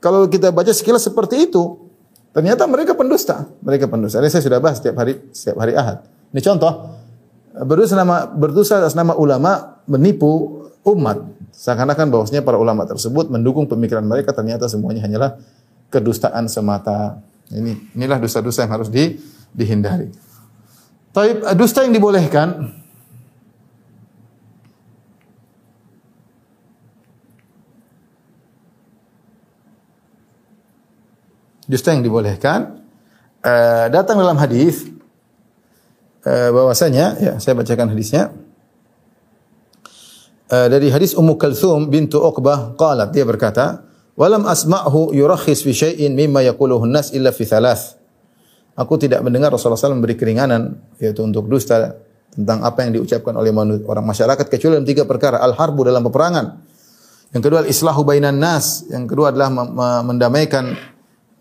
Kalau 0.00 0.24
kita 0.32 0.48
baca 0.48 0.72
sekilas 0.72 1.04
seperti 1.04 1.50
itu, 1.50 1.76
ternyata 2.32 2.64
mereka 2.64 2.96
pendusta. 2.96 3.44
Mereka 3.60 3.90
pendusta. 3.90 4.24
Ini 4.24 4.32
saya 4.32 4.40
sudah 4.40 4.58
bahas 4.62 4.80
setiap 4.80 4.96
hari 4.96 5.20
setiap 5.34 5.60
hari 5.60 5.76
Ahad. 5.76 6.08
Ini 6.32 6.40
contoh 6.40 6.72
berdosa 7.52 7.98
nama 7.98 8.24
berdosa 8.24 8.80
atas 8.80 8.96
nama 8.96 9.12
ulama 9.12 9.82
menipu 9.84 10.64
umat. 10.88 11.20
Seakan-akan 11.52 12.08
bahwasanya 12.08 12.40
para 12.40 12.56
ulama 12.56 12.88
tersebut 12.88 13.28
mendukung 13.28 13.68
pemikiran 13.68 14.06
mereka 14.06 14.32
ternyata 14.32 14.64
semuanya 14.70 15.04
hanyalah 15.04 15.36
kedustaan 15.92 16.48
semata. 16.48 17.20
Ini 17.52 17.98
inilah 17.98 18.22
dosa-dosa 18.22 18.64
yang 18.64 18.72
harus 18.72 18.88
di, 18.88 19.18
dihindari. 19.52 20.08
Tapi 21.10 21.42
dusta 21.58 21.82
yang 21.82 21.90
dibolehkan 21.90 22.79
dusta 31.70 31.94
yang 31.94 32.02
dibolehkan 32.02 32.82
uh, 33.46 33.86
datang 33.94 34.18
dalam 34.18 34.34
hadis 34.34 34.90
uh, 36.26 36.50
bahwasanya 36.50 37.06
ya 37.22 37.32
saya 37.38 37.54
bacakan 37.54 37.94
hadisnya. 37.94 38.34
Uh, 40.50 40.66
dari 40.66 40.90
hadis 40.90 41.14
Ummu 41.14 41.38
Kalthum 41.38 41.86
bintu 41.86 42.18
Uqbah 42.18 42.74
qalat 42.74 43.14
dia 43.14 43.22
berkata 43.22 43.86
walam 44.18 44.50
asma'hu 44.50 45.14
yurakhis 45.14 45.62
fi 45.62 45.70
syai'in 45.70 46.18
mimma 46.18 46.42
yaquluhu 46.42 46.90
an-nas 46.90 47.14
illa 47.14 47.30
fi 47.30 47.46
thalath. 47.46 47.94
Aku 48.74 48.98
tidak 48.98 49.22
mendengar 49.22 49.54
Rasulullah 49.54 49.78
SAW 49.78 49.94
memberi 50.02 50.18
keringanan 50.18 50.74
yaitu 50.98 51.22
untuk 51.22 51.46
dusta 51.46 52.02
tentang 52.34 52.66
apa 52.66 52.86
yang 52.86 52.98
diucapkan 52.98 53.34
oleh 53.34 53.54
orang 53.86 54.06
masyarakat 54.06 54.46
kecuali 54.46 54.78
dalam 54.78 54.88
tiga 54.88 55.06
perkara 55.06 55.38
al 55.38 55.54
harbu 55.54 55.86
dalam 55.86 56.02
peperangan. 56.02 56.46
Yang 57.30 57.42
kedua 57.46 57.60
islahu 57.66 58.02
bainan 58.02 58.42
nas. 58.42 58.86
Yang 58.90 59.14
kedua 59.14 59.30
adalah 59.30 59.50
mendamaikan 60.02 60.74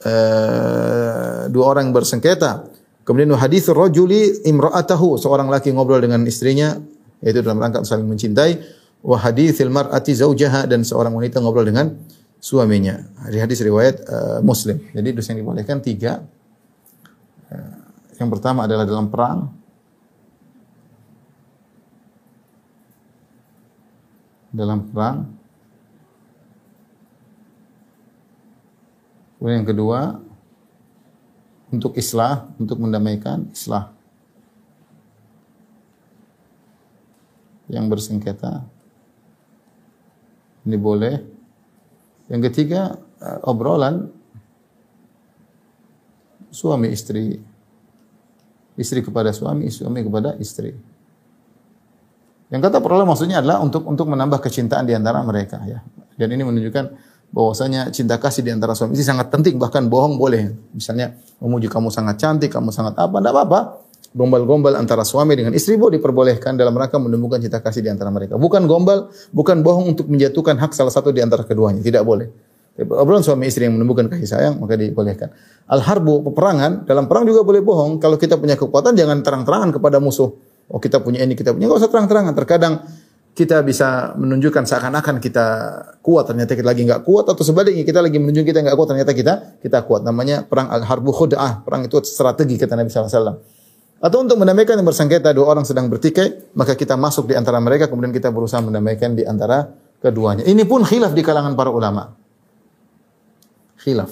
uh, 0.05 1.49
dua 1.49 1.65
orang 1.75 1.91
bersengketa. 1.91 2.67
Kemudian 3.03 3.33
hadis 3.33 3.65
rajuli 3.73 4.45
imra'atahu, 4.45 5.17
seorang 5.17 5.49
laki 5.49 5.73
ngobrol 5.73 5.97
dengan 5.97 6.21
istrinya 6.29 6.77
yaitu 7.25 7.41
dalam 7.41 7.57
rangka 7.57 7.81
saling 7.83 8.05
mencintai. 8.05 8.77
Wa 8.99 9.15
haditsil 9.15 9.71
mar'ati 9.71 10.11
zaujaha 10.11 10.67
dan 10.67 10.83
seorang 10.83 11.15
wanita 11.15 11.39
ngobrol 11.39 11.63
dengan 11.63 11.95
suaminya. 12.37 12.99
Hadis 13.31 13.63
riwayat 13.63 13.95
uh, 14.05 14.39
Muslim. 14.43 14.77
Jadi 14.91 15.09
dosa 15.15 15.31
yang 15.33 15.41
dibolehkan 15.41 15.79
tiga. 15.79 16.19
Uh, 17.47 17.79
yang 18.19 18.29
pertama 18.29 18.67
adalah 18.67 18.83
dalam 18.83 19.07
perang. 19.07 19.39
Dalam 24.49 24.79
perang 24.91 25.38
Kemudian 29.39 29.63
yang 29.63 29.69
kedua, 29.71 29.99
untuk 31.71 31.95
islah, 31.95 32.51
untuk 32.59 32.75
mendamaikan 32.75 33.47
islah. 33.55 33.95
Yang 37.71 37.85
bersengketa. 37.87 38.67
Ini 40.67 40.75
boleh. 40.75 41.23
Yang 42.27 42.51
ketiga, 42.51 42.99
eh, 43.23 43.39
obrolan 43.47 44.11
suami 46.51 46.91
istri. 46.91 47.39
Istri 48.75 49.07
kepada 49.07 49.31
suami, 49.31 49.71
suami 49.71 50.03
kepada 50.03 50.35
istri. 50.35 50.75
Yang 52.49 52.61
kata 52.67 52.77
perlu 52.81 53.05
maksudnya 53.05 53.39
adalah 53.39 53.61
untuk 53.61 53.85
untuk 53.85 54.09
menambah 54.09 54.41
kecintaan 54.41 54.83
di 54.89 54.97
antara 54.97 55.21
mereka 55.21 55.61
ya. 55.63 55.79
Dan 56.17 56.33
ini 56.33 56.41
menunjukkan 56.41 56.85
bahwasanya 57.29 57.93
cinta 57.93 58.17
kasih 58.17 58.41
di 58.41 58.51
antara 58.53 58.73
suami 58.73 58.97
istri 58.97 59.05
sangat 59.05 59.29
penting 59.29 59.61
bahkan 59.61 59.85
bohong 59.85 60.17
boleh 60.17 60.49
misalnya 60.73 61.13
memuji 61.37 61.69
kamu 61.69 61.93
sangat 61.93 62.17
cantik 62.17 62.49
kamu 62.49 62.73
sangat 62.73 62.97
apa 62.97 63.21
tidak 63.21 63.33
apa-apa 63.37 63.59
Gombal-gombal 64.09 64.73
antara 64.73 65.05
suami 65.05 65.37
dengan 65.37 65.53
istri 65.53 65.77
boleh 65.77 66.01
diperbolehkan 66.01 66.57
dalam 66.57 66.73
rangka 66.73 66.97
menumbuhkan 66.97 67.37
cinta 67.45 67.61
kasih 67.61 67.85
di 67.85 67.93
antara 67.93 68.09
mereka. 68.09 68.41
Bukan 68.41 68.65
gombal, 68.65 69.13
bukan 69.29 69.61
bohong 69.61 69.93
untuk 69.93 70.09
menjatuhkan 70.09 70.57
hak 70.57 70.73
salah 70.73 70.89
satu 70.89 71.13
di 71.13 71.21
antara 71.21 71.45
keduanya. 71.45 71.85
Tidak 71.85 72.01
boleh. 72.01 72.25
Obrolan 72.89 73.21
suami 73.21 73.45
istri 73.45 73.69
yang 73.69 73.77
menumbuhkan 73.77 74.09
kasih 74.09 74.25
sayang 74.25 74.57
maka 74.57 74.81
dibolehkan. 74.81 75.29
Al-harbu 75.69 76.25
peperangan 76.25 76.89
dalam 76.89 77.05
perang 77.05 77.29
juga 77.29 77.45
boleh 77.45 77.61
bohong. 77.61 78.01
Kalau 78.01 78.17
kita 78.17 78.41
punya 78.41 78.57
kekuatan 78.57 78.97
jangan 78.97 79.21
terang-terangan 79.21 79.77
kepada 79.77 80.01
musuh. 80.01 80.33
Oh 80.73 80.81
kita 80.81 80.97
punya 81.05 81.21
ini 81.21 81.37
kita 81.37 81.53
punya. 81.53 81.69
Enggak 81.69 81.85
usah 81.85 81.91
terang-terangan. 81.93 82.33
Terkadang 82.33 82.73
kita 83.39 83.63
bisa 83.63 84.19
menunjukkan 84.19 84.67
seakan-akan 84.67 85.23
kita 85.23 85.47
kuat 86.03 86.27
ternyata 86.27 86.59
kita 86.59 86.67
lagi 86.67 86.83
nggak 86.83 87.07
kuat 87.07 87.23
atau 87.31 87.39
sebaliknya 87.39 87.87
kita 87.87 88.03
lagi 88.03 88.19
menunjukkan 88.19 88.51
kita 88.51 88.59
nggak 88.67 88.75
kuat 88.75 88.87
ternyata 88.91 89.11
kita 89.15 89.33
kita 89.63 89.87
kuat. 89.87 90.03
Namanya 90.03 90.43
perang 90.43 90.67
al-harbu 90.67 91.15
khud'ah 91.15 91.63
perang 91.63 91.87
itu 91.87 92.03
strategi 92.03 92.59
kata 92.59 92.75
Nabi 92.75 92.91
wasallam. 92.91 93.39
Atau 94.03 94.27
untuk 94.27 94.35
mendamaikan 94.43 94.75
yang 94.75 94.83
bersengketa 94.83 95.31
dua 95.31 95.55
orang 95.55 95.63
sedang 95.63 95.87
bertikai 95.87 96.51
maka 96.51 96.75
kita 96.75 96.99
masuk 96.99 97.31
di 97.31 97.39
antara 97.39 97.63
mereka 97.63 97.87
kemudian 97.87 98.11
kita 98.11 98.27
berusaha 98.27 98.59
mendamaikan 98.59 99.15
di 99.15 99.23
antara 99.23 99.71
keduanya. 100.03 100.43
Ini 100.43 100.67
pun 100.67 100.83
khilaf 100.83 101.15
di 101.15 101.23
kalangan 101.23 101.55
para 101.55 101.71
ulama. 101.71 102.11
Khilaf. 103.79 104.11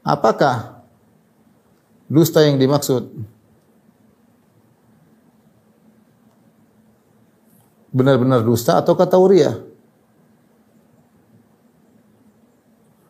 Apakah 0.00 0.80
dusta 2.08 2.40
yang 2.40 2.56
dimaksud 2.56 3.35
benar-benar 7.96 8.44
dusta 8.44 8.76
atau 8.76 8.92
tauriah? 8.92 9.56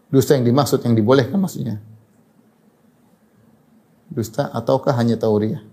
Dusta 0.07 0.39
yang 0.39 0.47
dimaksud 0.47 0.79
yang 0.87 0.95
dibolehkan 0.95 1.43
maksudnya. 1.43 1.83
Dusta 4.07 4.55
ataukah 4.55 4.95
hanya 4.95 5.19
tauriah? 5.19 5.67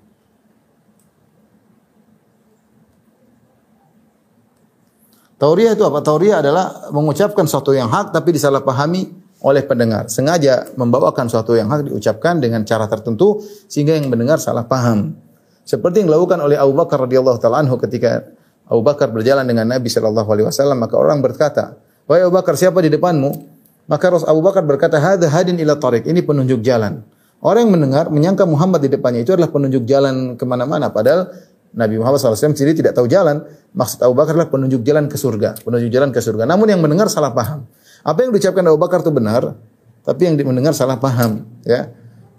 Tauriah 5.38 5.78
itu 5.78 5.84
apa? 5.86 6.02
Tauriah 6.02 6.42
adalah 6.42 6.90
mengucapkan 6.90 7.46
sesuatu 7.46 7.76
yang 7.76 7.92
hak 7.94 8.10
tapi 8.16 8.34
disalahpahami 8.34 9.12
oleh 9.44 9.64
pendengar. 9.68 10.08
Sengaja 10.08 10.72
membawakan 10.80 11.28
sesuatu 11.28 11.54
yang 11.54 11.70
hak 11.70 11.92
diucapkan 11.92 12.40
dengan 12.40 12.64
cara 12.64 12.88
tertentu 12.88 13.44
sehingga 13.68 13.94
yang 14.00 14.08
mendengar 14.08 14.40
salah 14.40 14.66
paham. 14.66 15.14
Seperti 15.68 16.04
yang 16.04 16.10
dilakukan 16.10 16.40
oleh 16.42 16.56
Abu 16.56 16.74
Bakar 16.74 17.04
radhiyallahu 17.06 17.38
taala 17.44 17.60
anhu 17.60 17.76
ketika 17.76 18.24
Abu 18.68 18.82
Bakar 18.82 19.12
berjalan 19.12 19.44
dengan 19.44 19.68
Nabi 19.68 19.92
Shallallahu 19.92 20.30
Alaihi 20.30 20.48
Wasallam 20.48 20.80
maka 20.80 20.96
orang 20.96 21.20
berkata, 21.20 21.78
wahai 22.08 22.24
Abu 22.24 22.36
Bakar 22.36 22.56
siapa 22.56 22.80
di 22.80 22.90
depanmu? 22.92 23.54
Maka 23.88 24.16
Abu 24.28 24.40
Bakar 24.40 24.64
berkata, 24.64 24.96
hadha 25.00 25.28
hadin 25.28 25.60
ila 25.60 25.76
tarik. 25.76 26.08
Ini 26.08 26.24
penunjuk 26.24 26.64
jalan. 26.64 27.04
Orang 27.44 27.68
yang 27.68 27.76
mendengar 27.76 28.08
menyangka 28.08 28.48
Muhammad 28.48 28.80
di 28.80 28.88
depannya 28.88 29.28
itu 29.28 29.36
adalah 29.36 29.52
penunjuk 29.52 29.84
jalan 29.84 30.40
ke 30.40 30.48
mana-mana. 30.48 30.88
Padahal 30.96 31.28
Nabi 31.76 32.00
Muhammad 32.00 32.24
SAW 32.24 32.40
sendiri 32.40 32.72
tidak 32.72 32.96
tahu 32.96 33.12
jalan. 33.12 33.44
Maksud 33.76 34.00
Abu 34.00 34.16
Bakar 34.16 34.40
adalah 34.40 34.48
penunjuk 34.48 34.80
jalan 34.88 35.12
ke 35.12 35.20
surga. 35.20 35.60
Penunjuk 35.60 35.92
jalan 35.92 36.16
ke 36.16 36.24
surga. 36.24 36.48
Namun 36.48 36.72
yang 36.72 36.80
mendengar 36.80 37.12
salah 37.12 37.36
paham. 37.36 37.68
Apa 38.00 38.24
yang 38.24 38.32
diucapkan 38.32 38.64
Abu 38.64 38.80
Bakar 38.80 39.04
itu 39.04 39.12
benar, 39.12 39.60
tapi 40.08 40.22
yang 40.24 40.40
mendengar 40.40 40.72
salah 40.72 40.96
paham. 40.96 41.44
Ya, 41.68 41.92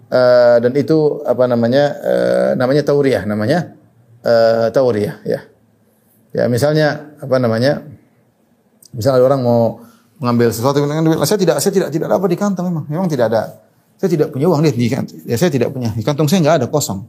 uh, 0.09 0.57
dan 0.61 0.73
itu 0.73 1.21
apa 1.21 1.45
namanya? 1.45 1.85
Uh, 2.01 2.49
namanya 2.57 2.81
tauriah. 2.81 3.21
Namanya 3.29 3.77
uh, 4.25 4.73
tauriah. 4.73 5.21
Ya. 5.21 5.45
Ya 6.35 6.51
misalnya 6.51 7.15
apa 7.23 7.39
namanya? 7.39 7.79
Misalnya 8.91 9.23
orang 9.23 9.39
mau 9.39 9.79
mengambil 10.19 10.51
sesuatu 10.51 10.83
saya 11.23 11.39
tidak 11.39 11.57
saya 11.63 11.71
tidak 11.71 11.89
tidak 11.95 12.07
dapat 12.11 12.27
di 12.27 12.37
kantong 12.39 12.65
memang. 12.67 12.85
Memang 12.91 13.07
tidak 13.07 13.31
ada. 13.31 13.63
Saya 13.95 14.11
tidak 14.11 14.35
punya 14.35 14.51
uang 14.51 14.59
lihat 14.67 14.75
di 14.75 14.87
kantong. 14.91 15.23
Ya 15.23 15.39
saya 15.39 15.47
tidak 15.47 15.71
punya. 15.71 15.95
Di 15.95 16.03
kantong 16.03 16.27
saya 16.27 16.43
nggak 16.43 16.55
ada 16.59 16.67
kosong. 16.67 17.07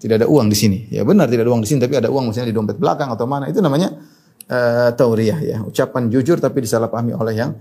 Tidak 0.00 0.24
ada 0.24 0.26
uang 0.26 0.48
di 0.48 0.56
sini. 0.56 0.88
Ya 0.88 1.04
benar 1.04 1.28
tidak 1.28 1.44
ada 1.44 1.52
uang 1.52 1.62
di 1.62 1.68
sini 1.68 1.84
tapi 1.84 2.00
ada 2.00 2.08
uang 2.08 2.32
misalnya 2.32 2.48
di 2.48 2.56
dompet 2.56 2.80
belakang 2.80 3.12
atau 3.12 3.28
mana. 3.28 3.52
Itu 3.52 3.60
namanya 3.60 3.92
uh, 4.48 4.88
tauriah 4.96 5.38
ya. 5.44 5.56
Ucapan 5.60 6.08
jujur 6.08 6.40
tapi 6.40 6.64
disalahpahami 6.64 7.12
oleh 7.12 7.34
yang 7.36 7.52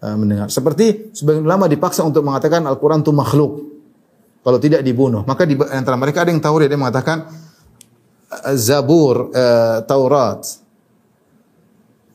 uh, 0.00 0.16
mendengar. 0.16 0.48
Seperti 0.48 1.12
sebagian 1.12 1.44
ulama 1.44 1.68
dipaksa 1.68 2.00
untuk 2.08 2.24
mengatakan 2.24 2.64
Al-Qur'an 2.64 3.04
itu 3.04 3.12
makhluk. 3.12 3.52
Kalau 4.44 4.60
tidak 4.60 4.84
dibunuh, 4.84 5.24
maka 5.24 5.48
di 5.48 5.56
antara 5.72 5.96
mereka 5.96 6.20
ada 6.20 6.28
yang 6.28 6.40
tauriah 6.40 6.68
dia 6.68 6.76
mengatakan 6.76 7.24
Zabur, 8.54 9.30
uh, 9.30 9.84
Taurat, 9.84 10.42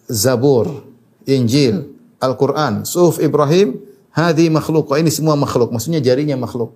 Zabur, 0.09 0.89
Injil, 1.29 1.93
Al-Quran, 2.17 2.83
Suhuf 2.83 3.21
Ibrahim, 3.21 3.77
hadi 4.11 4.49
makhluk. 4.49 4.89
Ini 4.91 5.11
semua 5.13 5.37
makhluk. 5.37 5.69
Maksudnya 5.69 6.01
jarinya 6.01 6.35
makhluk. 6.35 6.75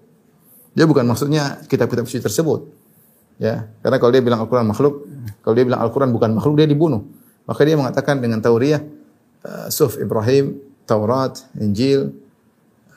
Dia 0.73 0.85
bukan 0.89 1.05
maksudnya 1.05 1.61
kitab-kitab 1.65 2.05
suci 2.05 2.21
tersebut. 2.21 2.65
Ya, 3.41 3.67
karena 3.81 3.97
kalau 3.97 4.11
dia 4.13 4.21
bilang 4.21 4.45
Al-Quran 4.45 4.69
makhluk, 4.69 5.09
kalau 5.41 5.53
dia 5.57 5.65
bilang 5.65 5.81
Al-Quran 5.81 6.13
bukan 6.13 6.29
makhluk, 6.37 6.61
dia 6.61 6.69
dibunuh. 6.69 7.01
Maka 7.49 7.61
dia 7.65 7.75
mengatakan 7.75 8.21
dengan 8.21 8.39
tauriah, 8.39 8.79
uh, 9.43 9.67
Suhuf 9.73 9.97
Ibrahim, 9.97 10.61
Taurat, 10.85 11.41
Injil, 11.57 12.13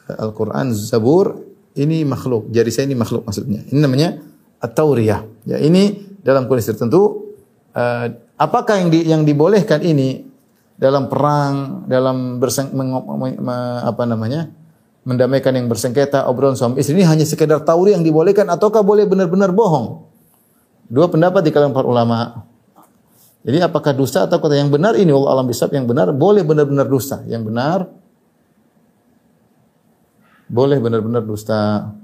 Al-Quran, 0.06 0.70
Zabur, 0.76 1.42
ini 1.76 2.04
makhluk. 2.08 2.48
Jari 2.52 2.70
saya 2.72 2.88
ini 2.88 2.96
makhluk 2.96 3.28
maksudnya. 3.28 3.64
Ini 3.68 3.80
namanya 3.80 4.16
at-tauriyah. 4.60 5.20
Ya, 5.44 5.58
ini 5.60 6.15
dalam 6.26 6.50
kondisi 6.50 6.74
tertentu 6.74 7.30
uh, 7.78 8.10
apakah 8.34 8.82
yang 8.82 8.90
di, 8.90 9.00
yang 9.06 9.22
dibolehkan 9.22 9.78
ini 9.86 10.26
dalam 10.74 11.06
perang, 11.06 11.86
dalam 11.86 12.42
berseng, 12.42 12.74
meng, 12.74 12.90
me, 13.38 13.56
apa 13.86 14.02
namanya? 14.04 14.50
mendamaikan 15.06 15.54
yang 15.54 15.70
bersengketa, 15.70 16.26
obrolan 16.26 16.58
suami 16.58 16.82
istri 16.82 16.98
ini 16.98 17.06
hanya 17.06 17.22
sekedar 17.22 17.62
tauri 17.62 17.94
yang 17.94 18.02
dibolehkan 18.02 18.50
ataukah 18.50 18.82
boleh 18.82 19.06
benar-benar 19.06 19.54
bohong? 19.54 20.02
Dua 20.90 21.06
pendapat 21.06 21.46
di 21.46 21.54
kalangan 21.54 21.70
para 21.78 21.86
ulama. 21.86 22.42
Jadi 23.46 23.62
apakah 23.62 23.94
dusta 23.94 24.26
atau 24.26 24.42
kata 24.42 24.58
yang 24.58 24.74
benar 24.74 24.98
ini 24.98 25.14
Allah 25.14 25.38
alam 25.38 25.46
bisab 25.46 25.70
yang 25.70 25.86
benar 25.86 26.10
boleh 26.10 26.42
benar-benar 26.42 26.90
dusta. 26.90 27.22
Yang 27.30 27.42
benar 27.54 27.78
boleh 30.50 30.78
benar-benar 30.82 31.22
dusta. 31.22 31.94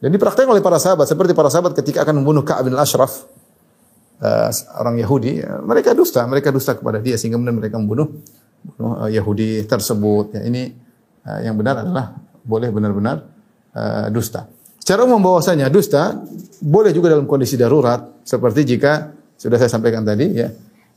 Dan 0.00 0.16
dipraktekkan 0.16 0.48
oleh 0.48 0.64
para 0.64 0.80
sahabat 0.80 1.04
seperti 1.04 1.36
para 1.36 1.52
sahabat 1.52 1.76
ketika 1.76 2.00
akan 2.08 2.24
membunuh 2.24 2.40
Ka'ab 2.40 2.64
bin 2.64 2.74
Ashraf 2.74 3.28
uh, 4.24 4.48
orang 4.80 4.96
Yahudi, 4.96 5.44
uh, 5.44 5.60
mereka 5.60 5.92
dusta, 5.92 6.24
mereka 6.24 6.48
dusta 6.48 6.72
kepada 6.72 7.04
dia 7.04 7.20
sehingga 7.20 7.36
kemudian 7.36 7.60
mereka 7.60 7.76
membunuh 7.76 8.08
uh, 8.80 9.12
Yahudi 9.12 9.60
tersebut. 9.68 10.40
Ya, 10.40 10.48
ini 10.48 10.72
uh, 11.28 11.40
yang 11.44 11.52
benar 11.60 11.84
adalah 11.84 12.16
boleh 12.40 12.72
benar-benar 12.72 13.28
uh, 13.76 14.08
dusta. 14.08 14.48
Secara 14.80 15.04
umum 15.04 15.20
bahwasanya 15.20 15.68
dusta 15.68 16.16
boleh 16.64 16.96
juga 16.96 17.12
dalam 17.12 17.28
kondisi 17.28 17.60
darurat 17.60 18.00
seperti 18.24 18.64
jika 18.64 19.12
sudah 19.36 19.60
saya 19.60 19.68
sampaikan 19.68 20.00
tadi 20.00 20.26
ya 20.32 20.48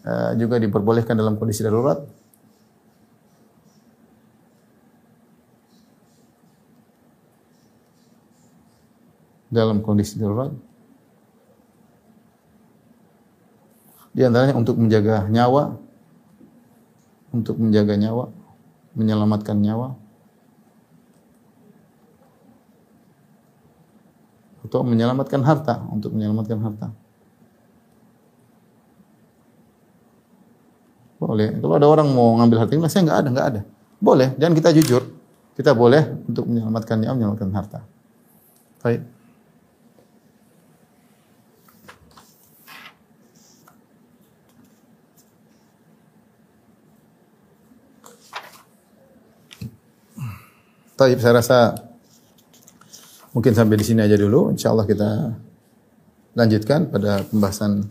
uh, 0.08 0.32
juga 0.40 0.64
diperbolehkan 0.64 1.16
dalam 1.20 1.36
kondisi 1.36 1.60
darurat 1.60 2.00
dalam 9.54 9.86
kondisi 9.86 10.18
darurat. 10.18 10.50
Di 14.14 14.26
antaranya 14.26 14.58
untuk 14.58 14.78
menjaga 14.82 15.30
nyawa, 15.30 15.78
untuk 17.34 17.58
menjaga 17.62 17.94
nyawa, 17.98 18.30
menyelamatkan 18.94 19.58
nyawa, 19.58 19.98
atau 24.66 24.82
menyelamatkan 24.86 25.42
harta, 25.46 25.86
untuk 25.90 26.14
menyelamatkan 26.14 26.58
harta. 26.62 26.88
Boleh. 31.18 31.56
Kalau 31.58 31.76
ada 31.78 31.88
orang 31.88 32.10
mau 32.10 32.36
ngambil 32.42 32.58
harta 32.66 32.74
ini, 32.74 32.90
saya 32.90 33.06
nggak 33.06 33.20
ada, 33.22 33.30
nggak 33.30 33.48
ada. 33.54 33.62
Boleh. 33.98 34.34
Jangan 34.38 34.54
kita 34.58 34.70
jujur. 34.76 35.02
Kita 35.54 35.78
boleh 35.78 36.26
untuk 36.26 36.50
menyelamatkan 36.50 36.98
nyawa, 37.02 37.14
menyelamatkan 37.18 37.50
harta. 37.54 37.80
Baik. 38.82 39.23
Taib, 50.94 51.18
saya 51.18 51.42
rasa 51.42 51.74
mungkin 53.34 53.58
sampai 53.58 53.82
di 53.82 53.86
sini 53.86 54.06
aja 54.06 54.14
dulu. 54.14 54.54
Insya 54.54 54.70
Allah 54.70 54.86
kita 54.86 55.10
lanjutkan 56.38 56.94
pada 56.94 57.26
pembahasan 57.26 57.82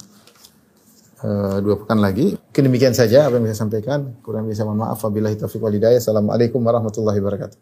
uh, 1.27 1.59
dua 1.59 1.83
pekan 1.83 1.99
lagi. 1.99 2.39
Mungkin 2.39 2.63
demikian 2.71 2.95
saja 2.95 3.27
apa 3.27 3.43
yang 3.43 3.45
bisa 3.47 3.59
saya 3.59 3.67
sampaikan. 3.67 4.23
Kurang 4.23 4.47
bisa 4.47 4.63
mohon 4.63 4.87
maaf. 4.87 5.03
Wabillahi 5.03 5.35
taufiq 5.35 5.59
walhidayah. 5.59 5.99
Assalamualaikum 5.99 6.63
warahmatullahi 6.63 7.19
wabarakatuh. 7.19 7.59